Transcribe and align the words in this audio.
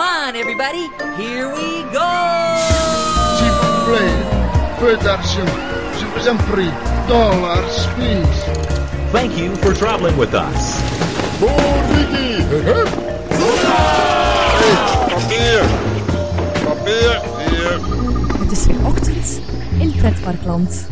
Come 0.00 0.08
on, 0.08 0.34
everybody. 0.34 0.88
Here 1.20 1.46
we 1.52 1.84
go. 1.92 2.10
S'il 3.36 3.52
vous 3.60 3.76
plaît, 3.84 4.16
peu 4.78 4.96
d'argent. 5.04 5.52
Je 5.98 6.06
vous 6.06 6.26
en 6.26 6.36
prie. 6.50 6.72
Dollars, 7.06 7.86
please. 7.96 8.44
Thank 9.12 9.36
you 9.36 9.54
for 9.56 9.74
traveling 9.74 10.16
with 10.16 10.32
us. 10.32 10.80
Papier! 15.10 15.60
Papier! 16.64 17.20
Hier. 17.38 17.80
Het 18.38 18.52
is 18.52 18.66
weer 18.66 18.86
ochtend 18.86 19.40
in 19.78 19.92
Pretparkland. 19.96 20.88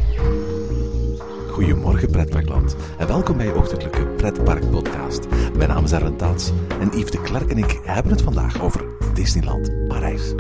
Goedemorgen 1.50 2.10
Pretparkland 2.10 2.76
en 2.98 3.06
welkom 3.06 3.36
bij 3.36 3.46
je 3.46 3.54
ochtendelijke 3.54 4.06
Pretpark 4.06 4.70
podcast. 4.70 5.26
Mijn 5.56 5.68
naam 5.68 5.84
is 5.84 5.92
Erwin 5.92 6.16
Taats 6.16 6.52
en 6.80 6.98
Yves 6.98 7.10
de 7.10 7.20
Klerk 7.22 7.50
en 7.50 7.58
ik 7.58 7.80
hebben 7.82 8.12
het 8.12 8.22
vandaag 8.22 8.60
over 8.60 8.87
Disneyland 9.18 9.88
Parijs. 9.88 10.34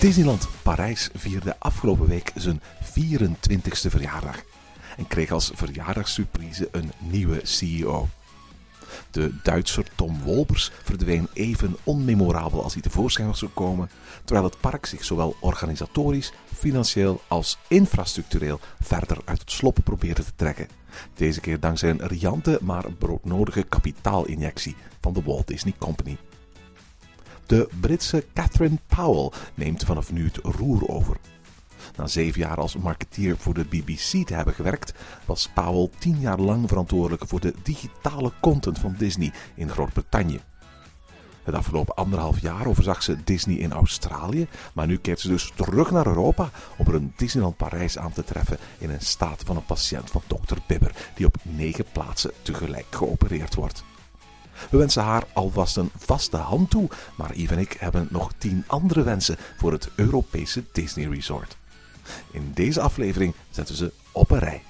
Disneyland 0.00 0.48
Parijs 0.62 1.08
vierde 1.14 1.56
afgelopen 1.58 2.08
week 2.08 2.32
zijn 2.34 2.60
24ste 2.84 3.90
verjaardag 3.90 4.42
en 4.96 5.06
kreeg 5.06 5.30
als 5.30 5.50
verjaardagssurprise 5.54 6.68
een 6.72 6.92
nieuwe 6.98 7.40
CEO. 7.42 8.08
De 9.10 9.34
Duitser 9.42 9.86
Tom 9.94 10.22
Wolpers 10.22 10.70
verdween 10.82 11.28
even 11.32 11.76
onmemorabel 11.84 12.62
als 12.62 12.72
hij 12.72 12.82
tevoorschijn 12.82 13.28
was 13.28 13.38
gekomen, 13.38 13.90
terwijl 14.24 14.46
het 14.46 14.60
park 14.60 14.86
zich 14.86 15.04
zowel 15.04 15.36
organisatorisch, 15.40 16.32
financieel 16.54 17.20
als 17.28 17.58
infrastructureel 17.68 18.60
verder 18.80 19.18
uit 19.24 19.40
het 19.40 19.50
slop 19.50 19.78
probeerde 19.84 20.24
te 20.24 20.32
trekken. 20.36 20.68
Deze 21.14 21.40
keer 21.40 21.60
dankzij 21.60 21.90
een 21.90 22.06
riante 22.06 22.58
maar 22.62 22.92
broodnodige 22.92 23.62
kapitaalinjectie 23.62 24.76
van 25.00 25.12
de 25.12 25.22
Walt 25.22 25.46
Disney 25.46 25.74
Company. 25.78 26.16
De 27.46 27.68
Britse 27.80 28.24
Catherine 28.34 28.78
Powell 28.86 29.30
neemt 29.54 29.84
vanaf 29.84 30.12
nu 30.12 30.24
het 30.24 30.36
roer 30.36 30.88
over. 30.88 31.16
Na 31.96 32.06
zeven 32.06 32.40
jaar 32.40 32.56
als 32.56 32.76
marketeer 32.76 33.36
voor 33.36 33.54
de 33.54 33.64
BBC 33.64 34.26
te 34.26 34.34
hebben 34.34 34.54
gewerkt, 34.54 34.92
was 35.24 35.48
Powell 35.54 35.90
tien 35.98 36.20
jaar 36.20 36.38
lang 36.38 36.68
verantwoordelijk 36.68 37.22
voor 37.26 37.40
de 37.40 37.54
digitale 37.62 38.32
content 38.40 38.78
van 38.78 38.94
Disney 38.98 39.32
in 39.54 39.70
Groot-Brittannië. 39.70 40.40
Het 41.48 41.56
afgelopen 41.56 41.94
anderhalf 41.94 42.40
jaar 42.40 42.66
overzag 42.66 43.02
ze 43.02 43.24
Disney 43.24 43.56
in 43.56 43.72
Australië, 43.72 44.48
maar 44.72 44.86
nu 44.86 44.98
keert 44.98 45.20
ze 45.20 45.28
dus 45.28 45.52
terug 45.54 45.90
naar 45.90 46.06
Europa 46.06 46.50
om 46.76 46.86
er 46.86 46.94
een 46.94 47.12
Disneyland 47.16 47.56
Parijs 47.56 47.98
aan 47.98 48.12
te 48.12 48.24
treffen 48.24 48.58
in 48.78 48.90
een 48.90 49.00
staat 49.00 49.42
van 49.46 49.56
een 49.56 49.64
patiënt 49.64 50.10
van 50.10 50.22
Dr. 50.26 50.56
Bibber, 50.66 50.94
die 51.14 51.26
op 51.26 51.36
negen 51.42 51.84
plaatsen 51.92 52.32
tegelijk 52.42 52.86
geopereerd 52.90 53.54
wordt. 53.54 53.84
We 54.70 54.76
wensen 54.76 55.02
haar 55.02 55.24
alvast 55.32 55.76
een 55.76 55.90
vaste 55.96 56.36
hand 56.36 56.70
toe, 56.70 56.88
maar 57.16 57.36
Yves 57.36 57.56
en 57.56 57.58
ik 57.58 57.76
hebben 57.78 58.08
nog 58.10 58.32
tien 58.38 58.64
andere 58.66 59.02
wensen 59.02 59.36
voor 59.56 59.72
het 59.72 59.88
Europese 59.94 60.64
Disney 60.72 61.08
Resort. 61.08 61.56
In 62.30 62.50
deze 62.54 62.80
aflevering 62.80 63.34
zetten 63.50 63.76
ze 63.76 63.92
op 64.12 64.30
een 64.30 64.38
rij. 64.38 64.62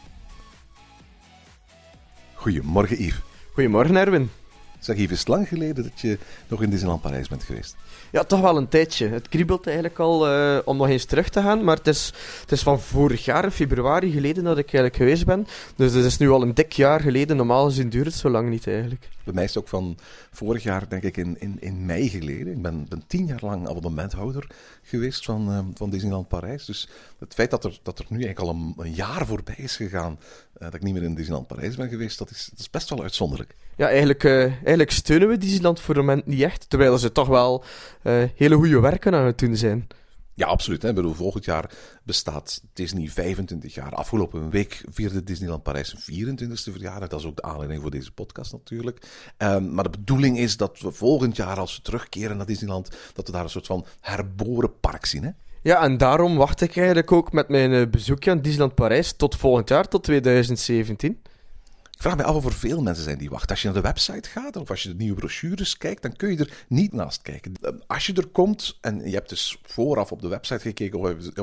Goedemorgen 2.34 3.02
Yves. 3.02 3.20
Goedemorgen, 3.52 3.96
Erwin. 3.96 4.30
Zeg 4.78 4.96
Yves, 4.96 5.12
is 5.12 5.18
het 5.18 5.28
lang 5.28 5.48
geleden 5.48 5.82
dat 5.82 6.00
je 6.00 6.18
nog 6.48 6.62
in 6.62 6.70
Disneyland 6.70 7.02
Parijs 7.02 7.28
bent 7.28 7.42
geweest? 7.42 7.76
Ja, 8.10 8.24
toch 8.24 8.40
wel 8.40 8.56
een 8.56 8.68
tijdje. 8.68 9.08
Het 9.08 9.28
kriebelt 9.28 9.66
eigenlijk 9.66 9.98
al 9.98 10.28
uh, 10.28 10.58
om 10.64 10.76
nog 10.76 10.88
eens 10.88 11.04
terug 11.04 11.28
te 11.28 11.42
gaan, 11.42 11.64
maar 11.64 11.76
het 11.76 11.86
is, 11.86 12.12
het 12.40 12.52
is 12.52 12.62
van 12.62 12.80
vorig 12.80 13.24
jaar, 13.24 13.50
februari 13.50 14.12
geleden, 14.12 14.44
dat 14.44 14.58
ik 14.58 14.64
eigenlijk 14.64 14.96
geweest 14.96 15.24
ben. 15.24 15.46
Dus 15.76 15.92
het 15.92 16.04
is 16.04 16.18
nu 16.18 16.30
al 16.30 16.42
een 16.42 16.54
dik 16.54 16.72
jaar 16.72 17.00
geleden. 17.00 17.36
Normaal 17.36 17.64
gezien 17.64 17.88
duurt 17.88 18.06
het 18.06 18.14
zo 18.14 18.30
lang 18.30 18.48
niet 18.48 18.66
eigenlijk. 18.66 19.08
Bij 19.24 19.34
mij 19.34 19.44
is 19.44 19.54
het 19.54 19.62
ook 19.62 19.68
van 19.68 19.98
vorig 20.30 20.62
jaar, 20.62 20.88
denk 20.88 21.02
ik, 21.02 21.16
in, 21.16 21.40
in, 21.40 21.56
in 21.60 21.86
mei 21.86 22.08
geleden. 22.08 22.52
Ik 22.52 22.62
ben, 22.62 22.86
ben 22.88 23.02
tien 23.06 23.26
jaar 23.26 23.40
lang 23.42 23.68
abonnementhouder 23.68 24.46
geweest 24.82 25.24
van, 25.24 25.50
uh, 25.50 25.58
van 25.74 25.90
Disneyland 25.90 26.28
Parijs. 26.28 26.64
Dus 26.64 26.88
het 27.18 27.34
feit 27.34 27.50
dat 27.50 27.64
er, 27.64 27.78
dat 27.82 27.98
er 27.98 28.04
nu 28.08 28.22
eigenlijk 28.22 28.48
al 28.48 28.54
een, 28.54 28.74
een 28.76 28.94
jaar 28.94 29.26
voorbij 29.26 29.54
is 29.58 29.76
gegaan, 29.76 30.18
uh, 30.20 30.58
dat 30.58 30.74
ik 30.74 30.82
niet 30.82 30.94
meer 30.94 31.02
in 31.02 31.14
Disneyland 31.14 31.46
Parijs 31.46 31.76
ben 31.76 31.88
geweest, 31.88 32.18
dat 32.18 32.30
is, 32.30 32.48
dat 32.50 32.58
is 32.58 32.70
best 32.70 32.88
wel 32.88 33.02
uitzonderlijk. 33.02 33.54
Ja, 33.76 33.88
eigenlijk, 33.88 34.24
uh, 34.24 34.42
eigenlijk 34.42 34.90
steunen 34.90 35.28
we 35.28 35.38
Disneyland 35.38 35.80
voor 35.80 35.94
het 35.94 36.04
moment 36.04 36.26
niet 36.26 36.42
echt, 36.42 36.70
terwijl 36.70 36.98
ze 36.98 37.12
toch 37.12 37.28
wel 37.28 37.64
uh, 38.02 38.22
hele 38.34 38.54
goede 38.54 38.80
werken 38.80 39.14
aan 39.14 39.26
het 39.26 39.38
doen 39.38 39.56
zijn. 39.56 39.86
Ja, 40.38 40.46
absoluut. 40.46 40.82
Hè. 40.82 40.88
Ik 40.88 40.94
bedoel, 40.94 41.14
volgend 41.14 41.44
jaar 41.44 41.70
bestaat 42.02 42.62
Disney 42.72 43.08
25 43.08 43.74
jaar. 43.74 43.92
Afgelopen 43.92 44.50
week 44.50 44.84
vierde 44.90 45.24
Disneyland 45.24 45.62
Parijs 45.62 45.94
zijn 45.94 46.38
24e 46.38 46.52
verjaardag. 46.52 47.08
Dat 47.08 47.20
is 47.20 47.26
ook 47.26 47.36
de 47.36 47.42
aanleiding 47.42 47.80
voor 47.82 47.90
deze 47.90 48.12
podcast 48.12 48.52
natuurlijk. 48.52 49.06
Um, 49.38 49.74
maar 49.74 49.84
de 49.84 49.90
bedoeling 49.90 50.38
is 50.38 50.56
dat 50.56 50.80
we 50.80 50.92
volgend 50.92 51.36
jaar, 51.36 51.58
als 51.58 51.76
we 51.76 51.82
terugkeren 51.82 52.36
naar 52.36 52.46
Disneyland, 52.46 52.90
dat 53.12 53.26
we 53.26 53.32
daar 53.32 53.42
een 53.42 53.50
soort 53.50 53.66
van 53.66 53.86
herboren 54.00 54.80
park 54.80 55.06
zien. 55.06 55.24
Hè? 55.24 55.30
Ja, 55.62 55.82
en 55.82 55.96
daarom 55.96 56.36
wacht 56.36 56.60
ik 56.60 56.76
eigenlijk 56.76 57.12
ook 57.12 57.32
met 57.32 57.48
mijn 57.48 57.90
bezoekje 57.90 58.30
aan 58.30 58.42
Disneyland 58.42 58.74
Parijs 58.74 59.12
tot 59.12 59.36
volgend 59.36 59.68
jaar, 59.68 59.88
tot 59.88 60.04
2017. 60.04 61.20
Ik 61.98 62.04
vraag 62.04 62.16
me 62.16 62.24
af 62.24 62.34
of 62.34 62.44
er 62.44 62.52
veel 62.52 62.82
mensen 62.82 63.04
zijn 63.04 63.18
die 63.18 63.30
wachten. 63.30 63.50
Als 63.50 63.60
je 63.62 63.66
naar 63.66 63.76
de 63.76 63.88
website 63.88 64.28
gaat 64.28 64.56
of 64.56 64.70
als 64.70 64.82
je 64.82 64.88
de 64.88 64.94
nieuwe 64.94 65.18
brochures 65.18 65.76
kijkt, 65.76 66.02
dan 66.02 66.16
kun 66.16 66.30
je 66.30 66.36
er 66.36 66.64
niet 66.68 66.92
naast 66.92 67.22
kijken. 67.22 67.52
Als 67.86 68.06
je 68.06 68.12
er 68.12 68.26
komt 68.26 68.78
en 68.80 69.04
je 69.04 69.14
hebt 69.14 69.28
dus 69.28 69.58
vooraf 69.62 70.12
op 70.12 70.22
de 70.22 70.28
website 70.28 70.60
gekeken 70.60 70.98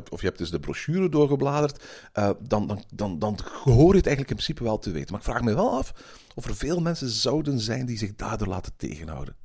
of 0.09 0.21
je 0.21 0.27
hebt 0.27 0.37
dus 0.37 0.49
de 0.49 0.59
brochure 0.59 1.09
doorgebladerd, 1.09 1.83
uh, 2.13 2.29
dan, 2.39 2.67
dan, 2.67 2.83
dan, 2.93 3.19
dan 3.19 3.39
hoor 3.63 3.91
je 3.91 3.97
het 3.97 4.07
eigenlijk 4.07 4.29
in 4.29 4.35
principe 4.35 4.63
wel 4.63 4.79
te 4.79 4.91
weten. 4.91 5.11
Maar 5.11 5.19
ik 5.19 5.25
vraag 5.25 5.41
me 5.41 5.55
wel 5.55 5.71
af 5.71 5.93
of 6.35 6.45
er 6.45 6.55
veel 6.55 6.81
mensen 6.81 7.09
zouden 7.09 7.59
zijn 7.59 7.85
die 7.85 7.97
zich 7.97 8.15
daardoor 8.15 8.47
laten 8.47 8.73
tegenhouden. 8.77 9.35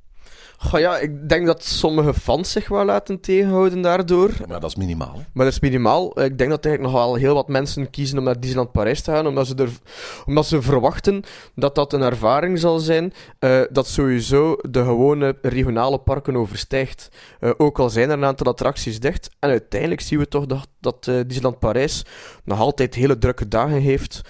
Goh, 0.63 0.79
ja, 0.79 0.97
ik 0.97 1.29
denk 1.29 1.45
dat 1.45 1.63
sommige 1.63 2.13
fans 2.13 2.51
zich 2.51 2.67
wel 2.67 2.85
laten 2.85 3.19
tegenhouden 3.19 3.81
daardoor. 3.81 4.31
Maar 4.47 4.59
dat 4.59 4.69
is 4.69 4.75
minimaal. 4.75 5.13
Maar 5.33 5.45
dat 5.45 5.53
is 5.53 5.59
minimaal. 5.59 6.21
Ik 6.21 6.37
denk 6.37 6.49
dat 6.49 6.65
eigenlijk 6.65 6.93
nog 6.93 7.03
wel 7.03 7.15
heel 7.15 7.33
wat 7.33 7.47
mensen 7.47 7.89
kiezen 7.89 8.17
om 8.17 8.23
naar 8.23 8.39
Disneyland 8.39 8.71
Parijs 8.71 9.01
te 9.01 9.11
gaan, 9.11 9.27
omdat 9.27 9.47
ze, 9.47 9.55
er, 9.55 9.69
omdat 10.25 10.45
ze 10.45 10.61
verwachten 10.61 11.23
dat 11.55 11.75
dat 11.75 11.93
een 11.93 12.01
ervaring 12.01 12.59
zal 12.59 12.79
zijn 12.79 13.13
uh, 13.39 13.61
dat 13.71 13.87
sowieso 13.87 14.55
de 14.69 14.83
gewone 14.83 15.37
regionale 15.41 15.97
parken 15.97 16.35
overstijgt. 16.35 17.09
Uh, 17.39 17.51
ook 17.57 17.79
al 17.79 17.89
zijn 17.89 18.09
er 18.09 18.17
een 18.17 18.25
aantal 18.25 18.47
attracties 18.47 18.99
dicht. 18.99 19.29
En 19.39 19.49
uiteindelijk 19.49 20.01
zien 20.01 20.19
we 20.19 20.27
toch 20.27 20.45
dat, 20.45 20.67
dat 20.79 21.07
uh, 21.09 21.15
Disneyland 21.25 21.59
Parijs 21.59 22.05
nog 22.43 22.59
altijd 22.59 22.95
hele 22.95 23.17
drukke 23.17 23.47
dagen 23.47 23.81
heeft, 23.81 24.21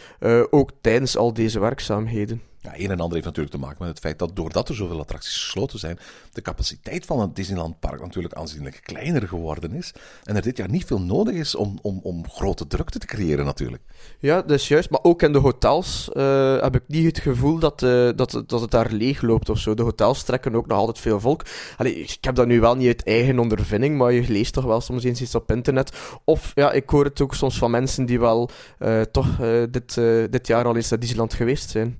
ook 0.50 0.72
tijdens 0.82 1.18
al 1.18 1.34
deze 1.34 1.60
werkzaamheden. 1.60 2.42
Ja, 2.62 2.72
een 2.76 2.92
en 2.92 3.00
ander 3.00 3.14
heeft 3.14 3.26
natuurlijk 3.26 3.56
te 3.56 3.62
maken 3.62 3.78
met 3.80 3.90
het 3.90 4.00
feit 4.00 4.20
dat 4.20 4.36
doordat 4.36 4.70
er 4.70 4.76
zoveel 4.76 5.00
attracties 5.00 5.44
gesloten 5.44 5.80
zijn, 5.80 6.00
de 6.34 6.42
capaciteit 6.42 7.06
van 7.06 7.20
het 7.20 7.36
Disneyland 7.36 7.80
Park 7.80 8.02
natuurlijk 8.02 8.34
aanzienlijk 8.34 8.80
kleiner 8.84 9.28
geworden 9.28 9.74
is. 9.74 9.94
En 10.24 10.36
er 10.36 10.42
dit 10.42 10.58
jaar 10.58 10.70
niet 10.70 10.86
veel 10.86 11.02
nodig 11.02 11.34
is 11.36 11.56
om, 11.56 11.80
om, 11.82 12.00
om 12.04 12.30
grote 12.30 12.68
drukte 12.68 13.00
te 13.00 13.06
creëren 13.06 13.46
natuurlijk. 13.46 13.84
Ja, 14.20 14.42
dat 14.42 14.52
is 14.52 14.68
juist. 14.68 14.90
Maar 14.90 15.00
ook 15.04 15.22
in 15.22 15.34
de 15.34 15.40
hotels 15.40 16.10
uh, 16.14 16.62
heb 16.62 16.76
ik 16.76 16.84
niet 16.88 17.06
het 17.06 17.20
gevoel 17.20 17.60
dat, 17.60 17.82
uh, 17.82 18.10
dat, 18.16 18.44
dat 18.48 18.62
het 18.62 18.72
daar 18.72 18.92
leeg 18.92 19.22
loopt 19.22 19.50
of 19.50 19.58
zo. 19.60 19.74
De 19.74 19.84
hotels 19.84 20.24
trekken 20.24 20.56
ook 20.56 20.68
nog 20.68 20.78
altijd 20.78 21.00
veel 21.00 21.20
volk. 21.20 21.46
Allee, 21.78 22.00
ik 22.00 22.18
heb 22.22 22.36
dat 22.36 22.48
nu 22.48 22.60
wel 22.60 22.76
niet 22.76 22.88
uit 22.88 23.04
eigen 23.04 23.40
ondervinding, 23.40 23.98
maar 23.98 24.12
je 24.12 24.28
leest 24.28 24.54
toch 24.54 24.66
wel 24.66 24.82
soms 24.82 25.04
eens 25.04 25.22
iets 25.22 25.36
op 25.36 25.52
internet. 25.52 25.92
Of 26.24 26.52
ja, 26.56 26.72
ik 26.72 26.90
hoor 26.90 27.06
het 27.06 27.22
ook 27.22 27.36
soms 27.36 27.58
van 27.58 27.72
mensen 27.72 28.06
die 28.06 28.20
wel 28.20 28.50
uh, 28.80 29.02
toch 29.02 29.28
dit, 29.72 29.94
dit 30.30 30.48
jaar 30.48 30.66
al 30.66 30.76
eens 30.76 30.90
naar 30.90 31.00
Disneyland 31.00 31.34
geweest 31.34 31.70
zijn. 31.70 32.00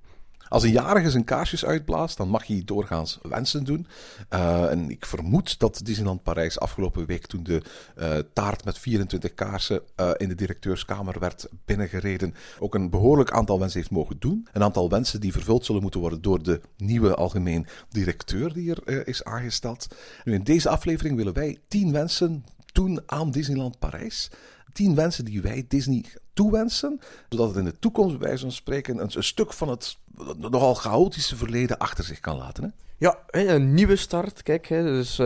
Als 0.52 0.64
een 0.64 0.72
jarige 0.72 1.12
zijn 1.12 1.24
kaarsjes 1.24 1.66
uitblaast, 1.66 2.18
dan 2.18 2.30
mag 2.30 2.48
hij 2.48 2.62
doorgaans 2.66 3.20
wensen 3.22 3.64
doen. 3.64 3.88
Uh, 4.34 4.72
en 4.72 4.90
ik 4.90 5.06
vermoed 5.06 5.60
dat 5.60 5.82
Disneyland 5.84 6.24
Parijs 6.24 6.60
afgelopen 6.60 7.06
week, 7.06 7.26
toen 7.26 7.44
de 7.44 7.62
uh, 7.98 8.18
taart 8.34 8.66
met 8.66 8.80
24 8.80 9.34
kaarsen 9.34 9.82
uh, 10.00 10.12
in 10.18 10.28
de 10.28 10.36
directeurskamer 10.36 11.20
werd 11.20 11.48
binnengereden, 11.66 12.34
ook 12.60 12.76
een 12.76 12.90
behoorlijk 12.90 13.32
aantal 13.32 13.60
wensen 13.60 13.80
heeft 13.80 13.92
mogen 13.92 14.16
doen. 14.20 14.48
Een 14.52 14.64
aantal 14.64 14.90
wensen 14.90 15.20
die 15.20 15.32
vervuld 15.32 15.66
zullen 15.66 15.82
moeten 15.82 16.00
worden 16.00 16.22
door 16.22 16.44
de 16.44 16.62
nieuwe 16.78 17.16
algemeen 17.16 17.68
directeur 17.90 18.54
die 18.54 18.76
er 18.86 19.08
is 19.08 19.24
aangesteld. 19.24 19.88
Nu, 20.24 20.34
in 20.34 20.44
deze 20.44 20.70
aflevering 20.70 21.16
willen 21.16 21.34
wij 21.34 21.58
10 21.68 21.92
wensen 21.92 22.46
doen 22.72 23.02
aan 23.06 23.32
Disneyland 23.32 23.80
Parijs. 23.80 24.30
10 24.74 24.96
wensen 24.96 25.26
die 25.26 25.42
wij 25.42 25.66
Disney 25.68 26.06
toewensen, 26.34 27.00
zodat 27.30 27.48
het 27.48 27.58
in 27.58 27.66
de 27.66 27.80
toekomst, 27.80 28.18
bij 28.18 28.38
van 28.38 28.52
spreken, 28.52 29.02
een, 29.02 29.24
stuk 29.24 29.54
van 29.54 29.70
het 29.70 29.98
nogal 30.38 30.74
chaotische 30.74 31.36
verleden 31.36 31.78
achter 31.78 32.04
zich 32.04 32.20
kan 32.20 32.38
laten. 32.38 32.64
Hè? 32.64 32.70
Ja, 32.98 33.20
een 33.28 33.74
nieuwe 33.74 33.96
start. 33.96 34.44
Kijk, 34.44 34.68
dus 34.68 35.22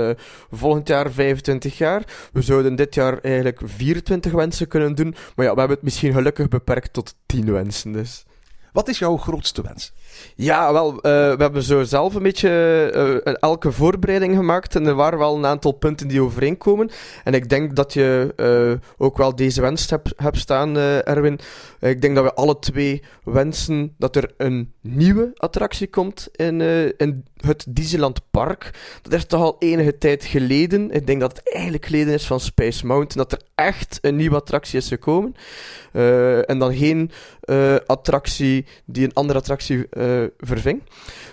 volgend 0.52 0.88
jaar 0.88 1.12
25 1.12 1.78
jaar. 1.78 2.30
We 2.34 2.42
zouden 2.42 2.75
dit 2.75 2.96
jaar 2.96 3.19
eigenlijk 3.22 3.62
24 3.66 4.31
wensen 4.31 4.68
kunnen 4.68 4.96
doen. 4.96 5.16
Maar 5.36 5.46
ja, 5.46 5.54
we 5.54 5.60
hebben 5.60 5.75
het 5.75 5.86
misschien 5.86 6.13
gelukkig 6.13 6.48
beperkt 6.48 6.94
tot 6.94 7.16
10 7.25 7.51
wensen. 7.51 7.92
Dus. 7.92 8.25
Wat 8.75 8.88
is 8.88 9.00
jouw 9.00 9.18
grootste 9.18 9.62
wens? 9.62 9.94
Ja, 10.36 10.74
wel, 10.74 10.94
uh, 10.94 11.00
we 11.01 11.36
hebben 11.38 11.63
zo 11.63 11.83
zelf 11.83 12.16
een 12.16 12.24
beetje 12.24 13.22
uh, 13.25 13.33
elke 13.39 13.72
voorbereiding 13.72 14.36
gemaakt 14.36 14.75
en 14.75 14.86
er 14.86 14.95
waren 14.95 15.19
wel 15.19 15.36
een 15.36 15.45
aantal 15.45 15.72
punten 15.72 16.07
die 16.07 16.22
overeenkomen. 16.22 16.89
En 17.24 17.33
ik 17.33 17.50
denk 17.50 17.75
dat 17.75 17.94
je 17.94 18.33
ook 18.98 19.18
wel 19.18 19.36
deze 19.36 19.62
wens 19.62 19.89
hebt, 19.89 20.13
hebt 20.16 20.38
staan, 20.38 20.77
Erwin. 20.77 21.39
ik 21.80 22.01
denk 22.01 22.16
dat 22.16 22.24
we 22.24 22.33
alle 22.33 22.60
twee 22.60 23.04
wensen 23.24 23.94
dat 23.98 24.16
er 24.16 24.33
een 24.38 24.74
nieuwe 24.81 25.31
attractie 25.36 25.88
komt 25.88 26.27
in, 26.31 26.62
in 26.98 27.25
het 27.45 27.65
Disneyland 27.69 28.21
Park. 28.31 28.71
Dat 29.01 29.13
is 29.13 29.25
toch 29.25 29.42
al 29.42 29.56
enige 29.59 29.97
tijd 29.97 30.25
geleden. 30.25 30.92
Ik 30.92 31.07
denk 31.07 31.19
dat 31.19 31.38
het 31.38 31.53
eigenlijk 31.53 31.86
geleden 31.86 32.13
is 32.13 32.27
van 32.27 32.39
Space 32.39 32.86
Mountain. 32.86 33.27
Dat 33.27 33.39
er 33.39 33.47
echt 33.56 34.00
een 34.01 34.15
nieuwe 34.15 34.36
attractie 34.36 34.77
is 34.77 34.88
gekomen. 34.88 35.36
Uh, 35.94 36.50
en 36.50 36.59
dan 36.59 36.75
geen 36.75 37.12
uh, 37.45 37.75
attractie 37.86 38.65
die 38.86 39.03
een 39.06 39.13
andere 39.13 39.39
attractie 39.39 39.77
uh, 39.77 40.24
verving. 40.38 40.81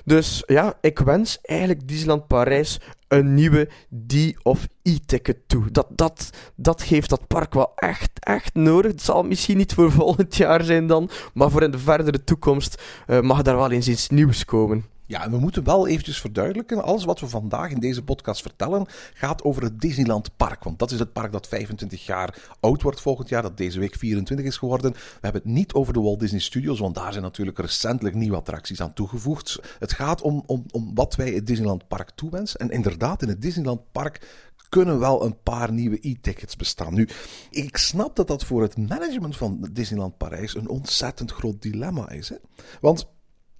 Dus 0.04 0.42
ja, 0.46 0.78
ik 0.80 0.98
wens 0.98 1.38
eigenlijk 1.42 1.88
Disneyland 1.88 2.26
Parijs 2.26 2.80
een 3.08 3.34
nieuwe 3.34 3.68
D 4.06 4.14
of 4.42 4.68
E-ticket 4.82 5.38
toe. 5.46 5.70
Dat, 5.70 5.86
dat, 5.90 6.30
dat 6.54 6.82
geeft 6.82 7.10
dat 7.10 7.26
park 7.26 7.54
wel 7.54 7.72
echt, 7.74 8.10
echt 8.14 8.54
nodig. 8.54 8.90
Het 8.90 9.02
zal 9.02 9.22
misschien 9.22 9.56
niet 9.56 9.74
voor 9.74 9.92
volgend 9.92 10.36
jaar 10.36 10.64
zijn 10.64 10.86
dan, 10.86 11.10
maar 11.34 11.50
voor 11.50 11.62
in 11.62 11.70
de 11.70 11.78
verdere 11.78 12.24
toekomst 12.24 12.82
mag 13.20 13.42
daar 13.42 13.56
wel 13.56 13.70
eens 13.70 13.88
iets 13.88 14.08
nieuws 14.08 14.44
komen. 14.44 14.91
Ja, 15.12 15.24
en 15.24 15.30
we 15.30 15.38
moeten 15.38 15.64
wel 15.64 15.86
eventjes 15.86 16.20
verduidelijken. 16.20 16.82
Alles 16.82 17.04
wat 17.04 17.20
we 17.20 17.28
vandaag 17.28 17.70
in 17.70 17.80
deze 17.80 18.02
podcast 18.02 18.42
vertellen 18.42 18.86
gaat 19.14 19.42
over 19.42 19.62
het 19.62 19.80
Disneyland 19.80 20.36
Park. 20.36 20.64
Want 20.64 20.78
dat 20.78 20.90
is 20.90 20.98
het 20.98 21.12
park 21.12 21.32
dat 21.32 21.48
25 21.48 22.06
jaar 22.06 22.38
oud 22.60 22.82
wordt 22.82 23.00
volgend 23.00 23.28
jaar, 23.28 23.42
dat 23.42 23.56
deze 23.56 23.78
week 23.78 23.94
24 23.94 24.46
is 24.46 24.56
geworden. 24.56 24.92
We 24.92 24.98
hebben 25.20 25.42
het 25.42 25.50
niet 25.50 25.72
over 25.72 25.92
de 25.92 26.00
Walt 26.00 26.20
Disney 26.20 26.40
Studios, 26.40 26.78
want 26.78 26.94
daar 26.94 27.12
zijn 27.12 27.24
natuurlijk 27.24 27.58
recentelijk 27.58 28.14
nieuwe 28.14 28.36
attracties 28.36 28.80
aan 28.80 28.92
toegevoegd. 28.92 29.58
Het 29.78 29.92
gaat 29.92 30.22
om, 30.22 30.42
om, 30.46 30.64
om 30.70 30.94
wat 30.94 31.14
wij 31.14 31.30
het 31.30 31.46
Disneyland 31.46 31.88
Park 31.88 32.10
toewensen. 32.10 32.60
En 32.60 32.70
inderdaad, 32.70 33.22
in 33.22 33.28
het 33.28 33.42
Disneyland 33.42 33.80
Park 33.92 34.28
kunnen 34.68 34.98
wel 34.98 35.24
een 35.24 35.42
paar 35.42 35.72
nieuwe 35.72 35.98
e-tickets 36.00 36.56
bestaan. 36.56 36.94
Nu, 36.94 37.08
ik 37.50 37.76
snap 37.76 38.16
dat 38.16 38.26
dat 38.26 38.44
voor 38.44 38.62
het 38.62 38.76
management 38.76 39.36
van 39.36 39.68
Disneyland 39.72 40.16
Parijs 40.16 40.54
een 40.54 40.68
ontzettend 40.68 41.32
groot 41.32 41.62
dilemma 41.62 42.10
is. 42.10 42.28
Hè? 42.28 42.36
Want 42.80 43.10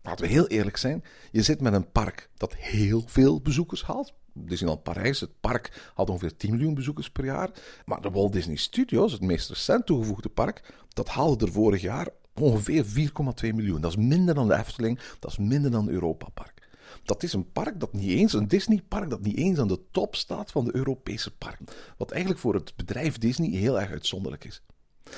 laten 0.03 0.25
we 0.25 0.33
heel 0.33 0.47
eerlijk 0.47 0.77
zijn, 0.77 1.05
je 1.31 1.43
zit 1.43 1.61
met 1.61 1.73
een 1.73 1.91
park 1.91 2.31
dat 2.37 2.55
heel 2.55 3.03
veel 3.07 3.41
bezoekers 3.41 3.83
haalt. 3.83 4.13
Disneyland 4.35 4.83
Parijs, 4.83 5.21
het 5.21 5.41
park 5.41 5.91
had 5.95 6.11
ongeveer 6.11 6.37
10 6.37 6.51
miljoen 6.51 6.75
bezoekers 6.75 7.11
per 7.11 7.25
jaar. 7.25 7.51
Maar 7.85 8.01
de 8.01 8.11
Walt 8.11 8.33
Disney 8.33 8.57
Studios, 8.57 9.13
het 9.13 9.21
meest 9.21 9.49
recent 9.49 9.87
toegevoegde 9.87 10.29
park, 10.29 10.75
dat 10.89 11.09
haalde 11.09 11.47
er 11.47 11.53
vorig 11.53 11.81
jaar 11.81 12.09
ongeveer 12.35 12.85
4,2 12.85 13.55
miljoen. 13.55 13.81
Dat 13.81 13.91
is 13.91 13.97
minder 13.97 14.35
dan 14.35 14.49
de 14.49 14.55
Efteling, 14.55 15.01
dat 15.19 15.31
is 15.31 15.39
minder 15.39 15.71
dan 15.71 15.89
Europa 15.89 16.29
Park. 16.35 16.71
Dat 17.05 17.23
is 17.23 17.33
een 17.33 17.53
park 17.53 17.81
dat 17.81 17.93
niet 17.93 18.11
eens, 18.11 18.33
een 18.33 18.49
Disney-park 18.49 19.11
dat 19.11 19.23
niet 19.23 19.37
eens 19.37 19.59
aan 19.59 19.69
de 19.69 19.81
top 19.91 20.17
staat 20.17 20.51
van 20.51 20.65
de 20.65 20.77
Europese 20.77 21.31
parken. 21.31 21.67
Wat 21.97 22.11
eigenlijk 22.11 22.41
voor 22.41 22.55
het 22.55 22.77
bedrijf 22.77 23.19
Disney 23.19 23.51
heel 23.51 23.81
erg 23.81 23.91
uitzonderlijk 23.91 24.45
is. 24.45 24.63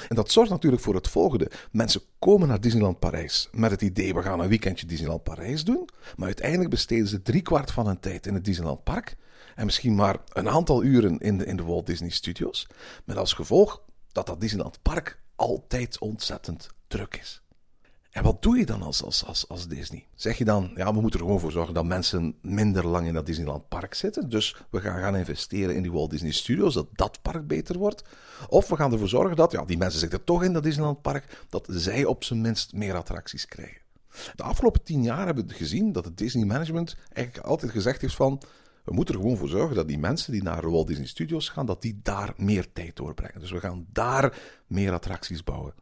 En 0.09 0.17
dat 0.17 0.31
zorgt 0.31 0.51
natuurlijk 0.51 0.83
voor 0.83 0.95
het 0.95 1.09
volgende. 1.09 1.51
Mensen 1.71 2.01
komen 2.19 2.49
naar 2.49 2.61
Disneyland 2.61 2.99
Parijs 2.99 3.49
met 3.53 3.71
het 3.71 3.83
idee, 3.83 4.15
we 4.15 4.23
gaan 4.23 4.41
een 4.41 4.49
weekendje 4.49 4.87
Disneyland 4.87 5.23
Parijs 5.23 5.65
doen. 5.65 5.89
Maar 6.17 6.27
uiteindelijk 6.27 6.71
besteden 6.71 7.07
ze 7.07 7.23
driekwart 7.23 7.71
van 7.71 7.87
hun 7.87 8.01
tijd 8.01 8.27
in 8.27 8.35
het 8.35 8.45
Disneyland 8.45 8.85
Park. 8.85 9.17
En 9.55 9.65
misschien 9.65 9.95
maar 9.95 10.17
een 10.33 10.49
aantal 10.49 10.83
uren 10.83 11.19
in 11.19 11.39
de, 11.39 11.45
in 11.45 11.57
de 11.57 11.63
Walt 11.63 11.87
Disney 11.87 12.11
Studios. 12.11 12.67
Met 13.05 13.17
als 13.17 13.33
gevolg 13.33 13.83
dat 14.13 14.27
dat 14.27 14.41
Disneyland 14.41 14.83
Park 14.83 15.23
altijd 15.37 15.99
ontzettend 15.99 16.69
druk 16.87 17.17
is. 17.21 17.44
En 18.15 18.23
wat 18.23 18.43
doe 18.43 18.59
je 18.59 18.67
dan 18.67 18.83
als, 18.83 19.03
als, 19.03 19.25
als, 19.25 19.49
als 19.49 19.69
Disney? 19.69 20.07
Zeg 20.15 20.39
je 20.39 20.45
dan, 20.45 20.71
ja, 20.75 20.95
we 20.95 21.01
moeten 21.01 21.21
er 21.21 21.27
gewoon 21.27 21.41
voor 21.41 21.53
zorgen 21.53 21.75
dat 21.75 21.85
mensen 21.85 22.35
minder 22.41 22.87
lang 22.87 23.07
in 23.07 23.15
dat 23.15 23.27
Disneyland 23.27 23.69
park 23.69 23.95
zitten. 23.95 24.29
Dus 24.29 24.57
we 24.71 24.81
gaan 24.81 25.01
gaan 25.01 25.17
investeren 25.17 25.75
in 25.75 25.83
die 25.83 25.93
Walt 25.93 26.11
Disney 26.11 26.33
Studios, 26.33 26.75
dat 26.75 26.87
dat 26.93 27.23
park 27.23 27.47
beter 27.47 27.79
wordt. 27.79 28.05
Of 28.49 28.69
we 28.69 28.77
gaan 28.77 28.93
ervoor 28.93 29.09
zorgen 29.09 29.37
dat, 29.37 29.53
ja, 29.53 29.65
die 29.65 29.77
mensen 29.77 30.01
zitten 30.01 30.25
toch 30.25 30.43
in 30.43 30.53
dat 30.53 30.63
Disneyland 30.63 31.03
park, 31.03 31.45
dat 31.49 31.67
zij 31.71 32.05
op 32.05 32.25
zijn 32.25 32.41
minst 32.41 32.73
meer 32.73 32.95
attracties 32.95 33.47
krijgen. 33.47 33.81
De 34.35 34.43
afgelopen 34.43 34.83
tien 34.83 35.03
jaar 35.03 35.27
hebben 35.27 35.47
we 35.47 35.55
gezien 35.55 35.93
dat 35.93 36.05
het 36.05 36.19
Disney 36.19 36.45
management 36.45 36.97
eigenlijk 37.13 37.47
altijd 37.47 37.73
gezegd 37.73 38.01
heeft 38.01 38.15
van, 38.15 38.43
we 38.85 38.93
moeten 38.93 39.15
er 39.15 39.21
gewoon 39.21 39.37
voor 39.37 39.49
zorgen 39.49 39.77
dat 39.77 39.89
die 39.89 39.99
mensen 39.99 40.33
die 40.33 40.43
naar 40.43 40.71
Walt 40.71 40.87
Disney 40.87 41.07
Studios 41.07 41.49
gaan, 41.49 41.67
dat 41.67 41.83
die 41.83 42.01
daar 42.03 42.33
meer 42.37 42.73
tijd 42.73 42.97
doorbrengen. 42.97 43.41
Dus 43.41 43.51
we 43.51 43.61
gaan 43.61 43.87
daar 43.93 44.39
meer 44.67 44.93
attracties 44.93 45.45
bouwen. 45.45 45.75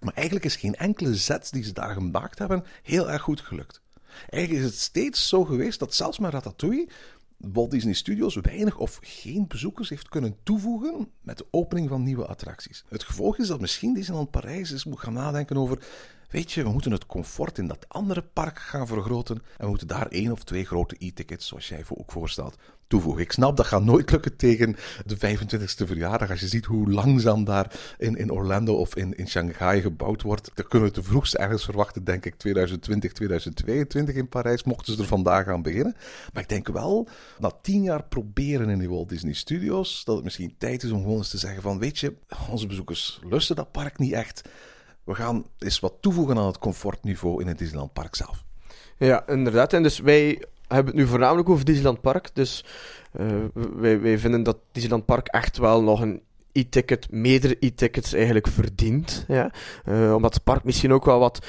Maar 0.00 0.14
eigenlijk 0.14 0.44
is 0.44 0.56
geen 0.56 0.74
enkele 0.74 1.14
zet 1.14 1.52
die 1.52 1.62
ze 1.62 1.72
daar 1.72 1.94
gemaakt 1.94 2.38
hebben 2.38 2.64
heel 2.82 3.10
erg 3.10 3.22
goed 3.22 3.40
gelukt. 3.40 3.80
Eigenlijk 4.30 4.64
is 4.64 4.70
het 4.70 4.80
steeds 4.80 5.28
zo 5.28 5.44
geweest 5.44 5.78
dat 5.78 5.94
zelfs 5.94 6.18
met 6.18 6.32
Ratatouille 6.32 6.88
Walt 7.36 7.70
Disney 7.70 7.94
Studios 7.94 8.34
weinig 8.34 8.78
of 8.78 8.98
geen 9.02 9.44
bezoekers 9.48 9.88
heeft 9.88 10.08
kunnen 10.08 10.36
toevoegen 10.42 11.10
met 11.20 11.38
de 11.38 11.46
opening 11.50 11.88
van 11.88 12.02
nieuwe 12.02 12.26
attracties. 12.26 12.84
Het 12.88 13.02
gevolg 13.02 13.38
is 13.38 13.46
dat 13.46 13.60
misschien 13.60 13.94
Disneyland 13.94 14.30
Parijs 14.30 14.70
eens 14.70 14.84
moet 14.84 15.00
gaan 15.00 15.12
nadenken 15.12 15.56
over 15.56 15.82
Weet 16.30 16.52
je, 16.52 16.62
we 16.62 16.70
moeten 16.70 16.92
het 16.92 17.06
comfort 17.06 17.58
in 17.58 17.66
dat 17.66 17.88
andere 17.88 18.22
park 18.22 18.58
gaan 18.58 18.86
vergroten. 18.86 19.36
En 19.36 19.64
we 19.64 19.68
moeten 19.68 19.86
daar 19.86 20.06
één 20.06 20.32
of 20.32 20.44
twee 20.44 20.64
grote 20.64 20.96
e-tickets, 20.98 21.46
zoals 21.46 21.68
jij 21.68 21.84
ook 21.88 22.12
voorstelt, 22.12 22.56
toevoegen. 22.86 23.22
Ik 23.22 23.32
snap 23.32 23.56
dat 23.56 23.66
gaat 23.66 23.84
nooit 23.84 24.10
lukken 24.10 24.36
tegen 24.36 24.76
de 25.06 25.16
25e 25.16 25.86
verjaardag. 25.86 26.30
Als 26.30 26.40
je 26.40 26.48
ziet 26.48 26.64
hoe 26.64 26.90
langzaam 26.90 27.44
daar 27.44 27.94
in, 27.98 28.16
in 28.16 28.32
Orlando 28.32 28.74
of 28.74 28.96
in, 28.96 29.16
in 29.16 29.28
Shanghai 29.28 29.80
gebouwd 29.80 30.22
wordt, 30.22 30.50
dan 30.54 30.68
kunnen 30.68 30.92
we 30.92 30.96
het 30.96 31.06
vroegst 31.06 31.34
ergens 31.34 31.64
verwachten, 31.64 32.04
denk 32.04 32.24
ik, 32.24 32.34
2020, 32.34 33.12
2022 33.12 34.14
in 34.14 34.28
Parijs, 34.28 34.62
mochten 34.62 34.94
ze 34.94 35.00
er 35.00 35.06
vandaag 35.08 35.46
aan 35.46 35.62
beginnen. 35.62 35.96
Maar 36.32 36.42
ik 36.42 36.48
denk 36.48 36.68
wel, 36.68 37.08
na 37.38 37.50
tien 37.62 37.82
jaar 37.82 38.04
proberen 38.04 38.68
in 38.68 38.78
die 38.78 38.90
Walt 38.90 39.08
Disney 39.08 39.34
Studios, 39.34 40.04
dat 40.04 40.14
het 40.14 40.24
misschien 40.24 40.54
tijd 40.58 40.82
is 40.82 40.90
om 40.90 41.02
gewoon 41.02 41.16
eens 41.16 41.30
te 41.30 41.38
zeggen 41.38 41.62
van, 41.62 41.78
weet 41.78 41.98
je, 41.98 42.14
onze 42.50 42.66
bezoekers 42.66 43.20
lusten 43.22 43.56
dat 43.56 43.72
park 43.72 43.98
niet 43.98 44.12
echt 44.12 44.48
we 45.04 45.14
gaan 45.14 45.44
eens 45.58 45.80
wat 45.80 45.94
toevoegen 46.00 46.38
aan 46.38 46.46
het 46.46 46.58
comfortniveau 46.58 47.40
in 47.40 47.46
het 47.46 47.58
Disneyland 47.58 47.92
Park 47.92 48.14
zelf. 48.14 48.44
Ja, 48.96 49.26
inderdaad. 49.26 49.72
En 49.72 49.82
dus 49.82 49.98
wij 49.98 50.44
hebben 50.66 50.86
het 50.86 51.02
nu 51.02 51.06
voornamelijk 51.06 51.48
over 51.48 51.64
Disneyland 51.64 52.00
Park. 52.00 52.30
Dus 52.34 52.64
uh, 53.20 53.26
wij, 53.76 54.00
wij 54.00 54.18
vinden 54.18 54.42
dat 54.42 54.56
Disneyland 54.72 55.04
Park 55.04 55.26
echt 55.26 55.58
wel 55.58 55.82
nog 55.82 56.00
een 56.00 56.22
e-ticket, 56.52 57.10
meerdere 57.10 57.56
e-tickets 57.60 58.12
eigenlijk 58.12 58.46
verdient. 58.46 59.24
Ja? 59.28 59.52
Uh, 59.88 60.14
omdat 60.14 60.34
het 60.34 60.44
park 60.44 60.64
misschien 60.64 60.92
ook 60.92 61.04
wel 61.04 61.18
wat 61.18 61.46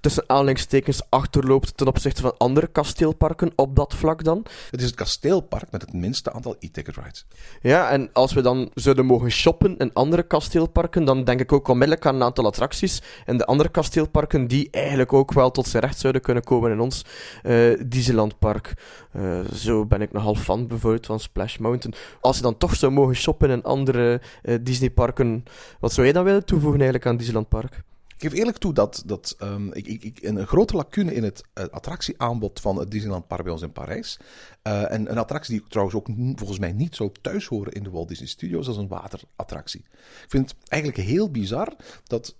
tussen 0.00 0.24
aanleidingstekens 0.26 1.02
achterloopt 1.08 1.76
ten 1.76 1.86
opzichte 1.86 2.22
van 2.22 2.36
andere 2.36 2.66
kasteelparken 2.66 3.52
op 3.56 3.76
dat 3.76 3.94
vlak 3.94 4.24
dan. 4.24 4.46
Het 4.70 4.80
is 4.80 4.86
het 4.86 4.94
kasteelpark 4.94 5.70
met 5.70 5.80
het 5.80 5.92
minste 5.92 6.32
aantal 6.32 6.56
e-ticket 6.58 6.96
rides. 6.96 7.26
Ja, 7.60 7.90
en 7.90 8.10
als 8.12 8.32
we 8.32 8.40
dan 8.40 8.70
zouden 8.74 9.06
mogen 9.06 9.30
shoppen 9.30 9.76
in 9.76 9.92
andere 9.92 10.22
kasteelparken, 10.22 11.04
dan 11.04 11.24
denk 11.24 11.40
ik 11.40 11.52
ook 11.52 11.68
onmiddellijk 11.68 12.06
aan 12.06 12.14
een 12.14 12.22
aantal 12.22 12.46
attracties 12.46 13.02
en 13.26 13.36
de 13.36 13.46
andere 13.46 13.68
kasteelparken 13.68 14.46
die 14.46 14.68
eigenlijk 14.70 15.12
ook 15.12 15.32
wel 15.32 15.50
tot 15.50 15.66
zijn 15.66 15.82
recht 15.82 15.98
zouden 15.98 16.22
kunnen 16.22 16.44
komen 16.44 16.70
in 16.70 16.80
ons 16.80 17.04
uh, 17.42 17.80
Disneyland 17.86 18.38
Park. 18.38 18.74
Uh, 19.16 19.40
zo 19.54 19.86
ben 19.86 20.02
ik 20.02 20.12
nogal 20.12 20.34
fan 20.34 20.66
bijvoorbeeld 20.66 21.06
van 21.06 21.20
Splash 21.20 21.56
Mountain. 21.56 21.96
Als 22.20 22.36
je 22.36 22.42
dan 22.42 22.58
toch 22.58 22.74
zou 22.74 22.92
mogen 22.92 23.14
shoppen 23.14 23.50
in 23.50 23.62
andere 23.62 24.20
Disneyparken, 24.60 25.44
wat 25.80 25.92
zou 25.92 26.06
jij 26.06 26.14
dan 26.14 26.24
willen 26.24 26.44
toevoegen 26.44 26.80
eigenlijk 26.80 27.10
aan 27.10 27.16
Disneyland 27.16 27.48
Park? 27.48 27.82
Ik 28.22 28.28
geef 28.28 28.38
eerlijk 28.38 28.58
toe 28.58 28.72
dat, 28.72 29.02
dat 29.06 29.36
um, 29.42 29.72
ik, 29.72 29.86
ik, 29.86 30.18
een 30.22 30.46
grote 30.46 30.76
lacune 30.76 31.14
in 31.14 31.22
het 31.22 31.42
uh, 31.54 31.64
attractieaanbod 31.64 32.60
van 32.60 32.78
het 32.78 32.90
Disneyland 32.90 33.26
Park 33.26 33.46
in 33.46 33.72
Parijs. 33.72 34.18
Uh, 34.62 34.92
en 34.92 35.10
een 35.10 35.18
attractie 35.18 35.58
die 35.58 35.68
trouwens 35.68 35.96
ook 35.96 36.06
volgens 36.36 36.58
mij 36.58 36.72
niet 36.72 36.96
zou 36.96 37.10
thuis 37.20 37.46
horen 37.46 37.72
in 37.72 37.82
de 37.82 37.90
Walt 37.90 38.08
Disney 38.08 38.28
Studios, 38.28 38.66
dat 38.66 38.74
is 38.74 38.80
een 38.80 38.88
waterattractie. 38.88 39.80
Ik 40.24 40.26
vind 40.28 40.50
het 40.50 40.68
eigenlijk 40.68 41.02
heel 41.02 41.30
bizar 41.30 41.76
dat 42.04 42.36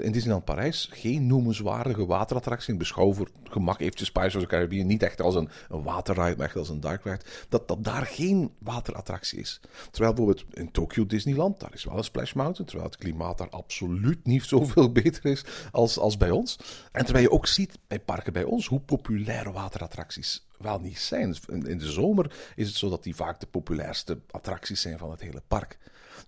in 0.00 0.12
Disneyland 0.12 0.44
Parijs 0.44 0.88
geen 0.92 1.26
noemenswaardige 1.26 2.06
waterattractie, 2.06 2.76
beschouw 2.76 3.12
voor 3.12 3.28
gemak 3.44 3.80
eventjes 3.80 4.12
Pirates 4.12 4.34
of 4.34 4.42
the 4.42 4.48
Caribbean, 4.48 4.86
niet 4.86 5.02
echt 5.02 5.20
als 5.20 5.34
een, 5.34 5.48
een 5.68 5.82
waterride, 5.82 6.36
maar 6.36 6.46
echt 6.46 6.56
als 6.56 6.68
een 6.68 6.80
dark 6.80 7.04
ride, 7.04 7.20
dat, 7.48 7.68
dat 7.68 7.84
daar 7.84 8.06
geen 8.06 8.50
waterattractie 8.58 9.38
is. 9.38 9.60
Terwijl 9.90 10.14
bijvoorbeeld 10.14 10.44
in 10.50 10.70
Tokyo 10.70 11.06
Disneyland, 11.06 11.60
daar 11.60 11.74
is 11.74 11.84
wel 11.84 11.96
een 11.96 12.04
Splash 12.04 12.32
Mountain, 12.32 12.66
terwijl 12.66 12.90
het 12.90 12.98
klimaat 12.98 13.38
daar 13.38 13.50
absoluut 13.50 14.26
niet 14.26 14.44
zoveel 14.44 14.92
beter 14.92 15.21
is 15.24 15.44
als, 15.70 15.98
als 15.98 16.16
bij 16.16 16.30
ons. 16.30 16.58
En 16.92 17.04
terwijl 17.04 17.24
je 17.24 17.32
ook 17.32 17.46
ziet 17.46 17.78
bij 17.86 18.00
parken 18.00 18.32
bij 18.32 18.44
ons 18.44 18.66
hoe 18.66 18.80
populair 18.80 19.52
waterattracties 19.52 20.46
wel 20.58 20.78
niet 20.78 20.98
zijn. 20.98 21.36
In, 21.46 21.78
de 21.78 21.90
zomer 21.90 22.34
is 22.56 22.66
het 22.66 22.76
zo 22.76 22.88
dat 22.88 23.02
die 23.02 23.14
vaak 23.14 23.40
de 23.40 23.46
populairste 23.46 24.18
attracties 24.30 24.80
zijn 24.80 24.98
van 24.98 25.10
het 25.10 25.20
hele 25.20 25.42
park. 25.48 25.78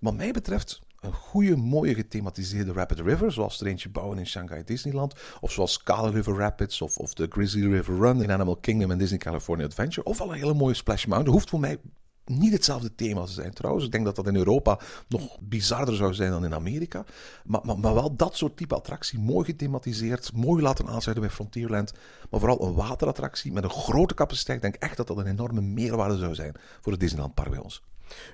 Wat 0.01 0.15
mij 0.15 0.31
betreft 0.31 0.81
een 1.01 1.13
goede, 1.13 1.57
mooie 1.57 1.95
gethematiseerde 1.95 2.73
Rapid 2.73 3.01
River, 3.01 3.33
zoals 3.33 3.61
er 3.61 3.67
eentje 3.67 3.89
bouwen 3.89 4.19
in 4.19 4.27
Shanghai 4.27 4.65
Disneyland, 4.65 5.15
of 5.41 5.53
zoals 5.53 5.83
Kala 5.83 6.09
River 6.09 6.37
Rapids, 6.37 6.81
of, 6.83 6.97
of 6.97 7.15
de 7.15 7.27
Grizzly 7.31 7.73
River 7.73 7.97
Run 7.97 8.23
in 8.23 8.31
Animal 8.31 8.57
Kingdom 8.57 8.91
en 8.91 8.99
Disney 8.99 9.19
California 9.19 9.67
Adventure, 9.67 10.07
of 10.07 10.21
al 10.21 10.33
een 10.33 10.39
hele 10.39 10.55
mooie 10.55 10.75
Splash 10.75 11.05
Mountain, 11.05 11.35
hoeft 11.35 11.51
voor 11.51 11.61
mij 11.61 11.79
niet 12.25 12.53
hetzelfde 12.53 12.95
thema 12.95 13.27
zijn 13.27 13.53
trouwens. 13.53 13.85
Ik 13.85 13.93
denk 13.93 14.05
dat 14.05 14.17
dat 14.17 14.27
in 14.27 14.37
Europa 14.37 14.79
nog 15.09 15.39
bizarder 15.41 15.97
zou 15.97 16.15
zijn 16.15 16.31
dan 16.31 16.45
in 16.45 16.55
Amerika. 16.55 17.05
Maar, 17.45 17.61
maar, 17.65 17.79
maar 17.79 17.95
wel 17.95 18.17
dat 18.17 18.37
soort 18.37 18.57
type 18.57 18.75
attractie, 18.75 19.19
mooi 19.19 19.45
gethematiseerd, 19.45 20.33
mooi 20.33 20.63
laten 20.63 20.87
aansluiten 20.87 21.27
bij 21.27 21.35
Frontierland. 21.35 21.93
Maar 22.31 22.41
vooral 22.41 22.67
een 22.67 22.75
waterattractie 22.75 23.53
met 23.53 23.65
een 23.65 23.71
grote 23.71 24.15
capaciteit. 24.15 24.57
Ik 24.57 24.63
denk 24.63 24.83
echt 24.83 24.97
dat 24.97 25.07
dat 25.07 25.19
een 25.19 25.27
enorme 25.27 25.61
meerwaarde 25.61 26.19
zou 26.19 26.35
zijn 26.35 26.55
voor 26.81 26.93
het 26.93 27.01
Disneyland 27.01 27.35
Park 27.35 27.51
bij 27.51 27.59
ons. 27.59 27.83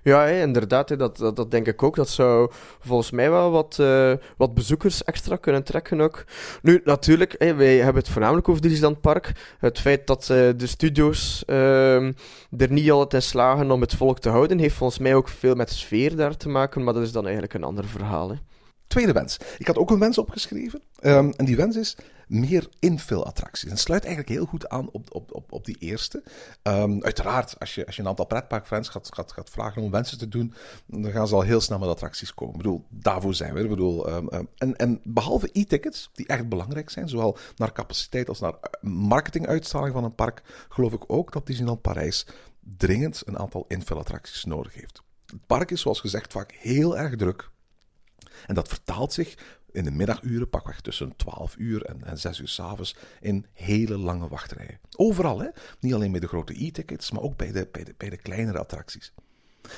Ja, 0.02 0.24
inderdaad, 0.24 0.98
dat, 0.98 1.16
dat, 1.16 1.50
denk 1.50 1.66
ik 1.66 1.82
ook. 1.82 1.96
Dat 1.96 2.08
zou 2.08 2.50
volgens 2.80 3.10
mij 3.10 3.30
wel 3.30 3.50
wat, 3.50 3.78
eh, 3.78 4.12
wat 4.36 4.54
bezoekers 4.54 5.04
extra 5.04 5.36
kunnen 5.36 5.64
trekken 5.64 6.00
ook. 6.00 6.24
Nu, 6.62 6.80
natuurlijk, 6.84 7.34
wij 7.38 7.76
hebben 7.76 8.02
het 8.02 8.12
voornamelijk 8.12 8.48
over 8.48 8.62
Disneyland 8.62 9.00
Park. 9.00 9.32
Het 9.58 9.78
feit 9.78 10.06
dat 10.06 10.20
eh, 10.22 10.48
de 10.56 10.66
studio's 10.66 11.42
ehm, 11.46 12.12
er 12.56 12.72
niet 12.72 12.90
altijd 12.90 13.22
in 13.22 13.28
slagen 13.28 13.70
om 13.70 13.80
het 13.80 13.94
volk 13.94 14.18
te 14.18 14.28
houden, 14.28 14.58
heeft 14.58 14.74
volgens 14.74 14.98
mij 14.98 15.14
ook 15.14 15.28
veel 15.28 15.54
met 15.54 15.70
sfeer 15.70 16.16
daar 16.16 16.36
te 16.36 16.48
maken, 16.48 16.84
maar 16.84 16.94
dat 16.94 17.02
is 17.02 17.12
dan 17.12 17.24
eigenlijk 17.24 17.54
een 17.54 17.64
ander 17.64 17.84
verhaal. 17.84 18.32
Tweede 18.86 19.12
wens. 19.12 19.38
Ik 19.58 19.66
had 19.66 19.78
ook 19.78 19.90
een 19.90 19.98
wens 19.98 20.18
opgeschreven. 20.18 20.82
Ehm, 21.00 21.30
en 21.36 21.44
die 21.44 21.56
wens 21.56 21.76
is 21.76 21.96
meer 22.30 22.68
infill-attracties. 22.78 23.70
En 23.70 23.76
sluit 23.76 24.04
eigenlijk 24.04 24.34
heel 24.34 24.46
goed 24.46 24.68
aan 24.68 24.90
op, 24.90 25.14
op, 25.14 25.34
op, 25.34 25.52
op 25.52 25.64
die 25.64 25.76
eerste. 25.78 26.22
Ehm, 26.62 27.02
uiteraard, 27.02 27.58
als 27.58 27.74
je, 27.74 27.86
als 27.86 27.96
je 27.96 28.02
een 28.02 28.08
aantal 28.08 28.26
pretparkfans 28.26 28.88
gaat, 28.88 29.14
gaat, 29.14 29.32
gaat 29.32 29.50
vragen 29.50 29.82
om 29.82 29.90
wensen 29.90 30.18
te 30.18 30.28
doen, 30.28 30.54
dan 30.86 31.10
gaan 31.10 31.28
ze 31.28 31.34
al 31.34 31.42
heel 31.42 31.60
snel 31.60 31.78
met 31.78 31.88
attracties 31.88 32.34
komen. 32.34 32.54
Ik 32.54 32.62
bedoel, 32.62 32.84
daarvoor 32.88 33.34
zijn 33.34 33.54
we. 33.54 33.60
Ik 33.60 33.68
bedoel, 33.68 34.08
ehm, 34.08 34.44
en, 34.56 34.76
en 34.76 35.00
behalve 35.04 35.48
e-tickets, 35.52 36.10
die 36.12 36.26
echt 36.26 36.48
belangrijk 36.48 36.90
zijn, 36.90 37.08
zowel 37.08 37.38
naar 37.56 37.72
capaciteit 37.72 38.28
als 38.28 38.40
naar 38.40 38.54
marketinguitstraling 38.80 39.92
van 39.92 40.04
een 40.04 40.14
park, 40.14 40.42
geloof 40.68 40.92
ik 40.92 41.04
ook 41.06 41.32
dat 41.32 41.46
Disneyland 41.46 41.80
Parijs 41.80 42.26
dringend 42.60 43.22
een 43.24 43.38
aantal 43.38 43.64
infill-attracties 43.68 44.44
nodig 44.44 44.74
heeft. 44.74 45.02
Het 45.26 45.46
park 45.46 45.70
is, 45.70 45.80
zoals 45.80 46.00
gezegd, 46.00 46.32
vaak 46.32 46.52
heel 46.52 46.98
erg 46.98 47.16
druk. 47.16 47.50
En 48.46 48.54
dat 48.54 48.68
vertaalt 48.68 49.12
zich 49.12 49.58
in 49.72 49.84
de 49.84 49.90
middaguren, 49.90 50.48
pakweg 50.48 50.80
tussen 50.80 51.16
12 51.16 51.56
uur 51.56 51.84
en, 51.84 52.04
en 52.04 52.18
6 52.18 52.38
uur 52.38 52.48
s'avonds, 52.48 52.96
in 53.20 53.46
hele 53.52 53.98
lange 53.98 54.28
wachtrijen. 54.28 54.78
Overal, 54.96 55.40
hè? 55.40 55.48
niet 55.80 55.94
alleen 55.94 56.10
bij 56.10 56.20
de 56.20 56.28
grote 56.28 56.64
e-tickets, 56.64 57.10
maar 57.10 57.22
ook 57.22 57.36
bij 57.36 57.52
de, 57.52 57.68
bij, 57.72 57.84
de, 57.84 57.94
bij 57.96 58.10
de 58.10 58.16
kleinere 58.16 58.58
attracties. 58.58 59.12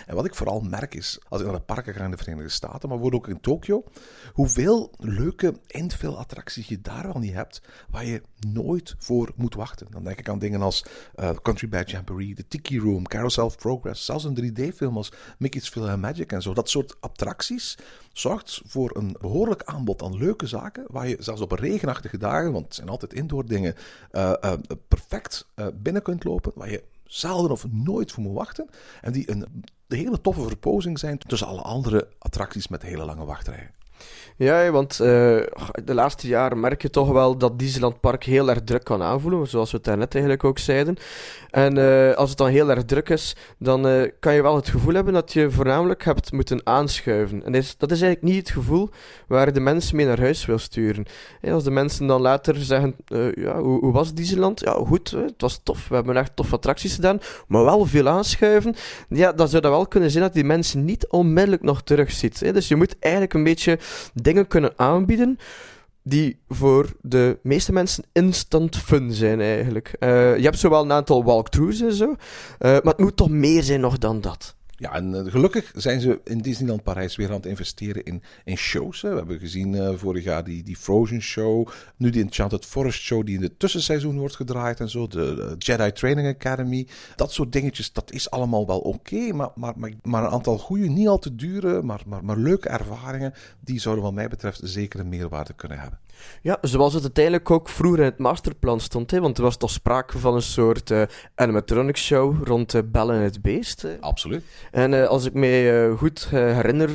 En 0.06 0.14
wat 0.14 0.24
ik 0.24 0.34
vooral 0.34 0.60
merk 0.60 0.94
is, 0.94 1.20
als 1.28 1.40
ik 1.40 1.46
naar 1.46 1.56
de 1.56 1.62
parken 1.62 1.94
ga 1.94 2.04
in 2.04 2.10
de 2.10 2.16
Verenigde 2.16 2.48
Staten, 2.48 2.88
maar 2.88 2.98
wordt 2.98 3.16
ook 3.16 3.28
in 3.28 3.40
Tokio, 3.40 3.84
hoeveel 4.32 4.92
leuke 4.98 5.54
infill-attracties 5.66 6.68
je 6.68 6.80
daar 6.80 7.02
wel 7.02 7.18
niet 7.18 7.32
hebt, 7.32 7.62
waar 7.90 8.04
je 8.04 8.22
nooit 8.48 8.94
voor 8.98 9.32
moet 9.36 9.54
wachten. 9.54 9.86
Dan 9.90 10.04
denk 10.04 10.18
ik 10.18 10.28
aan 10.28 10.38
dingen 10.38 10.62
als 10.62 10.84
uh, 11.16 11.30
Country 11.42 11.68
Bad 11.68 11.90
Jamboree, 11.90 12.34
The 12.34 12.48
Tiki 12.48 12.78
Room, 12.78 13.06
Carousel 13.06 13.44
of 13.44 13.56
Progress, 13.56 14.04
zelfs 14.04 14.24
een 14.24 14.52
3D-film 14.52 14.96
als 14.96 15.12
Mickey's 15.38 15.68
Film 15.68 16.00
Magic 16.00 16.32
en 16.32 16.42
zo. 16.42 16.54
Dat 16.54 16.70
soort 16.70 16.96
attracties 17.00 17.78
zorgt 18.12 18.62
voor 18.64 18.96
een 18.96 19.16
behoorlijk 19.20 19.62
aanbod 19.64 20.02
aan 20.02 20.16
leuke 20.16 20.46
zaken, 20.46 20.84
waar 20.86 21.08
je 21.08 21.16
zelfs 21.18 21.40
op 21.40 21.52
regenachtige 21.52 22.18
dagen, 22.18 22.52
want 22.52 22.64
het 22.64 22.74
zijn 22.74 22.88
altijd 22.88 23.12
indoor 23.12 23.46
dingen, 23.46 23.74
uh, 24.12 24.32
uh, 24.44 24.52
perfect 24.88 25.46
binnen 25.74 26.02
kunt 26.02 26.24
lopen, 26.24 26.52
waar 26.54 26.70
je 26.70 26.82
zelden 27.14 27.50
of 27.50 27.66
nooit 27.70 28.12
voor 28.12 28.22
moet 28.22 28.36
wachten. 28.36 28.68
En 29.00 29.12
die 29.12 29.30
een, 29.30 29.64
hele 29.88 30.20
toffe 30.20 30.42
verpozing 30.42 30.98
zijn 30.98 31.18
tussen 31.18 31.48
alle 31.48 31.62
andere 31.62 32.08
attracties 32.18 32.68
met 32.68 32.82
hele 32.82 33.04
lange 33.04 33.24
wachtrijen. 33.24 33.70
Ja, 34.36 34.70
want 34.70 34.98
uh, 35.00 35.06
de 35.84 35.94
laatste 35.94 36.26
jaren 36.26 36.60
merk 36.60 36.82
je 36.82 36.90
toch 36.90 37.10
wel 37.10 37.36
dat 37.36 37.58
Disneyland 37.58 38.00
Park 38.00 38.24
heel 38.24 38.48
erg 38.48 38.64
druk 38.64 38.84
kan 38.84 39.02
aanvoelen, 39.02 39.48
zoals 39.48 39.70
we 39.70 39.76
het 39.76 39.86
daarnet 39.86 40.12
eigenlijk 40.12 40.44
ook 40.44 40.58
zeiden. 40.58 40.96
En 41.50 41.78
uh, 41.78 42.12
als 42.12 42.28
het 42.28 42.38
dan 42.38 42.48
heel 42.48 42.70
erg 42.70 42.84
druk 42.84 43.08
is, 43.08 43.36
dan 43.58 43.86
uh, 43.86 44.10
kan 44.20 44.34
je 44.34 44.42
wel 44.42 44.56
het 44.56 44.68
gevoel 44.68 44.94
hebben 44.94 45.12
dat 45.12 45.32
je 45.32 45.50
voornamelijk 45.50 46.04
hebt 46.04 46.32
moeten 46.32 46.60
aanschuiven. 46.64 47.44
En 47.44 47.52
dat 47.52 47.62
is, 47.62 47.76
dat 47.76 47.90
is 47.90 48.00
eigenlijk 48.02 48.34
niet 48.34 48.46
het 48.46 48.56
gevoel 48.56 48.90
waar 49.26 49.52
de 49.52 49.60
mensen 49.60 49.96
mee 49.96 50.06
naar 50.06 50.20
huis 50.20 50.46
wil 50.46 50.58
sturen. 50.58 51.04
En 51.40 51.52
als 51.52 51.64
de 51.64 51.70
mensen 51.70 52.06
dan 52.06 52.20
later 52.20 52.56
zeggen, 52.56 52.96
ja, 53.34 53.60
hoe, 53.60 53.80
hoe, 53.80 53.92
was 53.92 54.14
Disneyland? 54.14 54.60
Ja, 54.60 54.72
goed, 54.72 55.10
het 55.10 55.40
was 55.40 55.60
tof, 55.62 55.88
we 55.88 55.94
hebben 55.94 56.16
echt 56.16 56.36
toffe 56.36 56.54
attracties 56.54 56.94
gedaan, 56.94 57.20
maar 57.48 57.64
wel 57.64 57.86
veel 57.86 58.08
aanschuiven. 58.08 58.74
Ja, 59.08 59.32
dan 59.32 59.48
zou 59.48 59.62
dat 59.62 59.70
wel 59.70 59.86
kunnen 59.86 60.10
zijn 60.10 60.24
dat 60.24 60.32
die 60.32 60.44
mensen 60.44 60.84
niet 60.84 61.08
onmiddellijk 61.08 61.62
nog 61.62 61.82
terugziet. 61.82 62.40
Hè? 62.40 62.52
Dus 62.52 62.68
je 62.68 62.76
moet 62.76 62.96
eigenlijk 62.98 63.34
een 63.34 63.44
beetje 63.44 63.78
dingen 64.14 64.46
kunnen 64.46 64.72
aanbieden 64.76 65.38
die 66.02 66.40
voor 66.48 66.92
de 67.00 67.38
meeste 67.42 67.72
mensen 67.72 68.04
instant 68.12 68.76
fun 68.76 69.12
zijn 69.12 69.40
eigenlijk. 69.40 69.96
Uh, 70.00 70.36
je 70.36 70.42
hebt 70.42 70.58
zowel 70.58 70.82
een 70.82 70.92
aantal 70.92 71.24
walkthroughs 71.24 71.80
en 71.80 71.92
zo, 71.92 72.04
uh, 72.04 72.16
maar 72.58 72.80
het 72.82 72.98
moet 72.98 73.16
toch 73.16 73.30
meer 73.30 73.62
zijn 73.62 73.80
nog 73.80 73.98
dan 73.98 74.20
dat. 74.20 74.54
Ja, 74.82 74.92
en 74.92 75.14
uh, 75.14 75.30
gelukkig 75.30 75.72
zijn 75.74 76.00
ze 76.00 76.20
in 76.24 76.38
Disneyland 76.38 76.82
Parijs 76.82 77.16
weer 77.16 77.28
aan 77.28 77.34
het 77.34 77.46
investeren 77.46 78.04
in, 78.04 78.22
in 78.44 78.56
shows. 78.56 79.00
We 79.00 79.08
hebben 79.08 79.38
gezien 79.38 79.72
uh, 79.72 79.94
vorig 79.94 80.24
jaar 80.24 80.44
die, 80.44 80.62
die 80.62 80.76
Frozen 80.76 81.22
Show. 81.22 81.68
Nu 81.96 82.10
die 82.10 82.22
Enchanted 82.22 82.66
Forest 82.66 83.00
Show 83.00 83.26
die 83.26 83.36
in 83.36 83.42
het 83.42 83.58
tussenseizoen 83.58 84.18
wordt 84.18 84.36
gedraaid 84.36 84.80
en 84.80 84.90
zo. 84.90 85.06
De, 85.06 85.54
Jedi 85.58 85.92
Training 85.92 86.28
Academy. 86.28 86.86
Dat 87.16 87.32
soort 87.32 87.52
dingetjes, 87.52 87.92
dat 87.92 88.12
is 88.12 88.30
allemaal 88.30 88.66
wel 88.66 88.78
oké. 88.78 89.32
Maar, 89.32 89.50
maar, 89.54 89.72
maar, 89.76 89.92
maar, 90.02 90.24
een 90.24 90.30
aantal 90.30 90.58
goede, 90.58 90.88
niet 90.88 91.08
al 91.08 91.18
te 91.18 91.34
dure, 91.34 91.82
maar, 91.82 92.02
maar, 92.06 92.24
maar 92.24 92.36
leuke 92.36 92.68
ervaringen. 92.68 93.34
Die 93.60 93.80
zouden 93.80 94.04
wat 94.04 94.14
mij 94.14 94.28
betreft 94.28 94.60
zeker 94.62 95.00
een 95.00 95.08
meerwaarde 95.08 95.52
kunnen 95.52 95.78
hebben. 95.78 95.98
Ja, 96.42 96.58
zoals 96.60 96.94
het 96.94 97.02
uiteindelijk 97.02 97.50
ook 97.50 97.68
vroeger 97.68 97.98
in 97.98 98.04
het 98.04 98.18
masterplan 98.18 98.80
stond. 98.80 99.10
Hè? 99.10 99.20
Want 99.20 99.36
er 99.36 99.42
was 99.42 99.56
toch 99.56 99.70
sprake 99.70 100.18
van 100.18 100.34
een 100.34 100.42
soort 100.42 100.90
uh, 100.90 101.02
animatronic 101.34 101.96
show 101.96 102.46
rond 102.46 102.74
uh, 102.74 102.82
Belle 102.84 103.12
en 103.12 103.20
het 103.20 103.42
Beest. 103.42 103.82
Hè? 103.82 103.96
Absoluut. 104.00 104.44
En 104.70 104.92
uh, 104.92 105.06
als 105.06 105.24
ik 105.24 105.34
me 105.34 105.94
goed 105.98 106.28
herinner, 106.30 106.90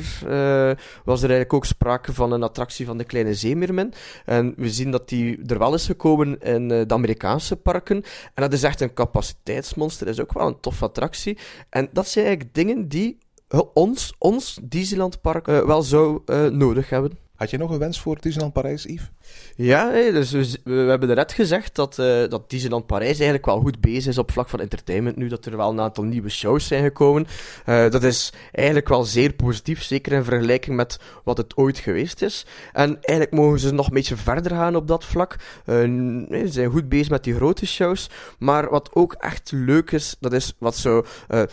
was 1.04 1.22
er 1.22 1.28
eigenlijk 1.28 1.52
ook 1.52 1.64
sprake 1.64 2.12
van 2.12 2.32
een 2.32 2.42
attractie 2.42 2.86
van 2.86 2.98
de 2.98 3.04
Kleine 3.04 3.34
Zeemeermin. 3.34 3.92
En 4.24 4.54
we 4.56 4.70
zien 4.70 4.90
dat 4.90 5.08
die 5.08 5.42
er 5.46 5.58
wel 5.58 5.74
is 5.74 5.86
gekomen 5.86 6.40
in 6.40 6.68
de 6.68 6.86
Amerikaanse 6.88 7.56
parken. 7.56 7.96
En 8.34 8.42
dat 8.42 8.52
is 8.52 8.62
echt 8.62 8.80
een 8.80 8.94
capaciteitsmonster. 8.94 10.06
Dat 10.06 10.14
is 10.14 10.20
ook 10.20 10.32
wel 10.32 10.46
een 10.46 10.60
toffe 10.60 10.84
attractie. 10.84 11.38
En 11.70 11.88
dat 11.92 12.08
zijn 12.08 12.26
eigenlijk 12.26 12.54
dingen 12.54 12.88
die 12.88 13.18
ons, 13.72 14.14
ons 14.18 14.58
Disneyland 14.62 15.20
Park, 15.20 15.46
wel 15.46 15.82
zou 15.82 16.20
nodig 16.50 16.90
hebben. 16.90 17.26
Had 17.38 17.50
je 17.50 17.58
nog 17.58 17.70
een 17.70 17.78
wens 17.78 18.00
voor 18.00 18.20
Disneyland 18.20 18.52
Parijs, 18.52 18.82
Yves? 18.82 19.10
Ja, 19.56 19.90
dus 19.90 20.30
we, 20.30 20.58
we 20.64 20.72
hebben 20.72 21.16
net 21.16 21.32
gezegd 21.32 21.74
dat, 21.74 21.98
uh, 21.98 22.28
dat 22.28 22.50
Disneyland 22.50 22.86
Parijs 22.86 23.16
eigenlijk 23.16 23.46
wel 23.46 23.60
goed 23.60 23.80
bezig 23.80 24.06
is 24.06 24.18
op 24.18 24.30
vlak 24.30 24.48
van 24.48 24.60
entertainment 24.60 25.16
nu, 25.16 25.28
dat 25.28 25.46
er 25.46 25.56
wel 25.56 25.70
een 25.70 25.80
aantal 25.80 26.04
nieuwe 26.04 26.28
shows 26.28 26.66
zijn 26.66 26.82
gekomen. 26.82 27.26
Uh, 27.66 27.90
dat 27.90 28.02
is 28.02 28.32
eigenlijk 28.52 28.88
wel 28.88 29.04
zeer 29.04 29.32
positief, 29.32 29.82
zeker 29.82 30.12
in 30.12 30.24
vergelijking 30.24 30.76
met 30.76 30.98
wat 31.24 31.36
het 31.36 31.56
ooit 31.56 31.78
geweest 31.78 32.22
is. 32.22 32.46
En 32.72 32.88
eigenlijk 32.88 33.32
mogen 33.32 33.58
ze 33.58 33.72
nog 33.74 33.86
een 33.86 33.94
beetje 33.94 34.16
verder 34.16 34.52
gaan 34.52 34.76
op 34.76 34.88
dat 34.88 35.04
vlak. 35.04 35.36
Uh, 35.66 35.74
ze 36.30 36.46
zijn 36.48 36.70
goed 36.70 36.88
bezig 36.88 37.10
met 37.10 37.24
die 37.24 37.34
grote 37.34 37.66
shows, 37.66 38.10
maar 38.38 38.70
wat 38.70 38.90
ook 38.94 39.12
echt 39.12 39.50
leuk 39.54 39.90
is, 39.90 40.16
dat 40.20 40.32
is 40.32 40.54
wat 40.58 40.76
zo 40.76 41.04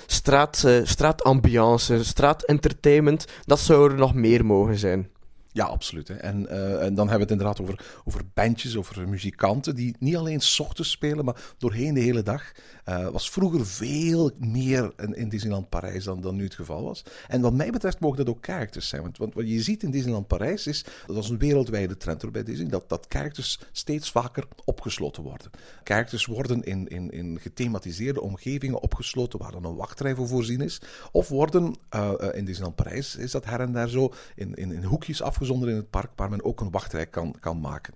straat, 0.06 0.68
straatambiance, 0.84 2.04
straatentertainment, 2.04 3.26
dat 3.46 3.60
zou 3.60 3.92
er 3.92 3.98
nog 3.98 4.14
meer 4.14 4.46
mogen 4.46 4.78
zijn. 4.78 5.14
Ja, 5.56 5.66
absoluut. 5.66 6.08
Hè. 6.08 6.14
En, 6.14 6.42
uh, 6.42 6.84
en 6.84 6.96
dan 6.96 7.10
hebben 7.10 7.28
we 7.28 7.34
het 7.34 7.42
inderdaad 7.42 7.62
over, 7.62 8.02
over 8.06 8.22
bandjes, 8.34 8.78
over 8.78 9.10
muzikanten 9.10 9.76
die 9.76 9.96
niet 10.00 10.16
alleen 10.16 10.42
s 10.42 10.60
ochtends 10.60 10.92
spelen, 10.92 11.26
maar 11.26 11.54
doorheen 11.58 11.94
de 11.94 12.00
hele 12.00 12.24
dag. 12.24 12.52
Uh, 12.90 13.08
was 13.08 13.30
vroeger 13.30 13.66
veel 13.66 14.32
meer 14.38 14.92
in, 15.14 15.30
Disneyland 15.30 15.70
Parijs 15.70 16.04
dan, 16.04 16.22
dan 16.22 16.36
nu 16.36 16.44
het 16.44 16.56
geval 16.56 16.84
was. 16.84 17.04
En 17.28 17.42
wat 17.42 17.54
mij 17.54 17.70
betreft 17.70 18.00
mogen 18.00 18.18
dat 18.18 18.30
ook 18.30 18.46
characters 18.46 18.88
zijn. 18.88 19.02
Want, 19.02 19.18
want 19.18 19.34
wat 19.34 19.50
je 19.50 19.62
ziet 19.62 19.84
in 19.84 19.92
Disneyland 19.92 20.28
Parijs 20.28 20.68
is, 20.68 20.86
dat 21.08 21.24
is 21.24 21.30
een 21.30 21.38
wereldwijde 21.38 21.98
trend 21.98 22.32
bij 22.32 22.44
Disney, 22.44 22.70
dat, 22.70 22.90
dat 22.90 23.06
characters 23.10 23.60
steeds 23.72 24.12
vaker 24.12 24.44
opgesloten 24.66 25.24
worden. 25.24 25.52
Characters 25.84 26.26
worden 26.26 26.64
in, 26.64 26.88
in, 26.88 27.12
in 27.12 27.40
gethematiseerde 27.40 28.22
omgevingen 28.22 28.82
opgesloten 28.82 29.40
waar 29.40 29.52
dan 29.52 29.66
een 29.66 29.76
wachtrij 29.76 30.16
voor 30.16 30.28
voorzien 30.28 30.62
is. 30.62 30.82
Of 31.12 31.28
worden 31.28 31.76
uh, 31.96 32.14
in 32.34 32.46
Disneyland 32.46 32.76
Parijs, 32.76 33.16
is 33.16 33.32
dat 33.32 33.46
her 33.46 33.60
en 33.60 33.72
daar 33.72 33.90
zo, 33.90 34.14
in, 34.36 34.54
in, 34.54 34.72
in 34.72 34.84
hoekjes 34.84 35.22
afgesloten 35.22 35.44
zonder 35.46 35.70
in 35.70 35.76
het 35.76 35.90
park 35.90 36.12
waar 36.16 36.30
men 36.30 36.44
ook 36.44 36.62
een 36.62 36.72
wachtrij 36.72 37.06
kan, 37.06 37.36
kan 37.40 37.60
maken. 37.60 37.94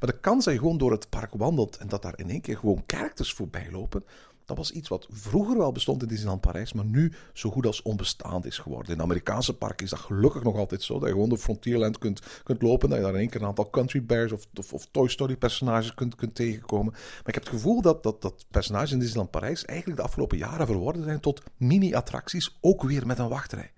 Maar 0.00 0.10
de 0.10 0.20
kans 0.20 0.44
dat 0.44 0.54
je 0.54 0.60
gewoon 0.60 0.78
door 0.78 0.90
het 0.90 1.08
park 1.08 1.30
wandelt 1.34 1.76
en 1.76 1.88
dat 1.88 2.02
daar 2.02 2.18
in 2.18 2.30
één 2.30 2.40
keer 2.40 2.56
gewoon 2.56 2.82
characters 2.86 3.32
voorbij 3.32 3.68
lopen, 3.70 4.04
dat 4.44 4.56
was 4.56 4.70
iets 4.70 4.88
wat 4.88 5.06
vroeger 5.10 5.58
wel 5.58 5.72
bestond 5.72 6.02
in 6.02 6.08
Disneyland 6.08 6.40
Parijs, 6.40 6.72
maar 6.72 6.84
nu 6.84 7.12
zo 7.32 7.50
goed 7.50 7.66
als 7.66 7.82
onbestaand 7.82 8.44
is 8.44 8.58
geworden. 8.58 8.90
In 8.90 8.96
de 8.96 9.02
Amerikaanse 9.02 9.56
parken 9.56 9.84
is 9.84 9.90
dat 9.90 9.98
gelukkig 9.98 10.42
nog 10.42 10.56
altijd 10.56 10.82
zo, 10.82 10.94
dat 10.94 11.02
je 11.02 11.14
gewoon 11.14 11.28
door 11.28 11.38
Frontierland 11.38 11.98
kunt, 11.98 12.20
kunt 12.42 12.62
lopen, 12.62 12.88
dat 12.88 12.98
je 12.98 13.04
daar 13.04 13.14
in 13.14 13.20
één 13.20 13.28
keer 13.28 13.40
een 13.40 13.46
aantal 13.46 13.70
Country 13.70 14.04
Bears 14.04 14.32
of, 14.32 14.46
of, 14.54 14.72
of 14.72 14.86
Toy 14.90 15.08
Story 15.08 15.36
personages 15.36 15.94
kunt, 15.94 16.14
kunt 16.14 16.34
tegenkomen. 16.34 16.92
Maar 16.92 17.26
ik 17.26 17.34
heb 17.34 17.44
het 17.44 17.52
gevoel 17.52 17.82
dat, 17.82 18.02
dat, 18.02 18.22
dat 18.22 18.46
personages 18.50 18.92
in 18.92 18.98
Disneyland 18.98 19.30
Parijs 19.30 19.64
eigenlijk 19.64 19.98
de 19.98 20.06
afgelopen 20.06 20.38
jaren 20.38 20.66
verworden 20.66 21.04
zijn 21.04 21.20
tot 21.20 21.42
mini-attracties, 21.56 22.58
ook 22.60 22.82
weer 22.82 23.06
met 23.06 23.18
een 23.18 23.28
wachtrij. 23.28 23.72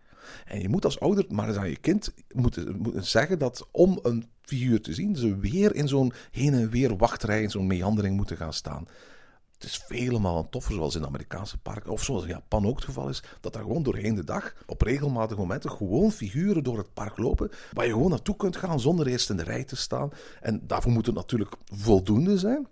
En 0.45 0.61
je 0.61 0.69
moet 0.69 0.85
als 0.85 1.01
ouder 1.01 1.25
maar 1.29 1.49
eens 1.49 1.57
aan 1.57 1.71
je 1.71 1.77
kind 1.77 2.13
moeten 2.35 3.05
zeggen 3.05 3.39
dat 3.39 3.69
om 3.71 3.99
een 4.03 4.29
figuur 4.43 4.81
te 4.81 4.95
zien, 4.95 5.17
ze 5.17 5.37
weer 5.37 5.75
in 5.75 5.89
zo'n 5.89 6.13
heen 6.31 6.55
en 6.55 6.71
weer 6.71 6.97
wachtrij, 6.97 7.43
in 7.43 7.51
zo'n 7.51 7.67
meandering 7.67 8.17
moeten 8.17 8.37
gaan 8.37 8.53
staan. 8.53 8.87
Het 9.55 9.65
is 9.65 9.83
vele 9.87 10.19
malen 10.19 10.49
toffer, 10.49 10.75
zoals 10.75 10.95
in 10.95 11.01
de 11.01 11.07
Amerikaanse 11.07 11.59
parken, 11.59 11.93
of 11.93 12.05
zoals 12.05 12.23
in 12.23 12.29
Japan 12.29 12.67
ook 12.67 12.77
het 12.77 12.85
geval 12.85 13.09
is, 13.09 13.23
dat 13.41 13.55
er 13.55 13.61
gewoon 13.61 13.83
doorheen 13.83 14.15
de 14.15 14.25
dag, 14.25 14.55
op 14.67 14.83
regelmatige 14.83 15.41
momenten, 15.41 15.71
gewoon 15.71 16.13
figuren 16.13 16.65
door 16.65 16.79
het 16.79 16.95
park 16.95 17.19
lopen, 17.19 17.51
waar 17.73 17.87
je 17.87 17.93
gewoon 17.93 18.11
naartoe 18.11 18.37
kunt 18.37 18.57
gaan 18.57 18.81
zonder 18.81 19.07
eerst 19.07 19.31
in 19.31 19.37
de 19.37 19.43
rij 19.43 19.65
te 19.65 19.77
staan. 19.77 20.11
En 20.41 20.67
daarvoor 20.67 20.93
moet 20.93 21.07
het 21.07 21.15
natuurlijk 21.15 21.55
voldoende 21.65 22.39
zijn. 22.39 22.67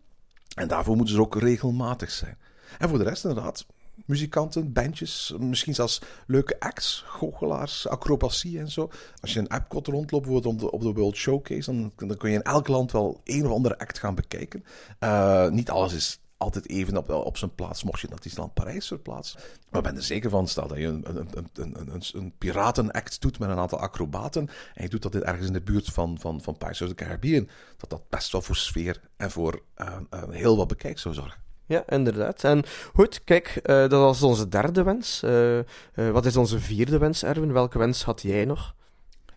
En 0.54 0.68
daarvoor 0.68 0.96
moeten 0.96 1.14
ze 1.14 1.20
ook 1.20 1.36
regelmatig 1.36 2.10
zijn. 2.10 2.38
En 2.78 2.88
voor 2.88 2.98
de 2.98 3.04
rest 3.04 3.24
inderdaad, 3.24 3.66
muzikanten, 4.06 4.72
bandjes, 4.72 5.34
misschien 5.38 5.74
zelfs 5.74 6.00
leuke 6.26 6.60
acts, 6.60 7.04
goochelaars, 7.06 7.88
acrobatie 7.88 8.58
en 8.58 8.70
zo. 8.70 8.90
Als 9.20 9.32
je 9.32 9.38
een 9.38 9.54
Epcot 9.54 9.86
rondloopt, 9.86 10.24
bijvoorbeeld 10.24 10.54
op 10.54 10.60
de, 10.60 10.70
op 10.70 10.80
de 10.80 10.92
World 10.92 11.16
Showcase, 11.16 11.72
dan, 11.72 11.92
dan 11.96 12.16
kun 12.16 12.30
je 12.30 12.36
in 12.36 12.42
elk 12.42 12.68
land 12.68 12.92
wel 12.92 13.20
een 13.24 13.46
of 13.46 13.52
andere 13.52 13.78
act 13.78 13.98
gaan 13.98 14.14
bekijken. 14.14 14.64
Uh, 15.00 15.48
niet 15.48 15.70
alles 15.70 15.92
is 15.92 16.20
altijd 16.42 16.68
even 16.68 16.96
op, 16.96 17.10
op 17.10 17.36
zijn 17.36 17.54
plaats, 17.54 17.82
mocht 17.82 18.00
je 18.00 18.08
naar 18.08 18.20
Disneyland 18.20 18.54
Parijs 18.54 18.86
verplaatsen. 18.86 19.40
Maar 19.70 19.80
ik 19.80 19.86
ben 19.86 19.96
er 19.96 20.02
zeker 20.02 20.30
van, 20.30 20.48
stel 20.48 20.68
dat 20.68 20.78
je 20.78 20.86
een, 20.86 21.04
een, 21.08 21.48
een, 21.54 22.02
een, 22.12 22.32
piratenact 22.38 23.20
doet 23.20 23.38
met 23.38 23.48
een 23.48 23.58
aantal 23.58 23.78
acrobaten, 23.78 24.48
en 24.74 24.82
je 24.82 24.88
doet 24.88 25.02
dat 25.02 25.14
ergens 25.14 25.46
in 25.46 25.52
de 25.52 25.60
buurt 25.60 25.86
van, 25.86 26.18
van, 26.20 26.42
van 26.42 26.56
of 26.60 26.76
the 26.76 26.94
Caribbean, 26.94 27.48
dat 27.76 27.90
dat 27.90 28.08
best 28.08 28.32
wel 28.32 28.42
voor 28.42 28.56
sfeer 28.56 29.00
en 29.16 29.30
voor 29.30 29.62
uh, 29.76 29.96
uh, 30.14 30.22
heel 30.30 30.56
wat 30.56 30.68
bekijk 30.68 30.98
zou 30.98 31.14
zorgen. 31.14 31.40
Ja, 31.72 31.84
inderdaad. 31.88 32.44
En 32.44 32.62
goed, 32.94 33.24
kijk, 33.24 33.54
uh, 33.56 33.76
dat 33.76 33.90
was 33.90 34.22
onze 34.22 34.48
derde 34.48 34.82
wens. 34.82 35.22
Uh, 35.24 35.58
uh, 35.58 35.64
wat 35.94 36.26
is 36.26 36.36
onze 36.36 36.60
vierde 36.60 36.98
wens, 36.98 37.24
Erwin? 37.24 37.52
Welke 37.52 37.78
wens 37.78 38.02
had 38.02 38.22
jij 38.22 38.44
nog? 38.44 38.74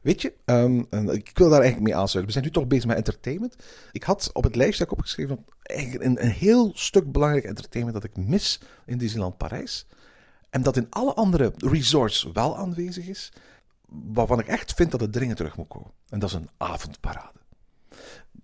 Weet 0.01 0.21
je, 0.21 0.33
um, 0.45 0.87
ik 0.91 1.31
wil 1.33 1.49
daar 1.49 1.61
eigenlijk 1.61 1.91
mee 1.91 1.95
aansluiten. 1.95 2.25
We 2.25 2.31
zijn 2.31 2.43
nu 2.43 2.51
toch 2.51 2.67
bezig 2.67 2.85
met 2.85 2.97
entertainment. 2.97 3.55
Ik 3.91 4.03
had 4.03 4.29
op 4.33 4.43
het 4.43 4.55
lijstje 4.55 4.83
dat 4.83 4.93
opgeschreven 4.93 5.45
eigenlijk 5.61 6.03
een, 6.03 6.23
een 6.23 6.31
heel 6.31 6.71
stuk 6.73 7.11
belangrijk 7.11 7.45
entertainment 7.45 8.01
dat 8.01 8.11
ik 8.11 8.25
mis 8.27 8.59
in 8.85 8.97
Disneyland 8.97 9.37
Parijs. 9.37 9.87
En 10.49 10.63
dat 10.63 10.77
in 10.77 10.87
alle 10.89 11.13
andere 11.13 11.53
resorts 11.57 12.29
wel 12.33 12.57
aanwezig 12.57 13.07
is. 13.07 13.31
Waarvan 13.87 14.39
ik 14.39 14.47
echt 14.47 14.73
vind 14.73 14.91
dat 14.91 15.01
het 15.01 15.11
dringend 15.11 15.37
terug 15.37 15.57
moet 15.57 15.67
komen. 15.67 15.91
En 16.09 16.19
dat 16.19 16.29
is 16.29 16.35
een 16.35 16.49
avondparade 16.57 17.44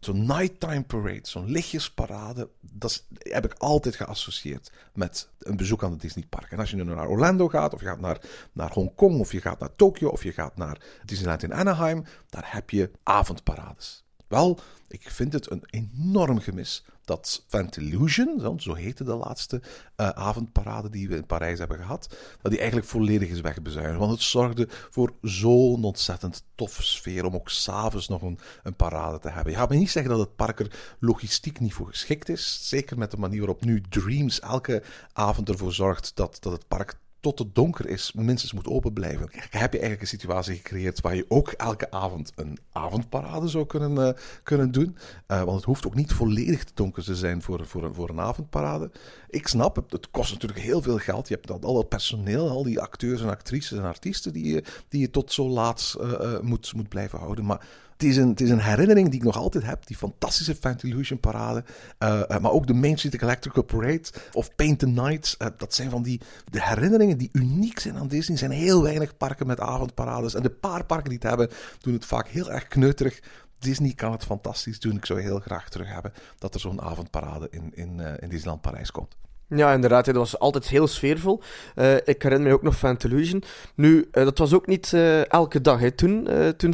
zo'n 0.06 0.26
nighttime 0.26 0.84
parade, 0.84 1.20
zo'n 1.24 1.52
lichtjesparade, 1.52 2.50
dat 2.60 3.06
heb 3.18 3.46
ik 3.46 3.54
altijd 3.58 3.96
geassocieerd 3.96 4.72
met 4.94 5.30
een 5.40 5.58
bezoek 5.58 5.84
aan 5.84 5.92
het 5.92 6.02
Disneypark. 6.02 6.52
En 6.52 6.60
als 6.60 6.70
je 6.70 6.76
nu 6.76 6.84
naar 6.84 7.08
Orlando 7.08 7.48
gaat, 7.48 7.74
of 7.74 7.80
je 7.80 7.86
gaat 7.86 8.00
naar, 8.00 8.22
naar 8.52 8.72
Hongkong, 8.72 9.20
of 9.20 9.32
je 9.32 9.42
gaat 9.42 9.60
naar 9.60 9.76
Tokio, 9.76 10.10
of 10.10 10.24
je 10.24 10.32
gaat 10.32 10.58
naar 10.58 10.82
Disneyland 11.06 11.44
in 11.44 11.54
Anaheim, 11.54 12.06
daar 12.30 12.48
heb 12.54 12.70
je 12.70 12.92
avondparades. 13.04 14.04
Wel, 14.32 14.60
ik 14.88 15.10
vind 15.10 15.34
het 15.34 15.52
een 15.52 15.64
enorm 15.70 16.40
gemis 16.40 16.84
dat 17.06 17.44
Fantillusion, 17.48 18.60
zo 18.60 18.74
heette 18.74 19.04
de 19.04 19.14
laatste 19.14 19.62
uh, 19.98 20.10
avondparade 20.10 20.90
die 20.90 21.08
we 21.08 21.16
in 21.16 21.26
Parijs 21.26 21.60
hebben 21.60 21.78
gehad, 21.78 22.16
dat 22.42 22.52
die 22.52 22.60
eigenlijk 22.60 22.90
volledig 22.90 23.30
is 23.30 23.42
wegbezuinigd. 23.42 23.98
Want 24.00 24.12
het 24.12 24.22
zorgde 24.22 24.68
voor 24.70 25.14
zo'n 25.22 25.84
ontzettend 25.84 26.44
toffe 26.56 26.84
sfeer 26.84 27.26
om 27.26 27.36
ook 27.36 27.50
s'avonds 27.50 28.08
nog 28.08 28.22
een, 28.22 28.40
een 28.64 28.76
parade 28.76 29.20
te 29.20 29.30
hebben. 29.30 29.54
Je 29.54 29.60
gaat 29.60 29.70
me 29.70 29.76
niet 29.76 29.92
zeggen 29.92 30.12
dat 30.12 30.20
het 30.20 30.36
park 30.36 30.60
er 30.60 30.96
logistiek 31.00 31.60
niet 31.60 31.74
voor 31.74 31.88
geschikt 31.88 32.30
is. 32.30 32.70
Zeker 32.70 32.98
met 32.98 33.12
de 33.12 33.18
manier 33.18 33.40
waarop 33.40 33.64
nu 33.64 33.82
Dreams 33.90 34.40
elke 34.40 34.84
avond 35.14 35.50
ervoor 35.50 35.74
zorgt 35.74 36.12
dat, 36.16 36.38
dat 36.40 36.52
het 36.52 36.68
park 36.68 37.00
tot 37.22 37.40
het 37.40 37.56
donker 37.56 37.90
is, 37.90 38.12
minstens 38.14 38.54
moet 38.54 38.68
open 38.68 38.94
blijven. 38.94 39.28
heb 39.32 39.74
je 39.74 39.80
eigenlijk 39.80 40.02
een 40.02 40.08
situatie 40.08 40.56
gecreëerd 40.56 41.02
waar 41.02 41.16
je 41.16 41.26
ook 41.28 41.52
elke 41.52 41.92
avond 41.92 42.32
een 42.36 42.58
avondparade 42.72 43.48
zou 43.48 43.66
kunnen, 43.66 44.08
uh, 44.08 44.10
kunnen 44.44 44.72
doen. 44.72 44.98
Uh, 45.28 45.44
want 45.44 45.56
het 45.56 45.66
hoeft 45.66 45.86
ook 45.86 45.96
niet 45.96 46.14
volledig 46.14 46.64
te 46.64 46.72
donker 46.76 47.04
te 47.04 47.16
zijn 47.16 47.42
voor, 47.42 47.66
voor, 47.66 47.96
voor 47.96 48.10
een 48.10 48.20
avondparade. 48.20 48.92
Ik 49.30 49.48
snap, 49.48 49.76
het, 49.76 49.92
het 49.92 50.12
kost 50.12 50.32
natuurlijk 50.32 50.62
heel 50.62 50.82
veel 50.82 50.98
geld. 50.98 51.28
Je 51.28 51.34
hebt 51.34 51.48
dan 51.48 51.64
al 51.64 51.74
dat 51.74 51.90
personeel, 51.90 52.50
al 52.50 52.64
die 52.64 52.80
acteurs 52.80 53.22
en 53.22 53.30
actrices 53.30 53.78
en 53.78 53.86
artiesten 53.86 54.34
die 54.34 54.54
je, 54.54 54.64
die 54.90 55.02
je 55.02 55.10
tot 55.10 55.32
zo 55.32 55.50
laat 55.50 55.96
uh, 56.00 56.40
moet, 56.40 56.74
moet 56.74 56.90
blijven 56.90 57.20
houden. 57.20 57.46
Maar 57.46 57.66
het 58.02 58.10
is, 58.10 58.18
een, 58.18 58.30
het 58.30 58.42
is 58.42 58.50
een 58.50 58.60
herinnering 58.60 59.10
die 59.10 59.20
ik 59.20 59.26
nog 59.26 59.38
altijd 59.38 59.64
heb. 59.64 59.88
Die 59.88 59.98
fantastische 59.98 60.56
Fantillusion 60.56 61.20
parade. 61.20 61.64
Uh, 62.00 62.22
uh, 62.32 62.38
maar 62.38 62.52
ook 62.52 62.68
de 62.68 62.74
Main 62.74 62.98
Street 62.98 63.22
Electrical 63.22 63.64
Parade 63.64 64.04
of 64.34 64.56
Paint 64.56 64.80
the 64.80 64.88
Night. 64.88 65.36
Uh, 65.40 65.48
dat 65.58 65.74
zijn 65.74 65.90
van 65.90 66.04
die 66.04 66.22
de 66.50 66.64
herinneringen 66.64 67.18
die 67.18 67.30
uniek 67.32 67.80
zijn 67.80 67.98
aan 67.98 68.08
Disney. 68.08 68.38
Er 68.38 68.48
zijn 68.48 68.60
heel 68.60 68.84
weinig 68.84 69.18
parken 69.18 69.48
met 69.48 69.60
avondparades. 69.60 70.34
En 70.34 70.42
de 70.42 70.50
paar 70.50 70.86
parken 70.86 71.10
die 71.10 71.18
het 71.22 71.28
hebben, 71.28 71.50
doen 71.80 71.94
het 71.94 72.06
vaak 72.06 72.28
heel 72.28 72.52
erg 72.52 72.68
kneuterig. 72.68 73.20
Disney 73.60 73.94
kan 73.94 74.12
het 74.12 74.24
fantastisch 74.24 74.80
doen. 74.80 74.96
Ik 74.96 75.06
zou 75.06 75.22
heel 75.22 75.40
graag 75.40 75.70
terug 75.70 75.94
hebben 75.94 76.14
dat 76.38 76.54
er 76.54 76.60
zo'n 76.60 76.82
avondparade 76.82 77.48
in, 77.52 77.72
in, 77.76 78.00
in 78.00 78.30
Disneyland 78.30 78.62
Parijs 78.62 78.92
komt. 78.92 79.16
Ja, 79.56 79.74
inderdaad. 79.74 80.06
Dat 80.06 80.16
was 80.16 80.40
altijd 80.40 80.68
heel 80.68 80.88
sfeervol. 80.88 81.42
Uh, 81.76 81.96
ik 81.96 82.22
herinner 82.22 82.48
me 82.48 82.54
ook 82.54 82.62
nog 82.62 82.78
Fantalusion. 82.78 83.44
Nu, 83.76 83.98
uh, 83.98 84.24
dat 84.24 84.38
was 84.38 84.54
ook 84.54 84.68
niet 84.68 84.92
uh, 84.96 85.32
elke 85.32 85.62
dag 85.62 85.80
hè, 85.80 85.92
toen, 85.92 86.28
toen 86.58 86.74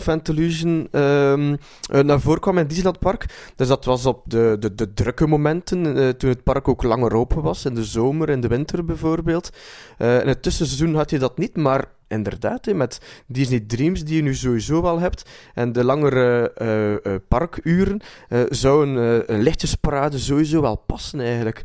ehm, 0.91 1.55
naar 1.89 2.19
voren 2.19 2.39
kwam 2.39 2.57
in 2.57 2.67
Disneyland 2.67 2.99
Park. 2.99 3.25
Dus 3.55 3.67
dat 3.67 3.85
was 3.85 4.05
op 4.05 4.21
de, 4.25 4.55
de, 4.59 4.75
de 4.75 4.93
drukke 4.93 5.27
momenten, 5.27 6.17
toen 6.17 6.29
het 6.29 6.43
park 6.43 6.67
ook 6.67 6.83
langer 6.83 7.13
open 7.13 7.41
was. 7.41 7.65
In 7.65 7.75
de 7.75 7.83
zomer, 7.83 8.29
in 8.29 8.41
de 8.41 8.47
winter 8.47 8.85
bijvoorbeeld. 8.85 9.49
in 9.97 10.27
het 10.27 10.41
tussenseizoen 10.41 10.95
had 10.95 11.09
je 11.09 11.19
dat 11.19 11.37
niet, 11.37 11.55
maar 11.55 11.85
inderdaad, 12.07 12.73
met 12.73 13.01
Disney 13.27 13.59
Dreams 13.59 14.03
die 14.03 14.15
je 14.15 14.21
nu 14.21 14.35
sowieso 14.35 14.81
wel 14.81 14.99
hebt 14.99 15.29
en 15.53 15.71
de 15.71 15.83
langere 15.83 16.53
uh, 16.61 17.11
uh, 17.13 17.19
parkuren, 17.27 18.01
uh, 18.29 18.39
zou 18.49 18.87
een, 18.87 19.23
een 19.33 19.41
lichtjesparade 19.41 20.19
sowieso 20.19 20.61
wel 20.61 20.75
passen 20.75 21.19
eigenlijk. 21.19 21.61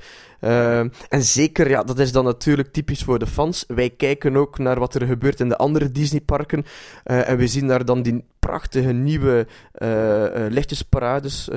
en 1.09 1.23
zeker, 1.23 1.69
ja, 1.69 1.83
dat 1.83 1.99
is 1.99 2.13
dan 2.13 2.25
natuurlijk 2.25 2.73
typisch 2.73 3.03
voor 3.03 3.19
de 3.19 3.27
fans. 3.27 3.65
Wij 3.69 3.91
kijken 3.91 4.37
ook 4.37 4.59
naar 4.59 4.79
wat 4.79 4.95
er 4.95 5.07
gebeurt 5.07 5.41
in 5.41 5.49
de 5.49 5.57
andere 5.57 5.91
Disneyparken 5.93 6.65
en 7.05 7.37
we 7.37 7.47
zien 7.47 7.67
daar 7.67 7.85
dan 7.85 8.03
die 8.03 8.25
prachtige 8.39 8.93
nieuwe 8.93 9.47
lichtjesparades, 10.49 11.49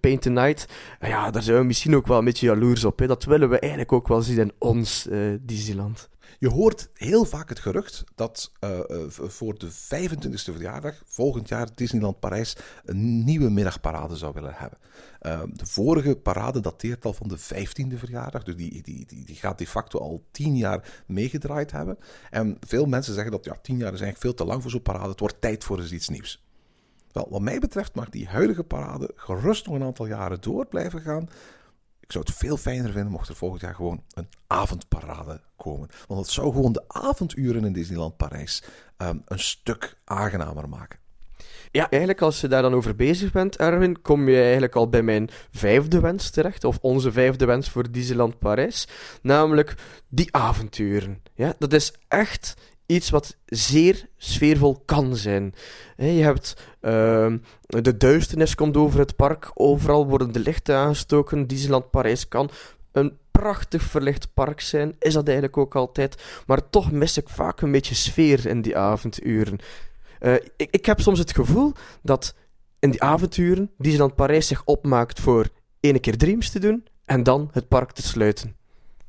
Paint 0.00 0.22
the 0.22 0.30
Night. 0.30 0.68
ja, 1.00 1.30
daar 1.30 1.42
zijn 1.42 1.58
we 1.58 1.64
misschien 1.64 1.96
ook 1.96 2.06
wel 2.06 2.18
een 2.18 2.24
beetje 2.24 2.46
jaloers 2.46 2.84
op. 2.84 3.02
Dat 3.06 3.24
willen 3.24 3.48
we 3.48 3.58
eigenlijk 3.58 3.92
ook 3.92 4.08
wel 4.08 4.22
zien 4.22 4.38
in 4.38 4.52
ons 4.58 5.08
Disneyland. 5.40 6.08
Je 6.38 6.48
hoort 6.48 6.90
heel 6.94 7.24
vaak 7.24 7.48
het 7.48 7.58
gerucht 7.58 8.04
dat 8.14 8.52
uh, 8.64 8.80
voor 9.08 9.58
de 9.58 9.70
25e 9.70 10.32
verjaardag 10.34 11.02
volgend 11.06 11.48
jaar 11.48 11.68
Disneyland 11.74 12.20
Parijs 12.20 12.56
een 12.84 13.24
nieuwe 13.24 13.50
middagparade 13.50 14.16
zou 14.16 14.32
willen 14.34 14.54
hebben. 14.54 14.78
Uh, 15.22 15.40
de 15.52 15.66
vorige 15.66 16.16
parade 16.16 16.60
dateert 16.60 17.04
al 17.04 17.12
van 17.12 17.28
de 17.28 17.38
15e 17.38 17.98
verjaardag, 17.98 18.42
dus 18.42 18.56
die, 18.56 18.82
die, 18.82 19.06
die, 19.06 19.24
die 19.24 19.36
gaat 19.36 19.58
de 19.58 19.66
facto 19.66 19.98
al 19.98 20.24
10 20.30 20.56
jaar 20.56 21.02
meegedraaid 21.06 21.70
hebben. 21.70 21.98
En 22.30 22.56
veel 22.60 22.86
mensen 22.86 23.14
zeggen 23.14 23.32
dat 23.32 23.44
ja, 23.44 23.58
10 23.62 23.76
jaar 23.76 23.92
is 23.92 24.00
eigenlijk 24.00 24.20
veel 24.20 24.34
te 24.34 24.44
lang 24.44 24.62
voor 24.62 24.70
zo'n 24.70 24.82
parade, 24.82 25.08
het 25.08 25.20
wordt 25.20 25.40
tijd 25.40 25.64
voor 25.64 25.80
eens 25.80 25.92
iets 25.92 26.08
nieuws. 26.08 26.46
Wel, 27.12 27.26
wat 27.30 27.40
mij 27.40 27.58
betreft 27.58 27.94
mag 27.94 28.08
die 28.08 28.26
huidige 28.26 28.64
parade 28.64 29.10
gerust 29.14 29.66
nog 29.66 29.74
een 29.74 29.82
aantal 29.82 30.06
jaren 30.06 30.40
door 30.40 30.66
blijven 30.66 31.00
gaan. 31.00 31.28
Ik 32.08 32.14
zou 32.14 32.24
het 32.26 32.36
veel 32.36 32.56
fijner 32.56 32.92
vinden 32.92 33.12
mocht 33.12 33.28
er 33.28 33.36
volgend 33.36 33.60
jaar 33.60 33.74
gewoon 33.74 34.02
een 34.14 34.28
avondparade 34.46 35.40
komen. 35.56 35.88
Want 36.06 36.20
het 36.20 36.30
zou 36.30 36.52
gewoon 36.52 36.72
de 36.72 36.84
avonduren 36.86 37.64
in 37.64 37.72
Disneyland 37.72 38.16
Parijs 38.16 38.62
um, 38.98 39.22
een 39.24 39.38
stuk 39.38 39.96
aangenamer 40.04 40.68
maken. 40.68 40.98
Ja, 41.70 41.90
eigenlijk 41.90 42.20
als 42.22 42.40
je 42.40 42.48
daar 42.48 42.62
dan 42.62 42.74
over 42.74 42.96
bezig 42.96 43.32
bent, 43.32 43.56
Erwin, 43.56 44.02
kom 44.02 44.28
je 44.28 44.42
eigenlijk 44.42 44.74
al 44.74 44.88
bij 44.88 45.02
mijn 45.02 45.30
vijfde 45.50 46.00
wens 46.00 46.30
terecht. 46.30 46.64
Of 46.64 46.78
onze 46.80 47.12
vijfde 47.12 47.44
wens 47.44 47.70
voor 47.70 47.90
Disneyland 47.90 48.38
Parijs. 48.38 48.88
Namelijk 49.22 49.74
die 50.08 50.34
avonturen. 50.34 51.22
Ja, 51.34 51.54
dat 51.58 51.72
is 51.72 51.92
echt 52.08 52.54
iets 52.88 53.10
wat 53.10 53.36
zeer 53.46 54.08
sfeervol 54.16 54.82
kan 54.84 55.16
zijn. 55.16 55.54
je 55.96 56.04
hebt 56.04 56.56
uh, 56.80 57.32
de 57.66 57.96
duisternis 57.96 58.54
komt 58.54 58.76
over 58.76 58.98
het 58.98 59.16
park, 59.16 59.50
overal 59.54 60.06
worden 60.06 60.32
de 60.32 60.38
lichten 60.38 60.76
aangestoken. 60.76 61.46
Disneyland 61.46 61.90
Parijs 61.90 62.28
kan 62.28 62.50
een 62.92 63.18
prachtig 63.30 63.82
verlicht 63.82 64.34
park 64.34 64.60
zijn, 64.60 64.96
is 64.98 65.12
dat 65.12 65.26
eigenlijk 65.26 65.56
ook 65.56 65.76
altijd. 65.76 66.22
Maar 66.46 66.70
toch 66.70 66.92
mis 66.92 67.16
ik 67.16 67.28
vaak 67.28 67.60
een 67.60 67.72
beetje 67.72 67.94
sfeer 67.94 68.46
in 68.46 68.62
die 68.62 68.76
avonduren. 68.76 69.58
Uh, 70.20 70.34
ik, 70.34 70.68
ik 70.70 70.86
heb 70.86 71.00
soms 71.00 71.18
het 71.18 71.32
gevoel 71.32 71.72
dat 72.02 72.34
in 72.78 72.90
die 72.90 73.02
avonturen 73.02 73.70
Disneyland 73.78 74.14
Parijs 74.14 74.46
zich 74.46 74.62
opmaakt 74.64 75.20
voor 75.20 75.48
ene 75.80 75.98
keer 75.98 76.16
Dreams 76.16 76.50
te 76.50 76.58
doen 76.58 76.86
en 77.04 77.22
dan 77.22 77.50
het 77.52 77.68
park 77.68 77.92
te 77.92 78.02
sluiten. 78.02 78.57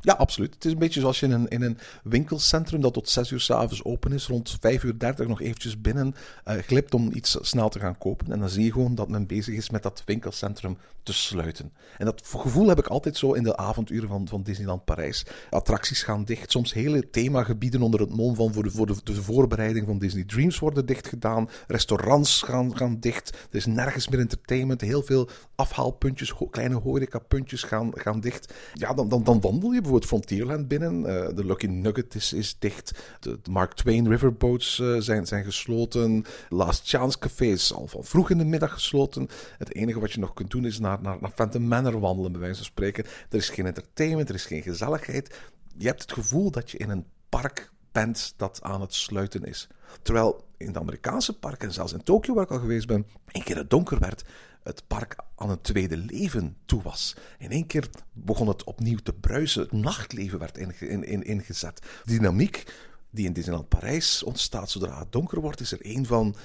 Ja, 0.01 0.13
absoluut. 0.13 0.53
Het 0.53 0.65
is 0.65 0.71
een 0.71 0.77
beetje 0.77 0.99
zoals 0.99 1.19
je 1.19 1.25
in 1.25 1.31
een, 1.31 1.47
in 1.47 1.61
een 1.61 1.77
winkelcentrum 2.03 2.81
dat 2.81 2.93
tot 2.93 3.09
6 3.09 3.31
uur 3.31 3.39
s'avonds 3.39 3.83
open 3.83 4.11
is, 4.11 4.27
rond 4.27 4.57
5 4.59 4.83
uur 4.83 4.99
30 4.99 5.27
nog 5.27 5.41
eventjes 5.41 5.81
binnen 5.81 6.15
uh, 6.47 6.53
glipt 6.53 6.93
om 6.93 7.11
iets 7.13 7.37
snel 7.41 7.69
te 7.69 7.79
gaan 7.79 7.97
kopen. 7.97 8.31
En 8.31 8.39
dan 8.39 8.49
zie 8.49 8.63
je 8.63 8.71
gewoon 8.71 8.95
dat 8.95 9.09
men 9.09 9.27
bezig 9.27 9.55
is 9.55 9.69
met 9.69 9.83
dat 9.83 10.03
winkelcentrum 10.05 10.77
te 11.09 11.15
sluiten. 11.15 11.73
En 11.97 12.05
dat 12.05 12.21
gevoel 12.25 12.67
heb 12.67 12.79
ik 12.79 12.87
altijd 12.87 13.17
zo 13.17 13.33
in 13.33 13.43
de 13.43 13.57
avonduren 13.57 14.09
van, 14.09 14.27
van 14.27 14.43
Disneyland 14.43 14.85
Parijs. 14.85 15.25
Attracties 15.49 16.03
gaan 16.03 16.23
dicht, 16.23 16.51
soms 16.51 16.73
hele 16.73 17.09
themagebieden 17.09 17.81
onder 17.81 17.99
het 17.99 18.15
mom 18.15 18.35
van 18.35 18.53
voor 18.53 18.63
de, 18.63 18.71
voor 18.71 18.85
de, 18.85 19.21
voorbereiding 19.21 19.85
van 19.85 19.99
Disney 19.99 20.23
Dreams 20.23 20.59
worden 20.59 20.85
dicht 20.85 21.07
gedaan. 21.07 21.49
Restaurants 21.67 22.41
gaan, 22.41 22.77
gaan 22.77 22.99
dicht. 22.99 23.29
Er 23.29 23.57
is 23.57 23.65
nergens 23.65 24.07
meer 24.07 24.19
entertainment. 24.19 24.81
Heel 24.81 25.03
veel 25.03 25.29
afhaalpuntjes, 25.55 26.33
kleine 26.51 26.75
horecapuntjes 26.75 27.63
gaan, 27.63 27.91
gaan 27.93 28.19
dicht. 28.19 28.53
Ja, 28.73 28.93
dan, 28.93 29.09
dan, 29.09 29.23
dan 29.23 29.41
wandel 29.41 29.71
je 29.71 29.81
bijvoorbeeld 29.81 30.09
Frontierland 30.09 30.67
binnen. 30.67 31.05
Eh, 31.05 31.35
de 31.35 31.45
Lucky 31.45 31.67
Nugget 31.67 32.15
is, 32.15 32.33
is 32.33 32.55
dicht. 32.59 32.99
De, 33.19 33.39
de 33.41 33.51
Mark 33.51 33.73
Twain 33.73 34.07
Riverboats 34.07 34.79
eh, 34.79 34.95
zijn, 34.97 35.27
zijn 35.27 35.43
gesloten. 35.43 36.25
Last 36.49 36.89
Chance 36.89 37.19
Café 37.19 37.45
is 37.45 37.73
al 37.73 37.87
van 37.87 38.03
vroeg 38.03 38.29
in 38.29 38.37
de 38.37 38.45
middag 38.45 38.73
gesloten. 38.73 39.27
Het 39.57 39.75
enige 39.75 39.99
wat 39.99 40.11
je 40.11 40.19
nog 40.19 40.33
kunt 40.33 40.51
doen 40.51 40.65
is 40.65 40.79
naar, 40.79 40.98
naar, 41.01 41.17
naar 41.21 41.31
Phantom 41.31 41.67
Manor 41.67 41.99
wandelen, 41.99 42.31
bij 42.31 42.41
wijze 42.41 42.55
van 42.55 42.65
spreken. 42.65 43.05
Er 43.05 43.37
is 43.37 43.49
geen 43.49 43.65
entertainment, 43.65 44.29
er 44.29 44.35
is 44.35 44.45
geen 44.45 44.61
gezelligheid. 44.61 45.39
Je 45.77 45.87
hebt 45.87 46.01
het 46.01 46.13
gevoel 46.13 46.51
dat 46.51 46.71
je 46.71 46.77
in 46.77 46.89
een 46.89 47.05
park 47.29 47.71
bent 47.91 48.33
dat 48.37 48.59
aan 48.61 48.81
het 48.81 48.93
sluiten 48.93 49.43
is. 49.43 49.67
Terwijl 50.01 50.47
in 50.57 50.73
de 50.73 50.79
Amerikaanse 50.79 51.39
parken, 51.39 51.67
en 51.67 51.73
zelfs 51.73 51.93
in 51.93 52.03
Tokio 52.03 52.33
waar 52.33 52.43
ik 52.43 52.51
al 52.51 52.59
geweest 52.59 52.87
ben, 52.87 53.05
een 53.27 53.43
keer 53.43 53.57
het 53.57 53.69
donker 53.69 53.99
werd, 53.99 54.23
het 54.63 54.83
park 54.87 55.15
aan 55.35 55.49
een 55.49 55.61
tweede 55.61 55.97
leven 55.97 56.57
toe 56.65 56.81
was. 56.81 57.15
In 57.37 57.51
één 57.51 57.65
keer 57.65 57.89
begon 58.13 58.47
het 58.47 58.63
opnieuw 58.63 58.97
te 58.97 59.13
bruisen. 59.13 59.61
Het 59.61 59.71
nachtleven 59.71 60.39
werd 60.39 60.57
in, 60.57 61.03
in, 61.03 61.23
ingezet. 61.23 61.81
De 62.05 62.11
dynamiek 62.11 62.73
die 63.09 63.25
in 63.25 63.33
Disneyland 63.33 63.69
Parijs 63.69 64.23
ontstaat 64.23 64.69
zodra 64.69 64.99
het 64.99 65.11
donker 65.11 65.41
wordt, 65.41 65.59
is 65.59 65.71
er 65.71 65.81
één 65.81 66.05
van. 66.05 66.35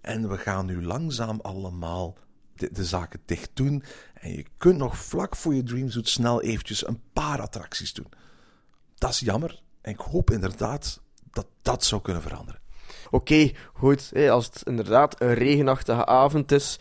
En 0.00 0.28
we 0.28 0.38
gaan 0.38 0.66
nu 0.66 0.84
langzaam 0.84 1.40
allemaal 1.40 2.16
de, 2.58 2.84
zaken 2.84 3.20
dicht 3.24 3.50
doen. 3.54 3.82
En 4.14 4.32
je 4.32 4.44
kunt 4.56 4.78
nog 4.78 4.96
vlak 4.98 5.36
voor 5.36 5.54
je 5.54 5.62
Dreamsuit 5.62 6.08
snel 6.08 6.42
eventjes 6.42 6.86
een 6.86 7.00
paar 7.12 7.40
attracties 7.40 7.92
doen. 7.92 8.08
Dat 8.94 9.10
is 9.10 9.20
jammer. 9.20 9.62
En 9.80 9.92
ik 9.92 10.00
hoop 10.00 10.30
inderdaad 10.30 11.00
dat 11.30 11.46
dat 11.62 11.84
zou 11.84 12.02
kunnen 12.02 12.22
veranderen. 12.22 12.60
Oké, 13.10 13.52
goed. 13.72 14.12
Als 14.30 14.46
het 14.46 14.62
inderdaad 14.64 15.20
een 15.20 15.34
regenachtige 15.34 16.06
avond 16.06 16.52
is, 16.52 16.78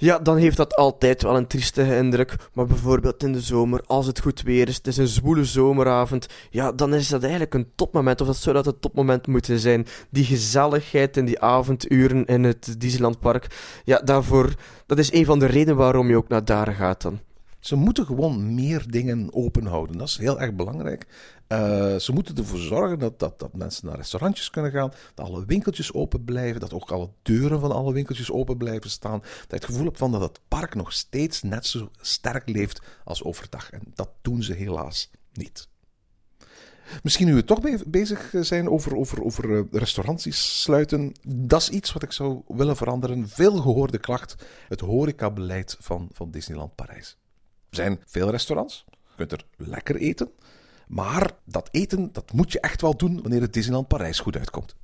ja, 0.00 0.18
dan 0.18 0.36
heeft 0.36 0.56
dat 0.56 0.76
altijd 0.76 1.22
wel 1.22 1.36
een 1.36 1.46
triestige 1.46 1.96
indruk. 1.96 2.36
Maar 2.52 2.66
bijvoorbeeld 2.66 3.22
in 3.22 3.32
de 3.32 3.40
zomer, 3.40 3.82
als 3.86 4.06
het 4.06 4.20
goed 4.20 4.42
weer 4.42 4.68
is, 4.68 4.76
het 4.76 4.86
is 4.86 4.96
een 4.96 5.06
zwoele 5.06 5.44
zomeravond, 5.44 6.26
ja, 6.50 6.72
dan 6.72 6.94
is 6.94 7.08
dat 7.08 7.22
eigenlijk 7.22 7.54
een 7.54 7.70
topmoment. 7.74 8.20
Of 8.20 8.26
dat 8.26 8.36
zou 8.36 8.62
dat 8.62 8.76
topmoment 8.80 9.26
moeten 9.26 9.58
zijn. 9.58 9.86
Die 10.10 10.24
gezelligheid 10.24 11.16
in 11.16 11.24
die 11.24 11.40
avonduren 11.40 12.24
in 12.24 12.44
het 12.44 12.80
Disneylandpark, 12.80 13.46
ja, 13.84 13.98
daarvoor, 13.98 14.54
dat 14.86 14.98
is 14.98 15.12
een 15.12 15.24
van 15.24 15.38
de 15.38 15.46
redenen 15.46 15.76
waarom 15.76 16.08
je 16.08 16.16
ook 16.16 16.28
naar 16.28 16.44
daar 16.44 16.72
gaat 16.72 17.02
dan. 17.02 17.20
Ze 17.58 17.76
moeten 17.76 18.06
gewoon 18.06 18.54
meer 18.54 18.84
dingen 18.88 19.28
open 19.32 19.66
houden. 19.66 19.98
Dat 19.98 20.08
is 20.08 20.18
heel 20.18 20.40
erg 20.40 20.54
belangrijk. 20.54 21.06
Eh, 21.50 21.96
ze 21.96 22.12
moeten 22.12 22.36
ervoor 22.36 22.58
zorgen 22.58 22.98
dat, 22.98 23.18
dat, 23.18 23.38
dat 23.38 23.52
mensen 23.52 23.86
naar 23.86 23.96
restaurantjes 23.96 24.50
kunnen 24.50 24.70
gaan, 24.70 24.92
dat 25.14 25.26
alle 25.26 25.44
winkeltjes 25.44 25.92
open 25.92 26.24
blijven, 26.24 26.60
dat 26.60 26.72
ook 26.72 26.90
alle 26.90 27.10
deuren 27.22 27.60
van 27.60 27.72
alle 27.72 27.92
winkeltjes 27.92 28.30
open 28.30 28.56
blijven 28.56 28.90
staan. 28.90 29.20
Dat 29.20 29.48
je 29.48 29.54
het 29.54 29.64
gevoel 29.64 29.84
hebt 29.84 29.98
van 29.98 30.12
dat 30.12 30.20
het 30.20 30.40
park 30.48 30.74
nog 30.74 30.92
steeds 30.92 31.42
net 31.42 31.66
zo 31.66 31.90
sterk 32.00 32.48
leeft 32.48 32.80
als 33.04 33.24
overdag. 33.24 33.70
En 33.70 33.80
dat 33.94 34.10
doen 34.22 34.42
ze 34.42 34.52
helaas 34.52 35.10
niet. 35.32 35.68
Misschien 37.02 37.26
nu 37.26 37.34
we 37.34 37.44
toch 37.44 37.60
be- 37.60 37.84
bezig 37.86 38.32
zijn 38.40 38.68
over, 38.68 38.96
over, 38.96 39.24
over 39.24 39.56
eh, 39.56 39.64
restaurantjes 39.70 40.62
sluiten. 40.62 41.12
Dat 41.26 41.60
is 41.60 41.68
iets 41.68 41.92
wat 41.92 42.02
ik 42.02 42.12
zou 42.12 42.42
willen 42.46 42.76
veranderen. 42.76 43.28
Veel 43.28 43.56
gehoorde 43.56 43.98
klacht. 43.98 44.34
Het 44.68 44.80
horecabeleid 44.80 45.76
van, 45.80 46.08
van 46.12 46.30
Disneyland 46.30 46.74
Parijs. 46.74 47.16
Er 47.70 47.76
zijn 47.76 48.00
veel 48.06 48.30
restaurants. 48.30 48.84
Je 48.90 49.26
kunt 49.26 49.32
er 49.32 49.44
lekker 49.56 49.96
eten. 49.96 50.30
Maar 50.90 51.30
dat 51.44 51.68
eten, 51.70 52.12
dat 52.12 52.32
moet 52.32 52.52
je 52.52 52.60
echt 52.60 52.80
wel 52.80 52.96
doen 52.96 53.20
wanneer 53.22 53.40
het 53.40 53.52
Disneyland 53.52 53.88
Parijs 53.88 54.18
goed 54.18 54.36
uitkomt. 54.36 54.76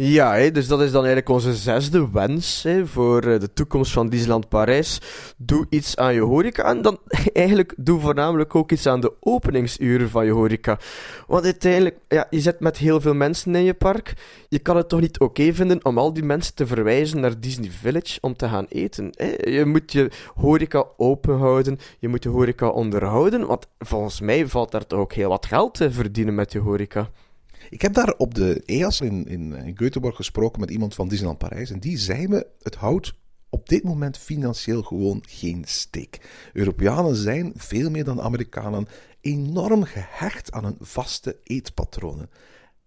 Ja, 0.00 0.50
dus 0.50 0.66
dat 0.66 0.80
is 0.80 0.90
dan 0.90 1.04
eigenlijk 1.04 1.28
onze 1.28 1.54
zesde 1.54 2.10
wens 2.10 2.66
voor 2.84 3.22
eh, 3.22 3.40
de 3.40 3.52
toekomst 3.52 3.92
van 3.92 4.08
Disneyland 4.08 4.48
Parijs. 4.48 5.00
Doe 5.36 5.66
iets 5.68 5.96
aan 5.96 6.14
je 6.14 6.20
horeca 6.20 6.64
en 6.64 6.82
dan 6.82 6.98
eigenlijk 7.32 7.74
doe 7.76 8.00
voornamelijk 8.00 8.54
ook 8.54 8.72
iets 8.72 8.86
aan 8.86 9.00
de 9.00 9.12
openingsuren 9.20 10.10
van 10.10 10.24
je 10.24 10.30
horeca. 10.30 10.78
Want 11.26 11.44
uiteindelijk, 11.44 11.98
ja, 12.08 12.26
je 12.30 12.40
zit 12.40 12.60
met 12.60 12.76
heel 12.76 13.00
veel 13.00 13.14
mensen 13.14 13.54
in 13.54 13.62
je 13.62 13.74
park. 13.74 14.12
Je 14.48 14.58
kan 14.58 14.76
het 14.76 14.88
toch 14.88 15.00
niet 15.00 15.18
oké 15.18 15.52
vinden 15.52 15.84
om 15.84 15.98
al 15.98 16.12
die 16.12 16.24
mensen 16.24 16.54
te 16.54 16.66
verwijzen 16.66 17.20
naar 17.20 17.40
Disney 17.40 17.70
Village 17.70 18.18
om 18.20 18.36
te 18.36 18.48
gaan 18.48 18.66
eten. 18.68 19.10
Je 19.38 19.62
moet 19.66 19.92
je 19.92 20.10
horeca 20.34 20.84
open 20.96 21.38
houden, 21.38 21.78
je 21.98 22.08
moet 22.08 22.22
je 22.22 22.28
horeca 22.28 22.68
onderhouden, 22.68 23.46
want 23.46 23.66
volgens 23.78 24.20
mij 24.20 24.46
valt 24.46 24.70
daar 24.70 24.86
toch 24.86 24.98
ook 24.98 25.12
heel 25.12 25.28
wat 25.28 25.46
geld 25.46 25.74
te 25.74 25.90
verdienen 25.90 26.34
met 26.34 26.52
je 26.52 26.58
horeca. 26.58 27.10
Ik 27.70 27.82
heb 27.82 27.94
daar 27.94 28.14
op 28.16 28.34
de 28.34 28.62
EAS 28.64 29.00
in, 29.00 29.26
in, 29.26 29.76
Göteborg 29.76 30.16
gesproken 30.16 30.60
met 30.60 30.70
iemand 30.70 30.94
van 30.94 31.08
Disneyland 31.08 31.38
Parijs. 31.38 31.70
En 31.70 31.80
die 31.80 31.98
zei 31.98 32.28
me, 32.28 32.46
het 32.62 32.74
houdt 32.74 33.14
op 33.48 33.68
dit 33.68 33.82
moment 33.82 34.18
financieel 34.18 34.82
gewoon 34.82 35.22
geen 35.26 35.64
steek. 35.66 36.20
Europeanen 36.52 37.16
zijn, 37.16 37.52
veel 37.56 37.90
meer 37.90 38.04
dan 38.04 38.20
Amerikanen, 38.20 38.86
enorm 39.20 39.82
gehecht 39.82 40.52
aan 40.52 40.64
hun 40.64 40.76
vaste 40.80 41.36
eetpatronen. 41.42 42.30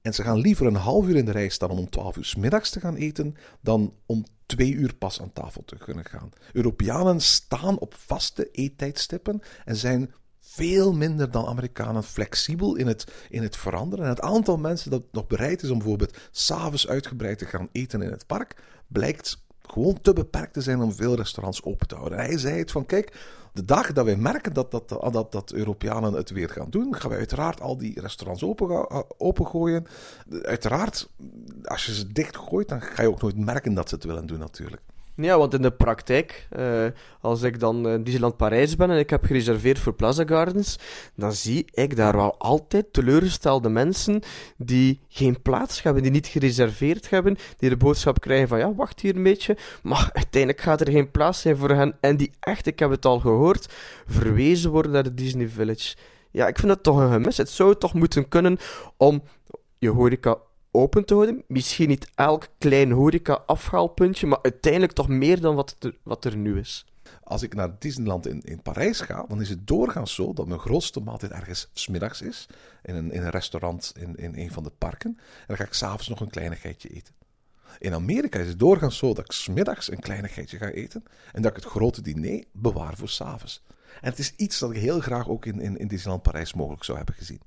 En 0.02 0.14
ze 0.14 0.24
gaan 0.24 0.38
liever 0.38 0.66
een 0.66 0.76
half 0.76 1.08
uur 1.08 1.16
in 1.16 1.26
de 1.26 1.32
rij 1.32 1.50
staan 1.50 1.70
om 1.70 1.78
om 1.78 1.90
12 1.90 2.18
uur 2.18 2.34
middags 2.38 2.70
te 2.70 2.80
gaan 2.80 2.96
eten, 2.96 3.36
dan 3.62 3.94
om 4.06 4.26
twee 4.46 4.74
uur 4.74 4.96
pas 4.96 5.22
aan 5.22 5.34
tafel 5.34 5.64
te 5.66 5.78
kunnen 5.78 6.06
gaan. 6.06 6.30
Europeanen 6.54 7.22
staan 7.22 7.80
op 7.80 7.96
vaste 7.98 8.52
eettijdstippen 8.52 9.42
en 9.66 9.76
zijn 9.76 10.12
veel 10.54 10.94
minder 10.94 11.32
dan 11.32 11.46
Amerikanen 11.46 12.04
flexibel 12.04 12.76
in 12.76 12.88
het, 12.88 13.12
in 13.30 13.44
het 13.44 13.58
veranderen. 13.58 14.06
En 14.06 14.12
het 14.12 14.22
aantal 14.22 14.58
mensen 14.58 14.92
dat 14.92 15.04
nog 15.12 15.28
bereid 15.28 15.64
is 15.64 15.70
om 15.70 15.78
bijvoorbeeld 15.78 16.18
s'avonds 16.32 16.88
uitgebreid 16.88 17.38
te 17.38 17.46
gaan 17.46 17.70
eten 17.72 18.02
in 18.02 18.12
het 18.12 18.28
park, 18.28 18.56
blijkt 18.88 19.44
gewoon 19.62 20.02
te 20.02 20.14
beperkt 20.14 20.54
te 20.54 20.62
zijn 20.62 20.82
om 20.82 20.94
veel 20.94 21.16
restaurants 21.16 21.64
open 21.64 21.88
te 21.88 21.96
houden. 21.96 22.18
En 22.18 22.26
hij 22.26 22.38
zei 22.38 22.58
het 22.58 22.72
van, 22.72 22.86
kijk, 22.86 23.14
de 23.54 23.66
dag 23.66 23.94
dat 23.94 24.06
wij 24.06 24.16
merken 24.16 24.54
dat, 24.54 24.72
dat, 24.72 24.90
dat, 24.90 25.32
dat 25.32 25.52
Europeanen 25.52 26.14
het 26.14 26.30
weer 26.30 26.50
gaan 26.50 26.70
doen, 26.70 26.96
gaan 26.96 27.10
wij 27.10 27.20
uiteraard 27.20 27.62
al 27.62 27.78
die 27.78 28.02
restaurants 28.02 28.44
open, 28.44 29.20
opengooien. 29.20 29.86
Uiteraard, 30.42 31.10
als 31.64 31.86
je 31.86 31.94
ze 31.94 32.12
dichtgooit, 32.12 32.68
dan 32.68 32.82
ga 32.82 33.02
je 33.02 33.10
ook 33.10 33.22
nooit 33.22 33.38
merken 33.38 33.74
dat 33.74 33.90
ze 33.90 33.96
het 33.96 34.04
willen 34.04 34.26
doen 34.26 34.40
natuurlijk. 34.40 34.82
Ja, 35.16 35.38
want 35.38 35.54
in 35.54 35.62
de 35.62 35.72
praktijk, 35.72 36.48
eh, 36.50 36.86
als 37.22 37.42
ik 37.42 37.60
dan 37.60 37.88
in 37.88 38.04
Disneyland 38.04 38.38
Parijs 38.38 38.76
ben 38.76 38.92
en 38.92 38.98
ik 38.98 39.10
heb 39.10 39.26
gereserveerd 39.26 39.80
voor 39.80 39.94
Plaza 39.94 40.24
Gardens, 40.26 40.80
dan 41.16 41.34
zie 41.34 41.66
ik 41.72 41.96
daar 41.96 42.16
wel 42.16 42.38
altijd 42.38 42.94
teleurgestelde 42.94 43.70
mensen 43.70 44.22
die 44.58 45.00
geen 45.08 45.42
plaats 45.42 45.84
hebben, 45.84 46.04
die 46.04 46.12
niet 46.12 46.28
gereserveerd 46.28 47.10
hebben, 47.10 47.38
die 47.58 47.70
de 47.70 47.78
boodschap 47.78 48.20
krijgen 48.20 48.48
van 48.48 48.60
ja, 48.60 48.74
wacht 48.74 49.00
hier 49.00 49.16
een 49.16 49.24
beetje, 49.24 49.58
maar 49.84 50.10
uiteindelijk 50.14 50.62
gaat 50.62 50.82
er 50.82 50.92
geen 50.92 51.12
plaats 51.12 51.42
zijn 51.42 51.58
voor 51.58 51.70
hen 51.70 51.98
en 52.00 52.18
die 52.18 52.32
echt, 52.40 52.66
ik 52.66 52.80
heb 52.80 52.90
het 52.90 53.06
al 53.06 53.20
gehoord, 53.20 53.74
verwezen 54.06 54.72
worden 54.72 54.92
naar 54.92 55.04
de 55.04 55.14
Disney 55.14 55.50
Village. 55.50 55.96
Ja, 56.32 56.48
ik 56.48 56.58
vind 56.58 56.68
dat 56.68 56.84
toch 56.84 56.98
een 56.98 57.12
gemis. 57.12 57.38
Het 57.38 57.50
zou 57.50 57.76
toch 57.76 57.94
moeten 57.94 58.28
kunnen 58.28 58.58
om 58.98 59.24
je 59.78 59.90
horeca 59.90 60.38
open 60.72 61.06
te 61.06 61.14
houden. 61.14 61.44
Misschien 61.48 61.88
niet 61.88 62.12
elk 62.16 62.48
klein 62.58 62.92
horeca-afhaalpuntje, 62.92 64.28
maar 64.28 64.40
uiteindelijk 64.42 64.94
toch 64.94 65.08
meer 65.08 65.42
dan 65.42 65.56
wat 65.56 65.76
er, 65.80 65.98
wat 66.04 66.26
er 66.26 66.38
nu 66.38 66.60
is. 66.60 66.86
Als 67.24 67.42
ik 67.42 67.56
naar 67.56 67.80
Disneyland 67.80 68.28
in, 68.28 68.42
in 68.42 68.62
Parijs 68.62 69.02
ga, 69.02 69.26
dan 69.28 69.42
is 69.42 69.50
het 69.50 69.68
doorgaans 69.68 70.14
zo 70.14 70.34
dat 70.34 70.48
mijn 70.48 70.60
grootste 70.60 71.00
maaltijd 71.00 71.32
ergens 71.32 71.70
smiddags 71.74 72.22
is. 72.22 72.48
In 72.84 72.96
een, 72.96 73.12
in 73.12 73.24
een 73.24 73.30
restaurant 73.30 73.94
in, 74.00 74.16
in 74.16 74.36
een 74.36 74.52
van 74.52 74.64
de 74.64 74.72
parken. 74.78 75.10
En 75.18 75.46
dan 75.48 75.58
ga 75.58 75.64
ik 75.64 75.74
s'avonds 75.74 76.08
nog 76.08 76.20
een 76.20 76.30
kleinigheidje 76.30 76.90
eten. 76.90 77.14
In 77.80 77.94
Amerika 77.94 78.40
is 78.40 78.48
het 78.48 78.60
doorgaans 78.60 78.98
zo 78.98 79.14
dat 79.14 79.26
ik 79.26 79.32
smiddags 79.32 79.92
een 79.92 80.00
kleinigheidje 80.00 80.58
ga 80.58 80.68
eten. 80.68 81.04
En 81.32 81.42
dat 81.42 81.52
ik 81.52 81.64
het 81.64 81.72
grote 81.72 82.02
diner 82.02 82.44
bewaar 82.52 82.96
voor 82.96 83.10
s'avonds. 83.10 83.64
En 84.02 84.10
het 84.10 84.20
is 84.20 84.34
iets 84.36 84.60
dat 84.60 84.72
ik 84.72 84.78
heel 84.78 85.00
graag 85.00 85.30
ook 85.30 85.46
in, 85.46 85.62
in, 85.62 85.78
in 85.78 85.88
Disneyland 85.88 86.24
Parijs 86.24 86.54
mogelijk 86.54 86.84
zou 86.84 86.98
hebben 86.98 87.16
gezien. 87.16 87.42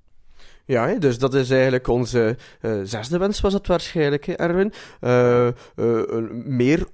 Ja, 0.66 0.94
dus 0.94 1.18
dat 1.18 1.34
is 1.34 1.50
eigenlijk 1.50 1.88
onze 1.88 2.36
uh, 2.60 2.80
zesde 2.84 3.18
wens, 3.18 3.40
was 3.40 3.52
het 3.52 3.66
waarschijnlijk, 3.66 4.24
hè, 4.24 4.32
Erwin. 4.32 4.72
Uh, 5.00 5.48
uh, 5.76 6.30
meer 6.30 6.86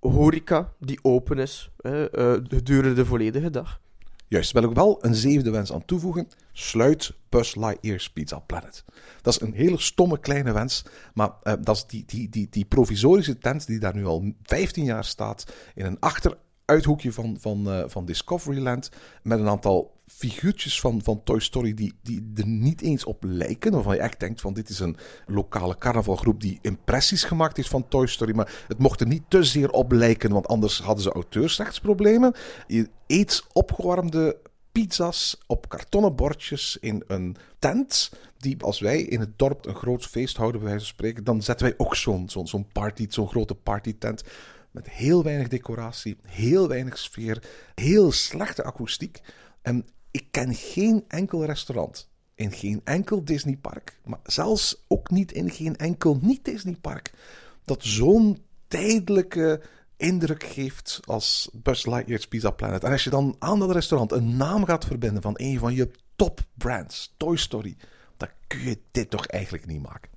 horeca 0.00 0.72
die 0.78 0.98
open 1.02 1.38
is 1.38 1.70
gedurende 1.82 2.92
de 2.92 3.06
volledige 3.06 3.50
dag. 3.50 3.80
Juist, 4.28 4.52
wil 4.52 4.62
ik 4.62 4.74
wel 4.74 4.98
een 5.04 5.14
zevende 5.14 5.50
wens 5.50 5.72
aan 5.72 5.84
toevoegen. 5.84 6.28
Sluit 6.52 7.12
Buzz 7.28 7.54
Lightyear's 7.54 8.10
Pizza 8.10 8.38
Planet. 8.38 8.84
Dat 9.22 9.34
is 9.34 9.40
een 9.40 9.52
hele 9.52 9.80
stomme 9.80 10.18
kleine 10.18 10.52
wens, 10.52 10.84
maar 11.14 11.30
dat 11.60 11.76
is 11.76 11.86
die, 11.86 12.04
die, 12.06 12.28
die, 12.28 12.46
die 12.50 12.64
provisorische 12.64 13.38
tent 13.38 13.66
die 13.66 13.78
daar 13.78 13.94
nu 13.94 14.04
al 14.04 14.32
15 14.42 14.84
jaar 14.84 15.04
staat 15.04 15.52
in 15.74 15.84
een 15.84 16.00
achter 16.00 16.36
uithoekje 16.70 17.12
van, 17.12 17.36
van, 17.40 17.70
eh, 17.70 17.82
van 17.86 18.04
Discoveryland. 18.04 18.90
Met 19.22 19.38
een 19.38 19.48
aantal 19.48 19.98
figuurtjes 20.06 20.80
van, 20.80 21.02
van 21.02 21.22
Toy 21.24 21.40
Story 21.40 21.74
die, 21.74 21.92
die 22.02 22.32
er 22.34 22.46
niet 22.46 22.80
eens 22.80 23.04
op 23.04 23.24
lijken. 23.24 23.72
Waarvan 23.72 23.94
je 23.94 24.00
echt 24.00 24.20
denkt 24.20 24.40
van 24.40 24.52
dit 24.52 24.68
is 24.68 24.78
een 24.78 24.96
lokale 25.26 25.78
carnavalgroep 25.78 26.40
die 26.40 26.58
impressies 26.62 27.24
gemaakt 27.24 27.56
heeft 27.56 27.68
van 27.68 27.88
Toy 27.88 28.06
Story. 28.06 28.34
Maar 28.34 28.64
het 28.68 28.78
mocht 28.78 29.00
er 29.00 29.06
niet 29.06 29.22
te 29.28 29.44
zeer 29.44 29.70
op 29.70 29.92
lijken, 29.92 30.32
want 30.32 30.48
anders 30.48 30.80
hadden 30.80 31.02
ze 31.02 31.12
auteursrechtsproblemen. 31.12 32.34
Je 32.66 32.88
eet 33.06 33.44
opgewarmde 33.52 34.36
pizza's 34.72 35.42
op 35.46 35.68
kartonnen 35.68 36.16
bordjes 36.16 36.76
in 36.80 37.04
een 37.06 37.36
tent. 37.58 38.10
Die 38.38 38.62
als 38.62 38.80
wij 38.80 39.00
in 39.00 39.20
het 39.20 39.38
dorp 39.38 39.66
een 39.66 39.74
groot 39.74 40.06
feest 40.06 40.36
houden, 40.36 40.60
bij 40.60 40.70
wijze 40.70 40.84
van 40.84 40.94
spreken, 40.94 41.24
dan 41.24 41.42
zetten 41.42 41.66
wij 41.66 41.74
ook 41.78 41.96
zo'n 41.96 42.28
zo'n 42.28 42.66
party, 42.72 43.06
zo'n 43.08 43.28
grote 43.28 43.54
partytent. 43.54 44.22
Met 44.70 44.90
heel 44.90 45.22
weinig 45.22 45.48
decoratie, 45.48 46.16
heel 46.26 46.68
weinig 46.68 46.98
sfeer, 46.98 47.42
heel 47.74 48.12
slechte 48.12 48.64
akoestiek. 48.64 49.20
En 49.62 49.86
ik 50.10 50.26
ken 50.30 50.54
geen 50.54 51.04
enkel 51.08 51.44
restaurant 51.44 52.08
in 52.34 52.52
geen 52.52 52.80
enkel 52.84 53.24
Disneypark, 53.24 54.00
maar 54.04 54.20
zelfs 54.22 54.84
ook 54.88 55.10
niet 55.10 55.32
in 55.32 55.50
geen 55.50 55.76
enkel 55.76 56.18
niet-Disneypark, 56.20 57.12
dat 57.64 57.84
zo'n 57.84 58.44
tijdelijke 58.68 59.62
indruk 59.96 60.42
geeft 60.42 61.00
als 61.04 61.50
Buzz 61.52 61.86
Lightyear's 61.86 62.28
Pizza 62.28 62.50
Planet. 62.50 62.84
En 62.84 62.92
als 62.92 63.04
je 63.04 63.10
dan 63.10 63.36
aan 63.38 63.58
dat 63.58 63.70
restaurant 63.70 64.12
een 64.12 64.36
naam 64.36 64.64
gaat 64.64 64.84
verbinden 64.84 65.22
van 65.22 65.34
een 65.36 65.58
van 65.58 65.74
je 65.74 65.90
top 66.16 66.40
brands, 66.54 67.14
Toy 67.16 67.36
Story, 67.36 67.76
dan 68.16 68.28
kun 68.46 68.60
je 68.60 68.78
dit 68.90 69.10
toch 69.10 69.26
eigenlijk 69.26 69.66
niet 69.66 69.82
maken. 69.82 70.10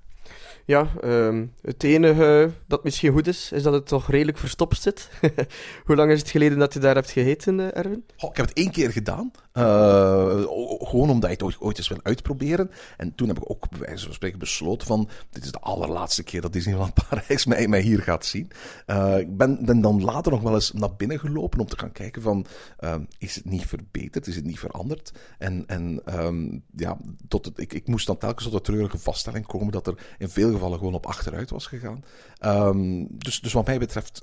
Ja, 0.66 0.88
ehm, 1.00 1.46
het 1.62 1.82
enige 1.82 2.50
dat 2.66 2.84
misschien 2.84 3.12
goed 3.12 3.26
is, 3.26 3.52
is 3.52 3.62
dat 3.62 3.72
het 3.72 3.86
toch 3.86 4.10
redelijk 4.10 4.38
verstopt 4.38 4.82
zit. 4.82 5.10
Hoe 5.86 5.96
lang 5.96 6.10
is 6.10 6.18
het 6.18 6.30
geleden 6.30 6.58
dat 6.58 6.72
je 6.72 6.78
daar 6.78 6.94
hebt 6.94 7.10
gegeten, 7.10 7.60
eh, 7.60 7.78
Erwin? 7.78 8.04
Goh, 8.16 8.30
ik 8.30 8.36
heb 8.36 8.48
het 8.48 8.56
één 8.56 8.70
keer 8.70 8.90
gedaan. 8.90 9.30
Uh, 9.52 10.42
gewoon 10.78 11.10
omdat 11.10 11.30
ik 11.30 11.30
het 11.30 11.42
ooit, 11.42 11.60
ooit 11.60 11.78
eens 11.78 11.88
wil 11.88 12.00
uitproberen. 12.02 12.70
En 12.96 13.14
toen 13.14 13.28
heb 13.28 13.36
ik 13.36 13.50
ook 13.50 13.68
bij 13.68 13.78
wijze 13.78 14.04
van 14.04 14.14
spreken 14.14 14.38
besloten 14.38 14.86
van... 14.86 15.08
Dit 15.30 15.44
is 15.44 15.52
de 15.52 15.60
allerlaatste 15.60 16.22
keer 16.22 16.40
dat 16.40 16.52
Disneyland 16.52 16.94
Parijs 17.08 17.46
mij, 17.46 17.68
mij 17.68 17.80
hier 17.80 18.02
gaat 18.02 18.24
zien. 18.24 18.50
Uh, 18.86 19.18
ik 19.18 19.36
ben, 19.36 19.80
dan 19.80 20.04
later 20.04 20.32
nog 20.32 20.42
wel 20.42 20.54
eens 20.54 20.72
naar 20.72 20.94
binnen 20.96 21.18
gelopen 21.18 21.60
om 21.60 21.66
te 21.66 21.78
gaan 21.78 21.92
kijken 21.92 22.22
van... 22.22 22.46
Uh, 22.80 22.94
is 23.18 23.34
het 23.34 23.44
niet 23.44 23.66
verbeterd? 23.66 24.26
Is 24.26 24.36
het 24.36 24.44
niet 24.44 24.58
veranderd? 24.58 25.12
En, 25.38 25.64
en 25.66 26.00
um, 26.18 26.64
ja, 26.76 26.96
tot 27.28 27.44
het, 27.44 27.58
ik, 27.58 27.72
ik 27.72 27.86
moest 27.86 28.06
dan 28.06 28.18
telkens 28.18 28.44
tot 28.44 28.52
de 28.52 28.60
treurige 28.60 28.98
vaststelling 28.98 29.46
komen 29.46 29.72
dat 29.72 29.86
er 29.86 29.94
in 30.18 30.28
veel 30.28 30.53
gevallen 30.54 30.78
gewoon 30.78 30.94
op 30.94 31.06
achteruit 31.06 31.50
was 31.50 31.66
gegaan. 31.66 32.04
Um, 32.44 33.06
dus, 33.10 33.40
dus 33.40 33.52
wat 33.52 33.66
mij 33.66 33.78
betreft 33.78 34.22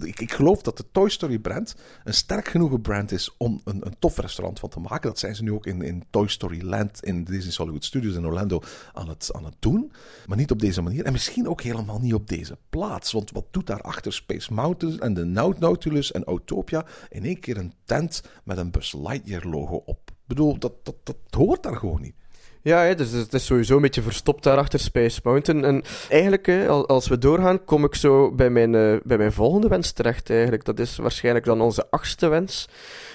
ik, 0.00 0.20
ik, 0.20 0.32
geloof 0.32 0.62
dat 0.62 0.76
de 0.76 0.84
Toy 0.92 1.08
Story 1.08 1.38
brand 1.38 1.74
een 2.04 2.14
sterk 2.14 2.48
genoeg 2.48 2.80
brand 2.80 3.12
is 3.12 3.34
om 3.36 3.60
een, 3.64 3.86
een 3.86 3.98
tof 3.98 4.18
restaurant 4.18 4.58
van 4.58 4.68
te 4.68 4.80
maken. 4.80 5.08
Dat 5.08 5.18
zijn 5.18 5.34
ze 5.34 5.42
nu 5.42 5.52
ook 5.52 5.66
in, 5.66 5.82
in 5.82 6.04
Toy 6.10 6.28
Story 6.28 6.62
Land 6.64 7.04
in 7.04 7.24
Disney 7.24 7.54
Hollywood 7.56 7.84
Studios 7.84 8.14
in 8.14 8.26
Orlando 8.26 8.62
aan 8.92 9.08
het, 9.08 9.30
aan 9.32 9.44
het 9.44 9.56
doen. 9.58 9.92
Maar 10.26 10.36
niet 10.36 10.50
op 10.50 10.58
deze 10.58 10.82
manier. 10.82 11.04
En 11.04 11.12
misschien 11.12 11.48
ook 11.48 11.62
helemaal 11.62 11.98
niet 11.98 12.14
op 12.14 12.28
deze 12.28 12.58
plaats. 12.70 13.12
Want 13.12 13.30
wat 13.30 13.46
doet 13.50 13.66
daar 13.66 13.80
achter 13.80 14.12
Space 14.12 14.52
Mountain 14.52 15.00
en 15.00 15.14
de 15.14 15.24
Nautilus 15.24 16.12
en 16.12 16.24
Autopia 16.24 16.86
in 17.08 17.24
één 17.24 17.40
keer 17.40 17.56
een 17.56 17.72
tent 17.84 18.22
met 18.44 18.58
een 18.58 18.70
Buzz 18.70 18.92
Lightyear 18.92 19.46
logo 19.46 19.76
op? 19.76 20.10
Ik 20.10 20.28
bedoel, 20.38 20.58
dat, 20.58 20.72
dat, 20.82 20.96
dat 21.02 21.16
hoort 21.30 21.62
daar 21.62 21.76
gewoon 21.76 22.00
niet. 22.00 22.14
Ja, 22.62 22.94
dus 22.94 23.10
het 23.10 23.34
is 23.34 23.46
sowieso 23.46 23.76
een 23.76 23.82
beetje 23.82 24.02
verstopt 24.02 24.42
daar 24.42 24.56
achter 24.56 24.78
Space 24.78 25.20
Mountain. 25.22 25.64
En 25.64 25.82
eigenlijk, 26.08 26.46
hè, 26.46 26.68
als 26.68 27.08
we 27.08 27.18
doorgaan, 27.18 27.64
kom 27.64 27.84
ik 27.84 27.94
zo 27.94 28.32
bij 28.32 28.50
mijn, 28.50 28.72
uh, 28.72 28.96
bij 29.04 29.18
mijn 29.18 29.32
volgende 29.32 29.68
wens 29.68 29.92
terecht. 29.92 30.30
Eigenlijk. 30.30 30.64
Dat 30.64 30.78
is 30.78 30.96
waarschijnlijk 30.96 31.44
dan 31.44 31.60
onze 31.60 31.90
achtste 31.90 32.28
wens. 32.28 32.68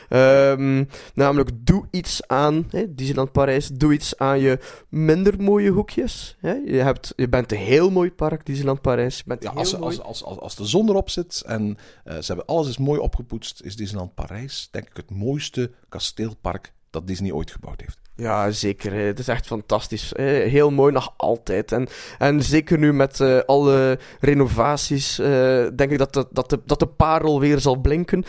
Um, 0.10 0.89
namelijk, 1.13 1.49
doe 1.53 1.86
iets 1.91 2.27
aan, 2.27 2.67
hè, 2.69 2.95
Disneyland 2.95 3.31
Parijs, 3.31 3.67
doe 3.67 3.93
iets 3.93 4.17
aan 4.17 4.39
je 4.39 4.60
minder 4.89 5.41
mooie 5.41 5.69
hoekjes. 5.69 6.36
Hè. 6.39 6.53
Je, 6.53 6.77
hebt, 6.77 7.13
je 7.15 7.29
bent 7.29 7.51
een 7.51 7.57
heel 7.57 7.91
mooi 7.91 8.12
park, 8.12 8.45
Disneyland 8.45 8.81
Parijs. 8.81 9.23
Bent 9.23 9.43
ja, 9.43 9.49
als, 9.49 9.75
als, 9.75 10.01
als, 10.01 10.23
als, 10.23 10.39
als 10.39 10.55
de 10.55 10.65
zon 10.65 10.89
erop 10.89 11.10
zit 11.10 11.43
en 11.45 11.77
uh, 12.05 12.13
ze 12.13 12.25
hebben 12.25 12.45
alles 12.45 12.67
is 12.67 12.77
mooi 12.77 12.99
opgepoetst, 12.99 13.62
is 13.62 13.75
Disneyland 13.75 14.13
Parijs 14.13 14.67
denk 14.71 14.89
ik 14.89 14.97
het 14.97 15.12
mooiste 15.12 15.71
kasteelpark 15.89 16.73
dat 16.89 17.07
Disney 17.07 17.31
ooit 17.31 17.51
gebouwd 17.51 17.81
heeft. 17.81 18.07
Ja, 18.17 18.51
zeker. 18.51 18.93
Het 18.93 19.19
is 19.19 19.27
echt 19.27 19.47
fantastisch. 19.47 20.12
Heel 20.15 20.71
mooi 20.71 20.93
nog 20.93 21.13
altijd. 21.17 21.71
En, 21.71 21.88
en 22.17 22.43
zeker 22.43 22.77
nu 22.77 22.93
met 22.93 23.19
uh, 23.19 23.39
alle 23.45 23.99
renovaties, 24.19 25.19
uh, 25.19 25.27
denk 25.75 25.91
ik 25.91 25.97
dat 25.97 26.13
de, 26.13 26.27
dat, 26.32 26.49
de, 26.49 26.60
dat 26.65 26.80
de 26.80 26.88
parel 26.88 27.39
weer 27.39 27.60
zal 27.60 27.75
blinken. 27.75 28.25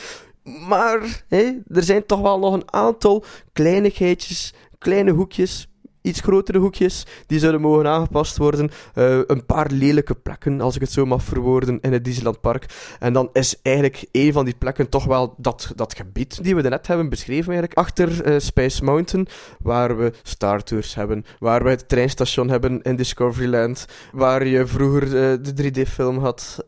Maar 0.69 1.25
er 1.69 1.83
zijn 1.83 2.07
toch 2.07 2.21
wel 2.21 2.39
nog 2.39 2.55
een 2.55 2.73
aantal 2.73 3.25
kleinigheidjes, 3.53 4.55
kleine 4.79 5.11
hoekjes 5.11 5.69
iets 6.09 6.21
grotere 6.21 6.59
hoekjes, 6.59 7.07
die 7.27 7.39
zouden 7.39 7.61
mogen 7.61 7.87
aangepast 7.87 8.37
worden. 8.37 8.71
Uh, 8.95 9.19
een 9.27 9.47
paar 9.47 9.71
lelijke 9.71 10.15
plekken, 10.15 10.61
als 10.61 10.75
ik 10.75 10.81
het 10.81 10.93
zo 10.93 11.07
mag 11.07 11.23
verwoorden, 11.23 11.81
in 11.81 11.93
het 11.93 12.05
Disneyland 12.05 12.41
Park. 12.41 12.67
En 12.99 13.13
dan 13.13 13.31
is 13.33 13.61
eigenlijk 13.63 14.07
een 14.13 14.33
van 14.33 14.45
die 14.45 14.55
plekken 14.59 14.89
toch 14.89 15.05
wel 15.05 15.35
dat, 15.37 15.73
dat 15.75 15.97
gebied 15.97 16.45
die 16.45 16.55
we 16.55 16.69
net 16.69 16.87
hebben 16.87 17.09
beschreven 17.09 17.53
eigenlijk, 17.53 17.79
achter 17.79 18.27
uh, 18.27 18.39
Space 18.39 18.85
Mountain, 18.85 19.27
waar 19.59 19.99
we 19.99 20.13
Star 20.23 20.63
Tours 20.63 20.95
hebben, 20.95 21.25
waar 21.39 21.65
we 21.65 21.71
het 21.71 21.89
treinstation 21.89 22.49
hebben 22.49 22.83
in 22.83 22.97
Discoveryland, 22.97 23.87
waar 24.13 24.47
je 24.47 24.67
vroeger 24.67 25.03
uh, 25.03 25.39
de 25.43 25.73
3D-film 25.73 26.19
had, 26.19 26.63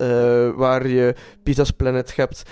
waar 0.57 0.89
je 0.89 1.15
Pizza's 1.43 1.71
Planet 1.71 2.17
hebt. 2.17 2.43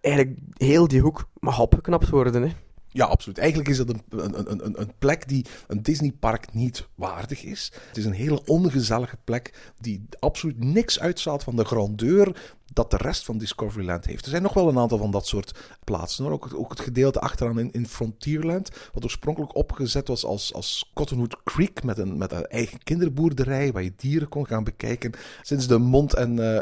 eigenlijk 0.00 0.38
heel 0.56 0.88
die 0.88 1.00
hoek 1.00 1.24
mag 1.38 1.60
opgeknapt 1.60 2.08
worden, 2.08 2.42
hè. 2.42 2.65
Ja, 2.96 3.04
absoluut. 3.04 3.38
Eigenlijk 3.38 3.68
is 3.68 3.76
dat 3.76 3.88
een, 3.88 4.02
een, 4.10 4.64
een, 4.64 4.80
een 4.80 4.92
plek 4.98 5.28
die 5.28 5.46
een 5.66 5.82
Disneypark 5.82 6.52
niet 6.52 6.86
waardig 6.94 7.42
is. 7.44 7.72
Het 7.88 7.96
is 7.96 8.04
een 8.04 8.12
hele 8.12 8.44
ongezellige 8.44 9.16
plek 9.24 9.72
die 9.80 10.04
absoluut 10.18 10.64
niks 10.64 11.00
uitstraalt 11.00 11.42
van 11.42 11.56
de 11.56 11.64
grandeur 11.64 12.54
dat 12.72 12.90
de 12.90 12.96
rest 12.96 13.24
van 13.24 13.38
Discoveryland 13.38 14.04
heeft. 14.04 14.24
Er 14.24 14.30
zijn 14.30 14.42
nog 14.42 14.54
wel 14.54 14.68
een 14.68 14.78
aantal 14.78 14.98
van 14.98 15.10
dat 15.10 15.26
soort 15.26 15.58
plaatsen. 15.84 16.26
Ook, 16.26 16.68
het 16.68 16.80
gedeelte 16.80 17.20
achteraan 17.20 17.58
in, 17.58 17.72
in 17.72 17.86
Frontierland, 17.86 18.70
wat 18.92 19.04
oorspronkelijk 19.04 19.56
opgezet 19.56 20.08
was 20.08 20.24
als, 20.24 20.54
als 20.54 20.90
Cottonwood 20.94 21.36
Creek 21.44 21.82
met 21.82 21.98
een, 21.98 22.18
met 22.18 22.32
een 22.32 22.46
eigen 22.46 22.82
kinderboerderij 22.82 23.72
waar 23.72 23.82
je 23.82 23.92
dieren 23.96 24.28
kon 24.28 24.46
gaan 24.46 24.64
bekijken. 24.64 25.12
Sinds 25.42 25.66
de 25.66 25.78
mond- 25.78 26.14
en 26.14 26.32
uh, 26.36 26.58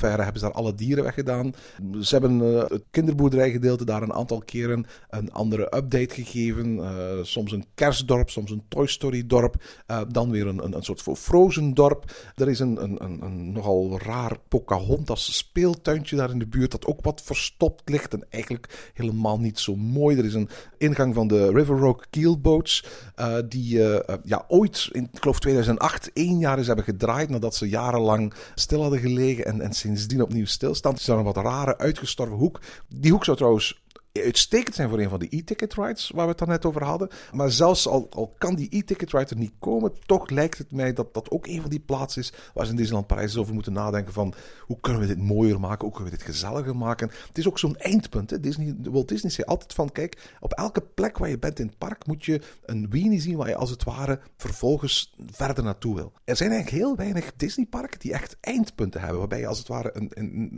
hebben 0.00 0.34
ze 0.34 0.40
daar 0.40 0.52
alle 0.52 0.74
dieren 0.74 1.04
weggedaan. 1.04 1.54
Ze 2.00 2.18
hebben 2.18 2.40
uh, 2.40 2.68
het 2.68 2.84
kinderboerderijgedeelte 2.90 3.84
daar 3.84 4.02
een 4.02 4.12
aantal 4.12 4.42
keren 4.44 4.86
een 5.08 5.32
andere 5.32 5.76
update 5.76 6.14
gegeven. 6.14 6.80
Soms 7.26 7.52
een 7.52 7.64
kerstdorp, 7.74 8.30
soms 8.30 8.50
een 8.50 8.64
Toy 8.68 8.86
Story 8.86 9.26
dorp, 9.26 9.62
dan 10.08 10.30
weer 10.30 10.46
een, 10.46 10.64
een, 10.64 10.76
een 10.76 10.82
soort 10.82 11.02
Frozen 11.18 11.74
dorp. 11.74 12.12
Er 12.34 12.48
is 12.48 12.58
een, 12.58 12.82
een, 12.82 13.04
een, 13.04 13.22
een 13.22 13.52
nogal 13.52 13.98
raar 13.98 14.38
Pocahontas 14.48 14.99
als 15.08 15.36
speeltuintje 15.36 16.16
daar 16.16 16.30
in 16.30 16.38
de 16.38 16.46
buurt 16.46 16.70
dat 16.70 16.86
ook 16.86 17.02
wat 17.02 17.22
verstopt 17.24 17.88
ligt 17.88 18.14
en 18.14 18.26
eigenlijk 18.30 18.90
helemaal 18.94 19.38
niet 19.38 19.58
zo 19.58 19.76
mooi. 19.76 20.18
Er 20.18 20.24
is 20.24 20.34
een 20.34 20.48
ingang 20.78 21.14
van 21.14 21.28
de 21.28 21.52
River 21.52 21.78
Rock 21.78 22.06
Keelboats 22.10 22.84
uh, 23.16 23.36
die 23.48 23.78
uh, 23.78 23.98
ja, 24.24 24.44
ooit 24.48 24.88
in 24.92 25.08
ik 25.12 25.20
geloof 25.20 25.40
2008 25.40 26.10
één 26.12 26.38
jaar 26.38 26.58
eens 26.58 26.66
hebben 26.66 26.84
gedraaid 26.84 27.28
nadat 27.28 27.54
ze 27.54 27.68
jarenlang 27.68 28.34
stil 28.54 28.82
hadden 28.82 29.00
gelegen 29.00 29.44
en, 29.44 29.60
en 29.60 29.72
sindsdien 29.72 30.22
opnieuw 30.22 30.46
stilstaan. 30.46 30.94
Is 30.94 31.04
dan 31.04 31.18
een 31.18 31.24
wat 31.24 31.36
rare 31.36 31.78
uitgestorven 31.78 32.36
hoek. 32.36 32.60
Die 32.88 33.12
hoek 33.12 33.24
zou 33.24 33.36
trouwens 33.36 33.80
uitstekend 34.12 34.74
zijn 34.74 34.88
voor 34.88 34.98
een 34.98 35.08
van 35.08 35.18
de 35.18 35.36
e-ticket 35.36 35.74
rides 35.74 36.10
waar 36.14 36.24
we 36.24 36.30
het 36.30 36.38
dan 36.38 36.48
net 36.48 36.64
over 36.64 36.84
hadden. 36.84 37.08
Maar 37.32 37.50
zelfs 37.50 37.88
al, 37.88 38.06
al 38.10 38.34
kan 38.38 38.54
die 38.54 38.68
e-ticket 38.70 39.12
ride 39.12 39.30
er 39.30 39.36
niet 39.36 39.52
komen, 39.58 39.92
toch 40.06 40.30
lijkt 40.30 40.58
het 40.58 40.72
mij 40.72 40.92
dat 40.92 41.14
dat 41.14 41.30
ook 41.30 41.46
een 41.46 41.60
van 41.60 41.70
die 41.70 41.80
plaatsen 41.80 42.22
is 42.22 42.32
waar 42.54 42.64
ze 42.64 42.70
in 42.70 42.76
Disneyland 42.76 43.06
Parijs 43.06 43.36
over 43.36 43.54
moeten 43.54 43.72
nadenken 43.72 44.12
van 44.12 44.34
hoe 44.60 44.80
kunnen 44.80 45.00
we 45.00 45.06
dit 45.06 45.18
mooier 45.18 45.60
maken, 45.60 45.84
hoe 45.84 45.94
kunnen 45.94 46.12
we 46.12 46.18
dit 46.18 46.26
gezelliger 46.26 46.76
maken. 46.76 47.10
Het 47.26 47.38
is 47.38 47.48
ook 47.48 47.58
zo'n 47.58 47.76
eindpunt. 47.76 48.30
Hè? 48.30 48.40
Disney, 48.40 48.76
Walt 48.82 49.08
Disney 49.08 49.30
zei 49.30 49.46
altijd 49.46 49.72
van 49.72 49.92
kijk, 49.92 50.30
op 50.40 50.52
elke 50.52 50.80
plek 50.80 51.18
waar 51.18 51.28
je 51.28 51.38
bent 51.38 51.58
in 51.58 51.66
het 51.66 51.78
park 51.78 52.06
moet 52.06 52.24
je 52.24 52.40
een 52.64 52.90
weenie 52.90 53.20
zien 53.20 53.36
waar 53.36 53.48
je 53.48 53.56
als 53.56 53.70
het 53.70 53.84
ware 53.84 54.20
vervolgens 54.36 55.14
verder 55.30 55.64
naartoe 55.64 55.94
wil. 55.94 56.12
Er 56.24 56.36
zijn 56.36 56.50
eigenlijk 56.50 56.82
heel 56.82 56.96
weinig 56.96 57.32
Disneyparken 57.36 57.98
die 57.98 58.12
echt 58.12 58.36
eindpunten 58.40 59.00
hebben, 59.00 59.18
waarbij 59.18 59.40
je 59.40 59.46
als 59.46 59.58
het 59.58 59.68
ware 59.68 60.08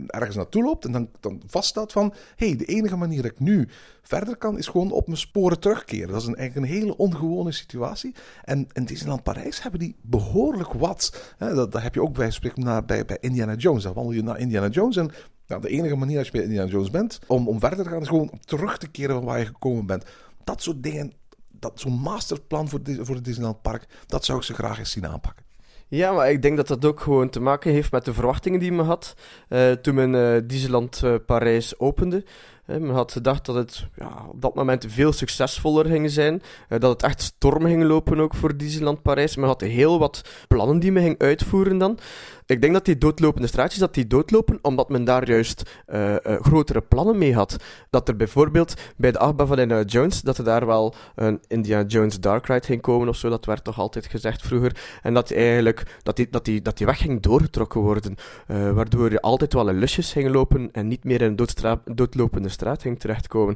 ergens 0.07 0.35
naartoe 0.35 0.63
loopt 0.63 0.85
en 0.85 0.91
dan, 0.91 1.09
dan 1.19 1.41
vaststelt 1.47 1.91
van 1.91 2.13
hé, 2.35 2.47
hey, 2.47 2.55
de 2.55 2.65
enige 2.65 2.95
manier 2.95 3.21
dat 3.21 3.31
ik 3.31 3.39
nu 3.43 3.67
verder 4.01 4.35
kan, 4.35 4.57
is 4.57 4.67
gewoon 4.67 4.91
op 4.91 5.05
mijn 5.07 5.19
sporen 5.19 5.59
terugkeren. 5.59 6.07
Dat 6.07 6.21
is 6.21 6.27
een, 6.27 6.35
eigenlijk 6.35 6.67
een 6.67 6.77
hele 6.77 6.97
ongewone 6.97 7.51
situatie. 7.51 8.15
En 8.43 8.67
in 8.73 8.85
Disneyland 8.85 9.23
Parijs 9.23 9.61
hebben 9.61 9.79
die 9.79 9.95
behoorlijk 10.01 10.73
wat. 10.73 11.33
Hè, 11.37 11.53
dat, 11.53 11.71
dat, 11.71 11.81
heb 11.81 11.93
je 11.93 12.01
ook 12.01 12.13
bij, 12.13 12.31
bij, 12.85 13.05
bij 13.05 13.17
Indiana 13.19 13.55
Jones. 13.55 13.83
Dan 13.83 13.93
wandel 13.93 14.13
je 14.13 14.23
naar 14.23 14.39
Indiana 14.39 14.67
Jones 14.67 14.95
en 14.95 15.11
nou, 15.47 15.61
de 15.61 15.69
enige 15.69 15.95
manier 15.95 16.17
als 16.17 16.27
je 16.27 16.33
bij 16.33 16.43
Indiana 16.43 16.69
Jones 16.69 16.89
bent 16.89 17.19
om, 17.27 17.47
om 17.47 17.59
verder 17.59 17.83
te 17.83 17.89
gaan, 17.89 18.01
is 18.01 18.07
gewoon 18.07 18.31
terug 18.45 18.77
te 18.77 18.87
keren 18.87 19.15
van 19.15 19.25
waar 19.25 19.39
je 19.39 19.45
gekomen 19.45 19.85
bent. 19.85 20.03
Dat 20.43 20.61
soort 20.61 20.83
dingen, 20.83 21.13
dat, 21.51 21.79
zo'n 21.79 21.99
masterplan 21.99 22.69
voor, 22.69 22.79
voor 22.99 23.15
het 23.15 23.25
Disneyland 23.25 23.61
Park, 23.61 23.85
dat 24.05 24.25
zou 24.25 24.37
ik 24.37 24.43
ze 24.43 24.53
graag 24.53 24.79
eens 24.79 24.91
zien 24.91 25.07
aanpakken. 25.07 25.45
Ja, 25.87 26.11
maar 26.11 26.31
ik 26.31 26.41
denk 26.41 26.57
dat 26.57 26.67
dat 26.67 26.85
ook 26.85 26.99
gewoon 26.99 27.29
te 27.29 27.39
maken 27.39 27.71
heeft 27.71 27.91
met 27.91 28.05
de 28.05 28.13
verwachtingen 28.13 28.59
die 28.59 28.71
men 28.71 28.85
had 28.85 29.15
uh, 29.49 29.71
toen 29.71 29.95
men 29.95 30.13
uh, 30.13 30.41
Disneyland 30.47 31.01
uh, 31.03 31.15
Parijs 31.25 31.79
opende. 31.79 32.25
Men 32.65 32.89
had 32.89 33.11
gedacht 33.11 33.45
dat 33.45 33.55
het 33.55 33.87
ja, 33.95 34.25
op 34.29 34.41
dat 34.41 34.55
moment 34.55 34.85
veel 34.87 35.11
succesvoller 35.11 35.85
ging 35.85 36.11
zijn, 36.11 36.41
dat 36.67 36.91
het 36.91 37.03
echt 37.03 37.21
storm 37.21 37.65
ging 37.65 37.83
lopen 37.83 38.19
ook 38.19 38.35
voor 38.35 38.57
Disneyland 38.57 39.01
Parijs. 39.01 39.35
Men 39.35 39.47
had 39.47 39.61
heel 39.61 39.99
wat 39.99 40.21
plannen 40.47 40.79
die 40.79 40.91
men 40.91 41.03
ging 41.03 41.19
uitvoeren 41.19 41.77
dan. 41.77 41.99
Ik 42.45 42.61
denk 42.61 42.73
dat 42.73 42.85
die 42.85 42.97
doodlopende 42.97 43.47
straatjes, 43.47 43.79
dat 43.79 43.93
die 43.93 44.07
doodlopen 44.07 44.59
omdat 44.61 44.89
men 44.89 45.03
daar 45.03 45.27
juist 45.27 45.81
uh, 45.87 46.11
uh, 46.11 46.17
grotere 46.23 46.81
plannen 46.81 47.17
mee 47.17 47.33
had. 47.33 47.57
Dat 47.89 48.07
er 48.07 48.15
bijvoorbeeld 48.15 48.73
bij 48.97 49.11
de 49.11 49.19
achtbaan 49.19 49.47
van 49.47 49.59
Indiana 49.59 49.85
Jones, 49.85 50.21
dat 50.21 50.37
er 50.37 50.43
daar 50.43 50.65
wel 50.65 50.95
een 51.15 51.39
Indiana 51.47 51.87
Jones 51.87 52.19
Dark 52.19 52.47
Ride 52.47 52.65
ging 52.65 52.81
komen 52.81 53.07
of 53.07 53.15
zo, 53.15 53.29
dat 53.29 53.45
werd 53.45 53.63
toch 53.63 53.79
altijd 53.79 54.05
gezegd 54.05 54.41
vroeger. 54.41 54.75
En 55.01 55.13
dat 55.13 55.31
eigenlijk, 55.31 55.99
dat 56.03 56.15
die, 56.15 56.27
dat 56.29 56.45
die, 56.45 56.61
dat 56.61 56.77
die 56.77 56.85
weg 56.85 56.97
ging 56.97 57.21
doorgetrokken 57.21 57.81
worden, 57.81 58.15
uh, 58.47 58.71
waardoor 58.71 59.11
je 59.11 59.21
altijd 59.21 59.53
wel 59.53 59.69
in 59.69 59.79
lusjes 59.79 60.11
ging 60.11 60.29
lopen 60.29 60.69
en 60.71 60.87
niet 60.87 61.03
meer 61.03 61.21
in 61.21 61.35
een 61.37 61.75
doodlopende 61.95 62.49
straat 62.49 62.81
ging 62.81 62.99
terechtkomen. 62.99 63.55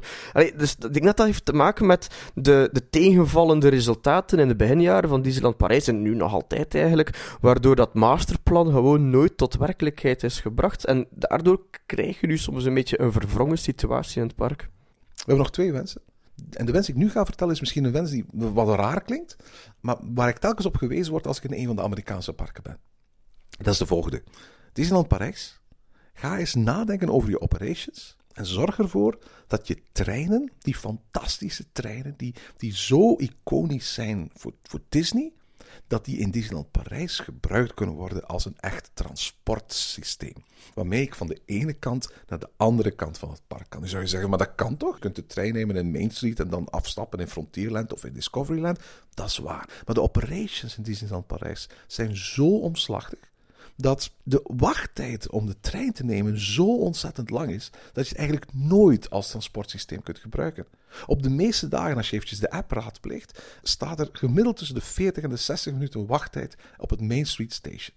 Dus 0.56 0.76
ik 0.78 0.92
denk 0.92 1.04
dat 1.04 1.16
dat 1.16 1.26
heeft 1.26 1.44
te 1.44 1.52
maken 1.52 1.86
met 1.86 2.08
de, 2.34 2.68
de 2.72 2.88
tegenvallende 2.90 3.68
resultaten 3.68 4.38
in 4.38 4.48
de 4.48 4.56
beginjaren 4.56 5.08
van 5.08 5.22
Disneyland 5.22 5.56
Parijs 5.56 5.86
en 5.86 6.02
nu 6.02 6.14
nog 6.14 6.32
altijd 6.32 6.74
eigenlijk, 6.74 7.36
waardoor 7.40 7.76
dat 7.76 7.94
masterplan 7.94 8.70
gewoon 8.78 9.10
nooit 9.10 9.36
tot 9.36 9.56
werkelijkheid 9.56 10.22
is 10.22 10.40
gebracht. 10.40 10.84
En 10.84 11.06
daardoor 11.10 11.60
krijg 11.86 12.20
je 12.20 12.26
nu 12.26 12.38
soms 12.38 12.64
een 12.64 12.74
beetje 12.74 13.00
een 13.00 13.12
verwrongen 13.12 13.58
situatie 13.58 14.20
in 14.20 14.26
het 14.26 14.36
park. 14.36 14.60
We 14.60 15.14
hebben 15.16 15.36
nog 15.36 15.50
twee 15.50 15.72
wensen. 15.72 16.00
En 16.50 16.66
de 16.66 16.72
wens 16.72 16.86
die 16.86 16.94
ik 16.94 17.00
nu 17.00 17.10
ga 17.10 17.24
vertellen 17.24 17.54
is 17.54 17.60
misschien 17.60 17.84
een 17.84 17.92
wens 17.92 18.10
die 18.10 18.24
wat 18.32 18.78
raar 18.78 19.02
klinkt, 19.02 19.36
maar 19.80 19.96
waar 20.00 20.28
ik 20.28 20.38
telkens 20.38 20.66
op 20.66 20.76
gewezen 20.76 21.12
word 21.12 21.26
als 21.26 21.36
ik 21.36 21.44
in 21.44 21.58
een 21.58 21.66
van 21.66 21.76
de 21.76 21.82
Amerikaanse 21.82 22.32
parken 22.32 22.62
ben. 22.62 22.78
Dat 23.48 23.72
is 23.72 23.78
de 23.78 23.86
volgende. 23.86 24.22
Disneyland 24.72 25.08
Parijs. 25.08 25.60
Ga 26.14 26.38
eens 26.38 26.54
nadenken 26.54 27.10
over 27.10 27.30
je 27.30 27.40
operations 27.40 28.16
en 28.32 28.46
zorg 28.46 28.78
ervoor 28.78 29.18
dat 29.46 29.68
je 29.68 29.82
treinen, 29.92 30.52
die 30.58 30.74
fantastische 30.74 31.64
treinen, 31.72 32.14
die, 32.16 32.34
die 32.56 32.76
zo 32.76 33.16
iconisch 33.16 33.94
zijn 33.94 34.30
voor, 34.34 34.52
voor 34.62 34.80
Disney, 34.88 35.32
dat 35.86 36.04
die 36.04 36.18
in 36.18 36.30
Disneyland 36.30 36.70
Parijs 36.70 37.18
gebruikt 37.18 37.74
kunnen 37.74 37.94
worden 37.94 38.26
als 38.26 38.44
een 38.44 38.56
echt 38.60 38.90
transportsysteem. 38.94 40.44
Waarmee 40.74 41.02
ik 41.02 41.14
van 41.14 41.26
de 41.26 41.40
ene 41.44 41.72
kant 41.72 42.12
naar 42.26 42.38
de 42.38 42.50
andere 42.56 42.90
kant 42.90 43.18
van 43.18 43.30
het 43.30 43.42
park 43.46 43.66
kan. 43.68 43.80
Nu 43.80 43.88
zou 43.88 44.02
je 44.02 44.08
zeggen, 44.08 44.28
maar 44.28 44.38
dat 44.38 44.54
kan 44.54 44.76
toch? 44.76 44.94
Je 44.94 45.00
kunt 45.00 45.16
de 45.16 45.26
trein 45.26 45.52
nemen 45.52 45.76
in 45.76 45.90
Main 45.90 46.10
Street 46.10 46.40
en 46.40 46.50
dan 46.50 46.70
afstappen 46.70 47.18
in 47.18 47.28
Frontierland 47.28 47.92
of 47.92 48.04
in 48.04 48.12
Discoveryland. 48.12 48.78
Dat 49.14 49.26
is 49.26 49.38
waar. 49.38 49.82
Maar 49.86 49.94
de 49.94 50.02
operations 50.02 50.76
in 50.76 50.82
Disneyland 50.82 51.26
Parijs 51.26 51.68
zijn 51.86 52.16
zo 52.16 52.58
omslachtig 52.58 53.18
dat 53.80 54.10
de 54.22 54.40
wachttijd 54.44 55.30
om 55.30 55.46
de 55.46 55.60
trein 55.60 55.92
te 55.92 56.04
nemen 56.04 56.40
zo 56.40 56.76
ontzettend 56.76 57.30
lang 57.30 57.50
is 57.50 57.70
dat 57.92 58.04
je 58.04 58.10
het 58.10 58.18
eigenlijk 58.18 58.52
nooit 58.52 59.10
als 59.10 59.30
transportsysteem 59.30 60.02
kunt 60.02 60.18
gebruiken. 60.18 60.66
Op 61.06 61.22
de 61.22 61.30
meeste 61.30 61.68
dagen, 61.68 61.96
als 61.96 62.10
je 62.10 62.16
eventjes 62.16 62.38
de 62.38 62.50
app 62.50 62.70
raadpleegt, 62.70 63.42
staat 63.62 64.00
er 64.00 64.08
gemiddeld 64.12 64.56
tussen 64.56 64.74
de 64.74 64.80
40 64.80 65.24
en 65.24 65.30
de 65.30 65.36
60 65.36 65.72
minuten 65.72 66.06
wachttijd 66.06 66.56
op 66.78 66.90
het 66.90 67.00
Main 67.00 67.26
Street 67.26 67.52
Station. 67.52 67.96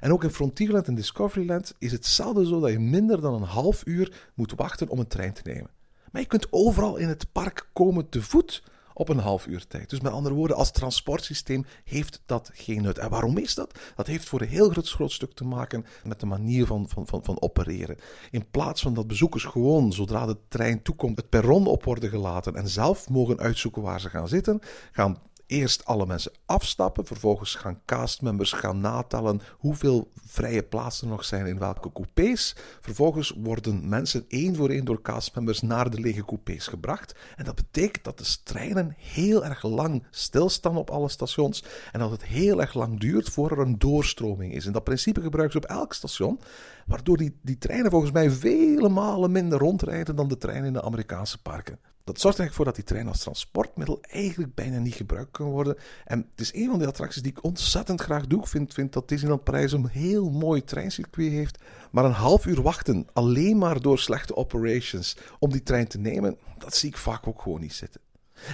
En 0.00 0.12
ook 0.12 0.24
in 0.24 0.30
Frontierland 0.30 0.86
en 0.86 0.94
Discoveryland 0.94 1.74
is 1.78 1.92
het 1.92 2.06
zelden 2.06 2.46
zo 2.46 2.60
dat 2.60 2.70
je 2.70 2.78
minder 2.78 3.20
dan 3.20 3.34
een 3.34 3.48
half 3.48 3.86
uur 3.86 4.30
moet 4.34 4.52
wachten 4.56 4.88
om 4.88 4.98
een 4.98 5.06
trein 5.06 5.32
te 5.32 5.42
nemen. 5.44 5.70
Maar 6.10 6.22
je 6.22 6.28
kunt 6.28 6.46
overal 6.50 6.96
in 6.96 7.08
het 7.08 7.32
park 7.32 7.68
komen 7.72 8.08
te 8.08 8.22
voet 8.22 8.62
op 8.94 9.08
een 9.08 9.18
half 9.18 9.46
uur 9.46 9.66
tijd. 9.66 9.90
Dus 9.90 10.00
met 10.00 10.12
andere 10.12 10.34
woorden, 10.34 10.56
als 10.56 10.70
transportsysteem 10.70 11.64
heeft 11.84 12.22
dat 12.26 12.50
geen 12.52 12.82
nut. 12.82 12.98
En 12.98 13.10
waarom 13.10 13.38
is 13.38 13.54
dat? 13.54 13.78
Dat 13.96 14.06
heeft 14.06 14.28
voor 14.28 14.40
een 14.40 14.48
heel 14.48 14.70
groot, 14.70 14.88
groot 14.88 15.12
stuk 15.12 15.32
te 15.32 15.44
maken 15.44 15.84
met 16.04 16.20
de 16.20 16.26
manier 16.26 16.66
van, 16.66 16.88
van, 16.88 17.06
van, 17.06 17.24
van 17.24 17.42
opereren. 17.42 17.96
In 18.30 18.50
plaats 18.50 18.82
van 18.82 18.94
dat 18.94 19.06
bezoekers 19.06 19.44
gewoon, 19.44 19.92
zodra 19.92 20.26
de 20.26 20.36
trein 20.48 20.82
toekomt, 20.82 21.16
het 21.16 21.28
perron 21.28 21.66
op 21.66 21.84
worden 21.84 22.10
gelaten 22.10 22.54
en 22.54 22.68
zelf 22.68 23.08
mogen 23.08 23.38
uitzoeken 23.38 23.82
waar 23.82 24.00
ze 24.00 24.10
gaan 24.10 24.28
zitten, 24.28 24.60
gaan 24.92 25.18
eerst 25.46 25.84
alle 25.84 26.06
mensen 26.06 26.32
afstappen. 26.46 27.06
Vervolgens 27.06 27.54
gaan 27.54 27.80
castmembers 27.84 28.52
gaan 28.52 28.80
natellen 28.80 29.40
hoeveel 29.58 30.10
vrije 30.26 30.62
plaatsen 30.62 31.06
er 31.06 31.12
nog 31.12 31.24
zijn 31.24 31.46
in 31.46 31.58
welke 31.58 31.92
coupés. 31.92 32.56
Vervolgens 32.80 33.34
worden 33.36 33.88
mensen 33.88 34.24
één 34.28 34.56
voor 34.56 34.68
één 34.68 34.84
door 34.84 35.02
castmembers 35.02 35.60
naar 35.60 35.90
de 35.90 36.00
lege 36.00 36.24
coupés 36.24 36.66
gebracht. 36.66 37.14
En 37.36 37.44
dat 37.44 37.54
betekent 37.54 38.04
dat 38.04 38.18
de 38.18 38.36
treinen 38.42 38.94
heel 38.98 39.44
erg 39.44 39.62
lang 39.62 40.04
stilstaan 40.10 40.76
op 40.76 40.90
alle 40.90 41.08
stations. 41.08 41.64
En 41.92 42.00
dat 42.00 42.10
het 42.10 42.24
heel 42.24 42.60
erg 42.60 42.74
lang 42.74 43.00
duurt 43.00 43.28
voor 43.28 43.50
er 43.50 43.58
een 43.58 43.78
doorstroming 43.78 44.54
is. 44.54 44.66
En 44.66 44.72
dat 44.72 44.84
principe 44.84 45.20
gebruiken 45.20 45.60
ze 45.60 45.66
op 45.66 45.76
elk 45.76 45.92
station. 45.92 46.40
Waardoor 46.86 47.16
die, 47.16 47.38
die 47.42 47.58
treinen 47.58 47.90
volgens 47.90 48.12
mij 48.12 48.30
vele 48.30 48.88
malen 48.88 49.32
minder 49.32 49.58
rondrijden 49.58 50.16
dan 50.16 50.28
de 50.28 50.38
treinen 50.38 50.66
in 50.66 50.72
de 50.72 50.82
Amerikaanse 50.82 51.42
parken. 51.42 51.78
Dat 52.04 52.20
zorgt 52.20 52.38
eigenlijk 52.38 52.54
voor 52.54 52.64
dat 52.64 52.74
die 52.74 52.84
trein 52.84 53.08
als 53.08 53.22
transportmiddel 53.22 53.98
eigenlijk 54.00 54.54
bijna 54.54 54.78
niet 54.78 54.94
gebruikt 54.94 55.30
kan 55.30 55.46
worden. 55.46 55.76
En 56.04 56.26
het 56.30 56.40
is 56.40 56.54
een 56.54 56.70
van 56.70 56.78
de 56.78 56.86
attracties 56.86 57.22
die 57.22 57.32
ik 57.32 57.44
ontzettend 57.44 58.00
graag 58.00 58.26
doe. 58.26 58.40
Ik 58.40 58.46
vind, 58.46 58.74
vind 58.74 58.92
dat 58.92 59.08
Disneyland 59.08 59.44
Parijs 59.44 59.72
een 59.72 59.88
heel 59.88 60.30
mooi 60.30 60.64
treincircuit 60.64 61.30
heeft. 61.30 61.58
Maar 61.90 62.04
een 62.04 62.12
half 62.12 62.46
uur 62.46 62.62
wachten, 62.62 63.06
alleen 63.12 63.58
maar 63.58 63.80
door 63.80 63.98
slechte 63.98 64.36
operations, 64.36 65.16
om 65.38 65.50
die 65.50 65.62
trein 65.62 65.88
te 65.88 65.98
nemen, 65.98 66.36
dat 66.58 66.76
zie 66.76 66.88
ik 66.88 66.96
vaak 66.96 67.26
ook 67.26 67.42
gewoon 67.42 67.60
niet 67.60 67.74
zitten. 67.74 68.00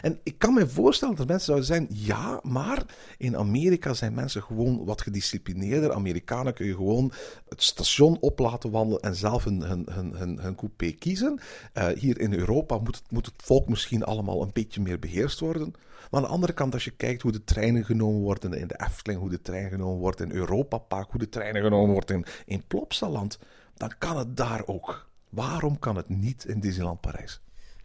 En 0.03 0.21
ik 0.23 0.39
kan 0.39 0.55
me 0.55 0.69
voorstellen 0.69 1.17
dat 1.17 1.27
mensen 1.27 1.47
zouden 1.47 1.67
zijn, 1.67 1.87
ja, 1.91 2.41
maar 2.43 2.85
in 3.19 3.37
Amerika 3.37 3.95
zijn 3.95 4.15
mensen 4.15 4.43
gewoon 4.43 4.85
wat 4.85 5.01
gedisciplineerder. 5.01 5.93
Amerikanen 5.93 6.55
kun 6.55 6.67
je 6.67 6.75
gewoon 6.75 7.13
het 7.49 7.63
station 7.63 8.19
op 8.21 8.39
laten 8.39 8.71
wandelen 8.71 9.03
en 9.03 9.15
zelf 9.15 9.45
hun, 9.45 9.63
hun, 9.63 9.87
hun, 9.91 10.39
hun, 10.39 10.55
coupé 10.55 10.91
kiezen. 10.91 11.41
Uh, 11.75 11.87
hier 11.87 12.21
in 12.21 12.33
Europa 12.33 12.79
moet 12.79 12.97
het, 12.97 13.11
moet 13.11 13.27
het 13.27 13.35
volk 13.37 13.69
misschien 13.69 14.05
allemaal 14.05 14.43
een 14.43 14.53
beetje 14.53 14.81
meer 14.81 14.99
beheerst 14.99 15.41
worden. 15.41 15.73
Maar 16.11 16.21
aan 16.21 16.27
de 16.27 16.33
andere 16.33 16.53
kant, 16.53 16.75
als 16.75 16.85
je 16.85 16.91
kijkt 16.91 17.23
hoe 17.23 17.33
de 17.33 17.45
treinen 17.45 17.85
genomen 17.85 18.21
worden 18.21 18.53
in 18.53 18.67
de 18.67 18.81
Efteling, 18.87 19.21
hoe 19.21 19.31
de 19.31 19.43
trein 19.43 19.69
genomen 19.69 19.99
wordt 19.99 20.21
in 20.21 20.33
Europa 20.33 20.79
Park, 20.79 21.11
hoe 21.11 21.21
de 21.21 21.29
treinen 21.29 21.63
genomen 21.63 21.93
wordt 21.93 22.11
in, 22.11 22.25
in 22.47 22.65
Plopsaland, 22.67 23.39
dan 23.75 23.93
kan 23.99 24.17
het 24.17 24.37
daar 24.37 24.63
ook. 24.67 25.09
Waarom 25.29 25.79
kan 25.79 25.97
het 25.97 26.09
niet 26.09 26.45
in 26.45 26.61
Disneyland 26.61 27.01
Parijs? 27.01 27.41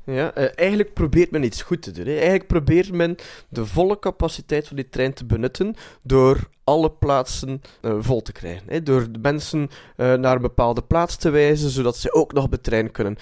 Ja, 0.05 0.37
uh, 0.37 0.47
eigenlijk 0.55 0.93
probeert 0.93 1.31
men 1.31 1.43
iets 1.43 1.61
goed 1.61 1.81
te 1.81 1.91
doen. 1.91 2.05
Hè. 2.05 2.13
Eigenlijk 2.13 2.47
probeert 2.47 2.91
men 2.91 3.15
de 3.49 3.65
volle 3.65 3.99
capaciteit 3.99 4.67
van 4.67 4.75
die 4.75 4.89
trein 4.89 5.13
te 5.13 5.25
benutten 5.25 5.75
door 6.01 6.49
alle 6.63 6.91
plaatsen 6.91 7.61
uh, 7.81 7.95
vol 7.99 8.21
te 8.21 8.31
krijgen. 8.31 8.63
Hè. 8.67 8.83
Door 8.83 9.11
de 9.11 9.19
mensen 9.19 9.69
uh, 9.97 10.13
naar 10.13 10.35
een 10.35 10.41
bepaalde 10.41 10.81
plaats 10.81 11.15
te 11.15 11.29
wijzen, 11.29 11.69
zodat 11.69 11.97
ze 11.97 12.13
ook 12.13 12.33
nog 12.33 12.43
op 12.43 12.51
de 12.51 12.61
trein 12.61 12.91
kunnen. 12.91 13.17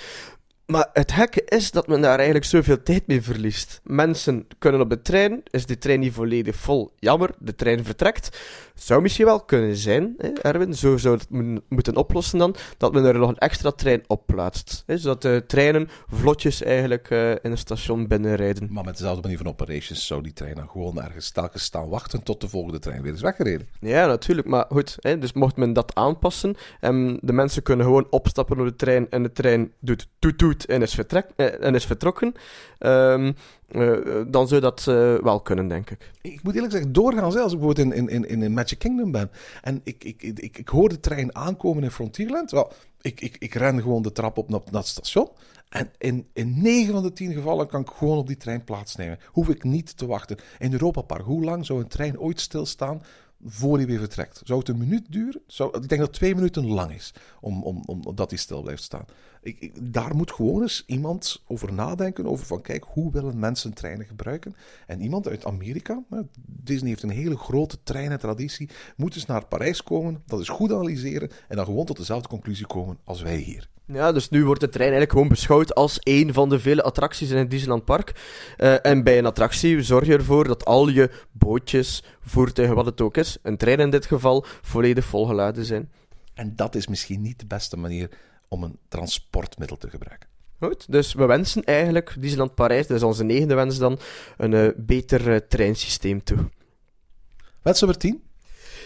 Maar 0.66 0.90
het 0.94 1.12
gekke 1.12 1.44
is 1.46 1.72
dat 1.72 1.88
men 1.88 2.02
daar 2.02 2.16
eigenlijk 2.16 2.46
zoveel 2.46 2.84
tijd 2.84 3.08
mee 3.08 3.22
verliest. 3.22 3.82
Mensen 3.84 4.48
kunnen 4.60 4.82
op 4.82 4.90
de 4.90 5.02
trein, 5.02 5.44
is 5.50 5.66
de 5.66 5.78
trein 5.78 6.00
niet 6.00 6.14
volledig 6.14 6.56
vol. 6.56 6.92
Jammer, 7.00 7.30
de 7.40 7.56
trein 7.56 7.86
vertrekt. 7.86 8.40
Zou 8.76 9.02
misschien 9.02 9.26
wel 9.26 9.44
kunnen 9.44 9.76
zijn, 9.76 10.14
hè, 10.18 10.28
Erwin, 10.28 10.74
zo 10.74 10.98
zou 10.98 11.18
het 11.18 11.28
moeten 11.70 11.96
oplossen 11.96 12.40
dan, 12.40 12.56
dat 12.78 12.94
men 12.94 13.06
er 13.06 13.20
nog 13.20 13.30
een 13.30 13.38
extra 13.38 13.72
trein 13.72 14.04
op 14.08 14.26
plaatst. 14.26 14.84
Hè, 14.86 14.98
zodat 14.98 15.22
de 15.22 15.44
treinen 15.48 15.90
vlotjes 16.08 16.64
eigenlijk 16.64 17.10
uh, 17.10 17.32
in 17.32 17.38
een 17.42 17.58
station 17.58 18.08
binnenrijden. 18.08 18.68
Maar 18.72 18.84
met 18.84 18.98
dezelfde 18.98 19.22
manier 19.22 19.38
van 19.38 19.48
operations 19.48 20.08
zou 20.08 20.22
die 20.22 20.34
trein 20.34 20.56
dan 20.56 20.70
gewoon 20.70 21.02
ergens 21.02 21.32
telkens 21.32 21.64
staan 21.64 21.90
wachten 21.90 22.24
tot 22.24 22.42
de 22.42 22.50
volgende 22.50 22.80
trein 22.80 23.02
weer 23.02 23.14
is 23.14 23.22
weggereden. 23.22 23.68
Ja, 23.80 24.08
natuurlijk, 24.08 24.48
maar 24.48 24.66
goed, 24.70 24.98
hè, 25.00 25.20
dus 25.20 25.34
mocht 25.34 25.56
men 25.56 25.74
dat 25.74 25.96
aanpassen 25.96 26.56
en 26.80 27.18
de 27.22 27.34
mensen 27.34 27.64
kunnen 27.64 27.86
gewoon 27.86 28.08
opstappen 28.10 28.60
op 28.60 28.66
de 28.66 28.76
trein 28.76 29.10
en 29.10 29.24
de 29.24 29.32
trein 29.32 29.72
doet 29.80 30.08
toet 30.20 30.38
toet 30.38 30.53
en 30.62 30.82
is, 30.82 30.94
vertrek, 30.94 31.26
eh, 31.36 31.64
en 31.64 31.76
is 31.76 31.86
vertrokken, 31.86 32.34
um, 32.80 33.36
uh, 33.72 34.22
dan 34.28 34.48
zou 34.48 34.62
dat 34.62 34.86
uh, 34.90 35.16
wel 35.16 35.42
kunnen, 35.42 35.68
denk 35.68 35.90
ik. 35.90 36.12
Ik 36.22 36.44
moet 36.44 36.56
eerlijk 36.56 36.72
zeggen, 36.72 36.94
doorgaan 36.94 37.32
zelfs. 37.32 37.54
Ik 37.54 37.60
bijvoorbeeld 37.60 37.94
in, 37.94 38.08
in, 38.08 38.26
in, 38.30 38.42
in 38.42 38.54
Magic 38.54 38.80
Kingdom 38.80 39.12
ben 39.12 39.32
en 39.62 39.82
ik, 39.84 40.04
ik, 40.04 40.22
ik, 40.22 40.58
ik, 40.58 40.68
hoor 40.68 40.90
de 40.90 41.00
trein 41.00 41.36
aankomen 41.36 41.84
in 41.84 41.92
Frontierland. 41.92 42.52
Wel, 42.52 42.72
ik, 43.02 43.22
ik, 43.22 43.36
ik 43.40 43.54
ren 43.54 43.82
gewoon 43.82 44.02
de 44.02 44.12
trap 44.12 44.38
op 44.38 44.50
naar, 44.50 44.62
naar 44.72 44.82
het 44.82 44.90
station. 44.90 45.30
En 45.70 45.92
in, 45.98 46.28
in 46.34 46.62
9 46.62 46.94
van 46.94 47.04
de 47.04 47.14
10 47.14 47.34
gevallen 47.34 47.68
kan 47.68 47.82
ik 47.82 47.90
gewoon 47.90 48.18
op 48.18 48.28
die 48.28 48.38
trein 48.38 48.64
plaatsnemen. 48.64 49.20
Hoef 49.26 49.50
ik 49.50 49.64
niet 49.64 49.98
te 49.98 50.06
wachten. 50.06 50.38
In 50.60 50.72
Europa 50.72 51.02
Park, 51.02 51.26
hoe 51.26 51.44
lang 51.44 51.66
zou 51.66 51.80
een 51.80 51.88
trein 51.88 52.20
ooit 52.20 52.40
stilstaan 52.40 53.02
voor 53.46 53.78
hij 53.78 53.86
weer 53.86 54.00
vertrekt? 54.00 54.42
Zou 54.44 54.60
het 54.60 54.68
een 54.68 54.78
minuut 54.78 55.12
duren? 55.12 55.42
Ik 55.82 55.90
denk 55.90 56.02
dat 56.02 56.14
twee 56.14 56.36
minuten 56.36 56.68
lang 56.68 56.94
is, 56.94 57.14
om, 57.42 57.64
om, 57.64 57.84
om, 57.86 58.02
omdat 58.04 58.30
hij 58.30 58.40
stil 58.40 58.62
blijft 58.62 58.84
staan. 58.84 59.06
Ik, 59.42 59.60
ik, 59.60 59.94
daar 59.94 60.16
moet 60.16 60.32
gewoon 60.32 60.62
eens 60.62 60.84
iemand 60.88 61.44
over 61.48 61.74
nadenken, 61.74 62.26
over 62.26 62.46
van 62.46 62.62
kijk, 62.62 62.86
hoe 62.88 63.12
willen 63.12 63.40
mensen 63.40 63.74
treinen 63.74 64.06
gebruiken? 64.06 64.56
En 64.88 65.02
iemand 65.02 65.28
uit 65.28 65.46
Amerika, 65.46 66.04
Disney 66.46 66.90
heeft 66.90 67.04
een 67.04 67.10
hele 67.10 67.38
grote 67.38 67.78
treinentraditie, 67.84 68.70
moet 68.96 69.16
eens 69.16 69.26
naar 69.26 69.46
Parijs 69.46 69.84
komen, 69.84 70.24
dat 70.26 70.40
is 70.40 70.50
goed 70.50 70.72
analyseren 70.72 71.32
en 71.48 71.56
dan 71.56 71.66
gewoon 71.66 71.86
tot 71.86 71.98
dezelfde 71.98 72.28
conclusie 72.28 72.68
komen 72.68 72.98
als 73.04 73.22
wij 73.22 73.38
hier. 73.38 73.72
Ja, 73.86 74.12
dus 74.12 74.30
nu 74.30 74.46
wordt 74.46 74.62
de 74.62 74.70
trein 74.70 74.90
eigenlijk 74.90 75.12
gewoon 75.12 75.28
beschouwd 75.28 75.76
als 75.76 76.00
één 76.00 76.34
van 76.34 76.50
de 76.50 76.60
vele 76.60 76.84
attracties 76.84 77.30
in 77.30 77.38
het 77.38 77.50
Disneyland 77.50 77.86
Park. 77.86 78.12
Uh, 78.58 78.86
en 78.86 79.04
bij 79.04 79.18
een 79.18 79.26
attractie 79.26 79.82
zorg 79.82 80.06
je 80.06 80.14
ervoor 80.14 80.48
dat 80.48 80.66
al 80.66 80.90
je 80.90 81.10
bootjes, 81.32 82.04
voertuigen, 82.22 82.76
wat 82.76 82.86
het 82.86 83.02
ook 83.02 83.18
is, 83.18 83.38
een 83.42 83.58
trein 83.58 83.80
in 83.80 83.90
dit 83.90 84.06
geval, 84.06 84.46
volledig 84.62 85.06
volgeladen 85.06 85.66
zijn. 85.66 85.92
En 86.34 86.56
dat 86.56 86.76
is 86.76 86.88
misschien 86.88 87.22
niet 87.22 87.40
de 87.40 87.46
beste 87.46 87.78
manier 87.78 88.10
om 88.48 88.64
een 88.64 88.78
transportmiddel 88.88 89.78
te 89.78 89.90
gebruiken. 89.90 90.30
Goed, 90.60 90.92
dus 90.92 91.14
we 91.14 91.26
wensen 91.26 91.64
eigenlijk 91.64 92.16
Disneyland 92.20 92.56
Parijs, 92.56 92.88
dat 92.88 92.98
is 92.98 93.04
onze 93.04 93.24
negende 93.24 93.56
wens 93.56 93.78
dan, 93.78 94.00
een 94.38 94.52
uh, 94.52 94.68
beter 94.78 95.28
uh, 95.28 95.36
treinsysteem 95.36 96.24
toe. 96.24 96.50
Wens 97.62 97.80
nummer 97.80 98.00
10? 98.00 98.24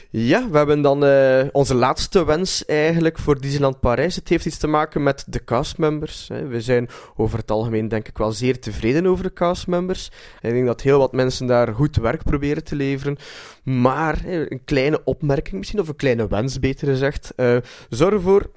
Ja, 0.10 0.50
we 0.50 0.58
hebben 0.58 0.82
dan 0.82 1.04
uh, 1.04 1.44
onze 1.52 1.76
laatste 1.76 2.26
wens 2.26 2.66
eigenlijk 2.66 3.20
voor 3.20 3.42
Disneyland 3.42 3.80
Parijs. 3.80 4.16
Het 4.16 4.30
heeft 4.30 4.46
iets 4.46 4.58
te 4.58 4.68
maken 4.68 5.04
met 5.04 5.26
de 5.28 5.44
castmembers. 5.44 6.28
We 6.28 6.62
zijn 6.62 6.90
over 7.16 7.38
het 7.38 7.52
algemeen 7.52 7.88
denk 7.88 8.08
ik 8.08 8.18
wel 8.18 8.32
zeer 8.32 8.60
tevreden 8.60 9.06
over 9.06 9.24
de 9.24 9.34
castmembers. 9.34 10.12
Ik 10.42 10.52
denk 10.52 10.66
dat 10.66 10.82
heel 10.82 11.00
wat 11.00 11.12
mensen 11.12 11.48
daar 11.48 11.74
goed 11.74 11.96
werk 11.96 12.24
proberen 12.24 12.64
te 12.64 12.76
leveren. 12.76 13.18
Maar 13.64 14.26
een 14.26 14.62
kleine 14.66 15.02
opmerking 15.04 15.58
misschien, 15.58 15.80
of 15.80 15.88
een 15.88 15.96
kleine 15.96 16.28
wens 16.28 16.60
beter 16.60 16.88
gezegd. 16.88 17.34
Uh, 17.36 17.58
zorg 17.90 18.14
ervoor 18.14 18.52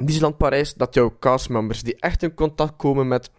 Disneyland 0.00 0.36
Parijs, 0.36 0.74
dat 0.74 0.94
jouw 0.94 1.16
castmembers 1.20 1.82
die 1.82 1.96
echt 1.98 2.22
in 2.22 2.34
contact 2.34 2.76
komen 2.76 3.08
met 3.08 3.30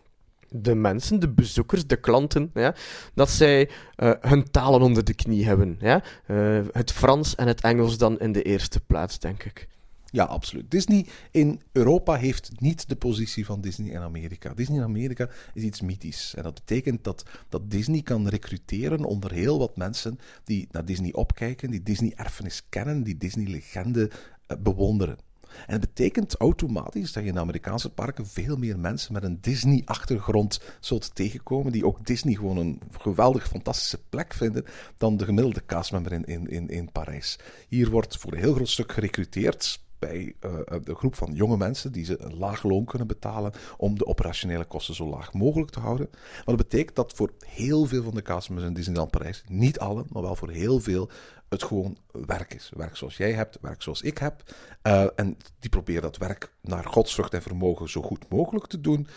de 0.50 0.76
mensen, 0.76 1.20
de 1.20 1.30
bezoekers, 1.30 1.88
de 1.88 2.00
klanten, 2.00 2.52
ja, 2.54 2.76
dat 3.14 3.30
zij 3.30 3.70
uh, 3.98 4.12
hun 4.20 4.52
talen 4.52 4.82
onder 4.82 5.04
de 5.04 5.14
knie 5.14 5.45
hebben. 5.45 5.78
Ja? 5.80 6.04
Uh, 6.28 6.60
het 6.72 6.91
Frans 6.91 7.36
en 7.36 7.48
het 7.48 7.62
Engels 7.62 7.98
dan 7.98 8.20
in 8.20 8.32
de 8.32 8.43
eerste 8.43 8.80
plaats, 8.80 9.20
denk 9.20 9.43
ik. 9.43 9.68
Ja, 10.12 10.24
absoluut. 10.24 10.72
Disney 10.72 11.06
in 11.32 11.62
Europa 11.72 12.16
heeft 12.16 12.52
niet 12.60 12.89
de 12.89 12.95
positie 12.95 13.45
van 13.45 13.62
Disney 13.62 13.91
in 13.91 14.02
Amerika. 14.02 14.54
Disney 14.54 14.78
in 14.78 14.84
Amerika 14.84 15.30
is 15.54 15.64
iets 15.64 15.82
mythisch. 15.82 16.34
En 16.36 16.43
dat 16.43 16.54
betekent 16.54 17.04
dat, 17.04 17.26
dat 17.50 17.72
Disney 17.72 18.02
kan 18.02 18.28
recruteren 18.28 19.04
onder 19.04 19.32
heel 19.32 19.60
wat 19.60 19.78
mensen 19.78 20.20
die 20.43 20.68
naar 20.72 20.86
Disney 20.86 21.14
opkijken, 21.14 21.72
die 21.72 21.84
Disney-erfenis 21.84 22.64
kennen, 22.70 23.04
die 23.04 23.18
Disney-legende 23.18 24.10
uh, 24.48 24.58
bewonderen. 24.58 25.18
En 25.66 25.74
het 25.74 25.82
betekent 25.82 26.36
automatisch 26.36 27.14
dat 27.14 27.24
je 27.24 27.30
in 27.30 27.39
Amerikaanse 27.39 27.89
parken 27.89 28.28
veel 28.28 28.58
meer 28.58 28.80
mensen 28.80 29.14
met 29.14 29.24
een 29.24 29.38
Disney-achtergrond 29.41 30.62
zult 30.80 31.16
tegenkomen, 31.16 31.72
die 31.72 31.86
ook 31.86 32.06
Disney 32.06 32.34
gewoon 32.34 32.58
een 32.58 32.82
geweldig, 32.98 33.48
fantastische 33.48 34.00
plek 34.10 34.34
vinden, 34.34 34.66
dan 34.98 35.18
de 35.18 35.26
gemiddelde 35.26 35.66
castmember 35.66 36.12
in, 36.12 36.26
in, 36.26 36.48
in, 36.48 36.70
in 36.70 36.91
Parijs. 36.91 37.39
Hier 37.68 37.89
wordt 37.89 38.18
voor 38.18 38.32
een 38.32 38.39
heel 38.39 38.54
groot 38.54 38.70
stuk 38.70 38.91
gerecruiteerd 38.91 39.80
bij 40.00 40.36
uh, 40.45 40.52
de 40.84 40.95
groep 40.95 41.16
van 41.16 41.34
jonge 41.34 41.58
mensen 41.58 41.91
die 41.91 42.06
ze 42.06 42.22
een 42.22 42.38
laag 42.38 42.64
loon 42.64 42.86
kunnen 42.86 43.08
betalen 43.08 43.54
om 43.78 43.98
de 43.98 44.06
operationele 44.06 44.66
kosten 44.66 44.95
zo 44.95 45.10
laag 45.10 45.34
mogelijk 45.34 45.72
te 45.72 45.80
houden. 45.80 46.08
Maar 46.12 46.56
dat 46.56 46.58
betekent 46.58 46.95
dat 46.95 47.14
voor 47.14 47.32
heel 47.45 47.86
veel 47.86 48.04
van 48.04 48.16
de 48.16 48.22
castmembers 48.22 48.70
in 48.70 48.76
Disneyland 48.76 49.12
Parijs, 49.12 49.43
niet 49.48 49.80
alle, 49.80 50.06
maar 50.10 50.22
wel 50.22 50.36
voor 50.36 50.50
heel 50.50 50.80
veel, 50.80 51.10
het 51.50 51.64
gewoon 51.64 51.98
werk 52.12 52.54
is. 52.54 52.72
Werk 52.76 52.95
zoals 52.95 53.18
jij 53.18 53.34
hebt, 53.34 53.58
werk 53.62 53.82
zoals 53.82 54.02
ik 54.02 54.18
heb. 54.18 54.43
Uh, 54.84 55.08
en 55.16 55.38
die 55.60 55.70
proberen 55.70 56.02
dat 56.02 56.18
werk 56.18 56.52
naar 56.62 56.86
godsvrucht 56.86 57.34
en 57.34 57.41
vermogen 57.41 57.89
zo 57.89 58.02
goed 58.02 58.30
mogelijk 58.30 58.66
te 58.66 58.82
doen. 58.82 59.08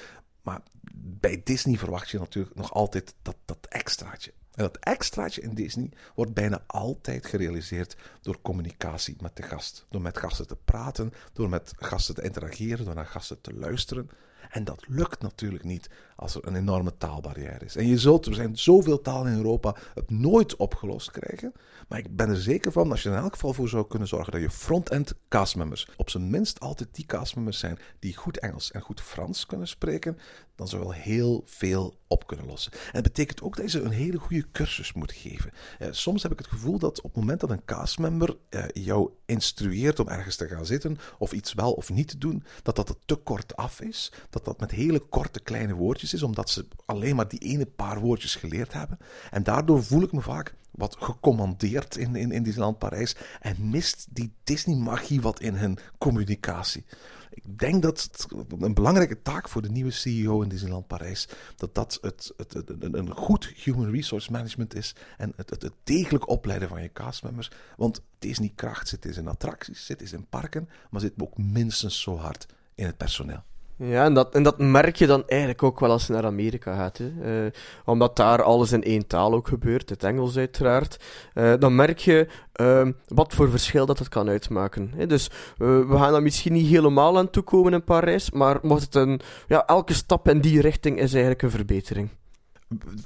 Maar 0.43 0.61
bij 0.95 1.41
Disney 1.45 1.78
verwacht 1.78 2.11
je 2.11 2.18
natuurlijk 2.18 2.55
nog 2.55 2.72
altijd 2.72 3.14
dat, 3.22 3.37
dat 3.45 3.66
extraatje. 3.68 4.33
En 4.55 4.62
dat 4.62 4.76
extraatje 4.76 5.41
in 5.41 5.55
Disney 5.55 5.91
wordt 6.14 6.35
bijna 6.35 6.62
altijd 6.66 7.26
gerealiseerd 7.26 7.97
door 8.20 8.41
communicatie 8.43 9.16
met 9.20 9.37
de 9.37 9.43
gast. 9.43 9.87
Door 9.91 10.01
met 10.01 10.18
gasten 10.18 10.47
te 10.47 10.57
praten, 10.57 11.12
door 11.33 11.49
met 11.49 11.72
gasten 11.76 12.14
te 12.14 12.22
interageren, 12.22 12.85
door 12.85 12.95
naar 12.95 13.07
gasten 13.07 13.41
te 13.41 13.55
luisteren. 13.55 14.11
En 14.51 14.64
dat 14.64 14.84
lukt 14.88 15.22
natuurlijk 15.22 15.64
niet 15.64 15.90
als 16.16 16.34
er 16.34 16.46
een 16.46 16.55
enorme 16.55 16.96
taalbarrière 16.96 17.64
is. 17.64 17.76
En 17.76 17.86
je 17.86 17.98
zult, 17.98 18.26
er 18.26 18.34
zijn 18.34 18.59
zoveel 18.59 19.01
talen 19.01 19.32
in 19.32 19.38
Europa, 19.38 19.74
het 19.94 20.11
nooit 20.11 20.57
opgelost 20.57 21.11
krijgen. 21.11 21.53
Maar 21.88 21.98
ik 21.98 22.16
ben 22.16 22.28
er 22.28 22.36
zeker 22.36 22.72
van, 22.72 22.90
als 22.90 23.03
je 23.03 23.09
er 23.09 23.16
in 23.16 23.22
elk 23.22 23.32
geval 23.32 23.53
voor 23.53 23.68
zou 23.68 23.86
kunnen 23.86 24.09
zorgen 24.09 24.32
dat 24.32 24.40
je 24.40 24.51
front-end 24.51 25.14
castmembers 25.28 25.88
op 25.96 26.11
zijn 26.11 26.30
minst 26.30 26.61
altijd 26.61 26.88
die 26.92 27.07
castmembers 27.07 27.59
zijn 27.59 27.78
die 27.98 28.16
goed 28.16 28.38
Engels 28.38 28.70
en 28.70 28.80
goed 28.80 29.01
Frans 29.01 29.46
kunnen 29.46 29.68
spreken, 29.68 30.18
dan 30.55 30.68
zou 30.68 30.82
wel 30.82 30.92
heel 30.92 31.42
veel 31.46 31.94
op 32.11 32.26
kunnen 32.26 32.46
lossen. 32.46 32.72
En 32.72 32.92
dat 32.92 33.02
betekent 33.02 33.42
ook 33.42 33.56
dat 33.56 33.64
je 33.64 33.78
ze 33.78 33.84
een 33.84 33.90
hele 33.90 34.18
goede 34.18 34.50
cursus 34.52 34.92
moet 34.92 35.12
geven. 35.12 35.52
Eh, 35.78 35.88
soms 35.90 36.22
heb 36.22 36.32
ik 36.32 36.38
het 36.38 36.46
gevoel 36.46 36.78
dat 36.78 37.00
op 37.00 37.11
het 37.11 37.20
moment 37.20 37.40
dat 37.40 37.50
een 37.50 37.64
castmember 37.64 38.36
eh, 38.48 38.64
jou 38.72 39.11
instrueert 39.26 40.00
om 40.00 40.08
ergens 40.08 40.36
te 40.36 40.48
gaan 40.48 40.66
zitten, 40.66 40.98
of 41.18 41.32
iets 41.32 41.52
wel 41.52 41.72
of 41.72 41.90
niet 41.90 42.08
te 42.08 42.18
doen, 42.18 42.44
dat 42.62 42.76
dat 42.76 42.96
te 43.04 43.14
kort 43.14 43.56
af 43.56 43.80
is. 43.80 44.12
Dat 44.30 44.44
dat 44.44 44.61
met 44.61 44.70
hele 44.70 44.98
korte 44.98 45.40
kleine 45.40 45.74
woordjes 45.74 46.14
is, 46.14 46.22
omdat 46.22 46.50
ze 46.50 46.66
alleen 46.84 47.16
maar 47.16 47.28
die 47.28 47.38
ene 47.38 47.66
paar 47.66 48.00
woordjes 48.00 48.34
geleerd 48.34 48.72
hebben. 48.72 48.98
En 49.30 49.42
daardoor 49.42 49.84
voel 49.84 50.02
ik 50.02 50.12
me 50.12 50.20
vaak 50.20 50.54
wat 50.70 50.96
gecommandeerd 50.98 51.96
in, 51.96 52.16
in, 52.16 52.32
in 52.32 52.42
Disneyland 52.42 52.78
Parijs 52.78 53.16
en 53.40 53.70
mist 53.70 54.06
die 54.11 54.32
Disney-magie 54.44 55.20
wat 55.20 55.40
in 55.40 55.54
hun 55.54 55.78
communicatie. 55.98 56.84
Ik 57.31 57.59
denk 57.59 57.83
dat 57.83 58.03
het 58.03 58.26
een 58.59 58.74
belangrijke 58.74 59.22
taak 59.22 59.49
voor 59.49 59.62
de 59.62 59.70
nieuwe 59.70 59.91
CEO 59.91 60.43
in 60.43 60.49
Disneyland 60.49 60.87
Parijs, 60.87 61.28
dat 61.57 61.74
dat 61.74 61.99
het, 62.01 62.33
het, 62.37 62.53
het, 62.53 62.70
een 62.81 63.11
goed 63.16 63.45
human 63.47 63.91
resource 63.91 64.31
management 64.31 64.74
is 64.74 64.95
en 65.16 65.33
het, 65.37 65.51
het, 65.51 65.72
degelijk 65.85 66.28
opleiden 66.28 66.68
van 66.68 66.83
je 66.83 66.93
castmembers. 66.93 67.51
Want 67.76 68.03
Disney 68.18 68.53
kracht 68.55 68.89
zit 68.89 69.05
in 69.16 69.28
attracties, 69.28 69.87
zit 69.87 70.12
in 70.12 70.26
parken, 70.28 70.68
maar 70.91 71.01
zit 71.01 71.12
ook 71.18 71.39
minstens 71.39 72.01
zo 72.01 72.16
hard 72.16 72.47
in 72.74 72.87
het 72.87 72.97
personeel. 72.97 73.43
Ja, 73.83 74.05
en 74.05 74.14
dat, 74.14 74.35
en 74.35 74.43
dat 74.43 74.59
merk 74.59 74.97
je 74.97 75.07
dan 75.07 75.22
eigenlijk 75.26 75.62
ook 75.62 75.81
wel 75.81 75.91
als 75.91 76.07
je 76.07 76.12
naar 76.12 76.24
Amerika 76.24 76.74
gaat. 76.74 76.99
Hè. 76.99 77.45
Uh, 77.45 77.51
omdat 77.85 78.16
daar 78.16 78.43
alles 78.43 78.72
in 78.72 78.83
één 78.83 79.07
taal 79.07 79.33
ook 79.33 79.49
gebeurt, 79.49 79.91
het 79.91 80.05
Engels 80.05 80.37
uiteraard. 80.37 81.05
Uh, 81.35 81.53
dan 81.59 81.74
merk 81.74 81.99
je 81.99 82.28
uh, 82.61 82.89
wat 83.07 83.35
voor 83.35 83.51
verschil 83.51 83.87
dat 83.87 83.99
het 83.99 84.09
kan 84.09 84.28
uitmaken. 84.28 84.93
Hè. 84.97 85.07
Dus 85.07 85.31
we 85.57 85.87
gaan 85.91 86.14
er 86.14 86.22
misschien 86.22 86.53
niet 86.53 86.66
helemaal 86.66 87.18
aan 87.18 87.31
toekomen 87.31 87.72
in 87.72 87.85
Parijs, 87.85 88.31
maar 88.31 88.59
mocht 88.62 88.83
het 88.83 88.95
een, 88.95 89.20
ja, 89.49 89.66
elke 89.66 89.95
stap 89.95 90.28
in 90.28 90.41
die 90.41 90.61
richting 90.61 90.99
is 90.99 91.12
eigenlijk 91.12 91.43
een 91.43 91.51
verbetering 91.51 92.11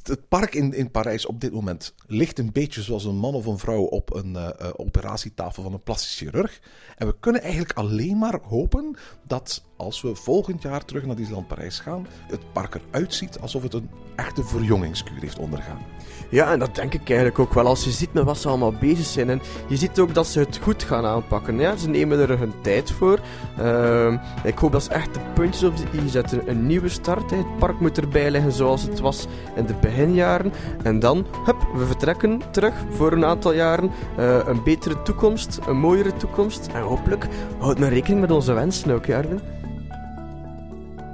het 0.03 0.29
park 0.29 0.55
in, 0.55 0.72
in 0.72 0.91
Parijs 0.91 1.27
op 1.27 1.41
dit 1.41 1.53
moment 1.53 1.95
ligt 2.07 2.39
een 2.39 2.53
beetje 2.53 2.83
zoals 2.83 3.05
een 3.05 3.16
man 3.16 3.35
of 3.35 3.47
een 3.47 3.59
vrouw 3.59 3.83
op 3.83 4.14
een 4.14 4.37
operatietafel 4.77 5.62
van 5.62 5.72
een 5.72 5.83
plastisch 5.83 6.16
chirurg. 6.16 6.61
En 6.97 7.07
we 7.07 7.14
kunnen 7.20 7.43
eigenlijk 7.43 7.72
alleen 7.72 8.18
maar 8.18 8.41
hopen 8.43 8.97
dat 9.27 9.62
als 9.85 10.03
we 10.03 10.14
volgend 10.14 10.62
jaar 10.62 10.85
terug 10.85 11.07
naar 11.07 11.16
Disneyland 11.16 11.47
Parijs 11.47 11.78
gaan, 11.78 12.07
het 12.26 12.53
park 12.53 12.74
eruit 12.74 13.14
ziet 13.14 13.41
alsof 13.41 13.62
het 13.62 13.74
een 13.74 13.91
echte 14.16 14.45
verjongingskuur 14.45 15.20
heeft 15.20 15.39
ondergaan. 15.39 15.78
Ja, 16.28 16.53
en 16.53 16.59
dat 16.59 16.74
denk 16.74 16.95
ik 16.95 17.09
eigenlijk 17.09 17.39
ook 17.39 17.55
wel. 17.55 17.66
Als 17.66 17.85
je 17.85 17.91
ziet 17.91 18.12
met 18.12 18.24
wat 18.24 18.39
ze 18.39 18.49
allemaal 18.49 18.72
bezig 18.72 19.07
zijn. 19.07 19.30
En 19.30 19.41
je 19.68 19.76
ziet 19.76 19.99
ook 19.99 20.14
dat 20.14 20.26
ze 20.26 20.39
het 20.39 20.59
goed 20.62 20.82
gaan 20.82 21.05
aanpakken. 21.05 21.59
Ja, 21.59 21.76
ze 21.76 21.89
nemen 21.89 22.18
er 22.18 22.39
hun 22.39 22.53
tijd 22.62 22.91
voor. 22.91 23.20
Uh, 23.61 24.14
ik 24.45 24.59
hoop 24.59 24.72
dat 24.72 24.82
ze 24.82 24.91
echt 24.91 25.14
de 25.14 25.20
puntjes 25.35 25.62
op 25.62 25.76
de 25.76 25.85
i 25.95 26.09
zetten. 26.09 26.49
Een 26.49 26.66
nieuwe 26.66 26.89
start. 26.89 27.30
Het 27.30 27.59
park 27.59 27.80
moet 27.80 27.99
erbij 27.99 28.30
liggen 28.30 28.53
zoals 28.53 28.82
het 28.82 29.01
was 29.01 29.26
in 29.57 29.66
de 29.66 29.74
beginjaren. 29.80 30.53
En 30.82 30.99
dan, 30.99 31.26
hup, 31.45 31.66
we 31.74 31.87
vertrekken 31.87 32.41
terug 32.51 32.74
voor 32.91 33.12
een 33.12 33.24
aantal 33.24 33.53
jaren. 33.53 33.91
Uh, 34.18 34.39
een 34.47 34.62
betere 34.62 35.03
toekomst, 35.03 35.59
een 35.66 35.76
mooiere 35.76 36.16
toekomst. 36.16 36.66
En 36.66 36.82
hopelijk 36.82 37.26
houden 37.59 37.85
we 37.85 37.91
rekening 37.91 38.20
met 38.20 38.30
onze 38.30 38.53
wensen 38.53 38.91
ook, 38.91 39.07
Jarvin. 39.07 39.41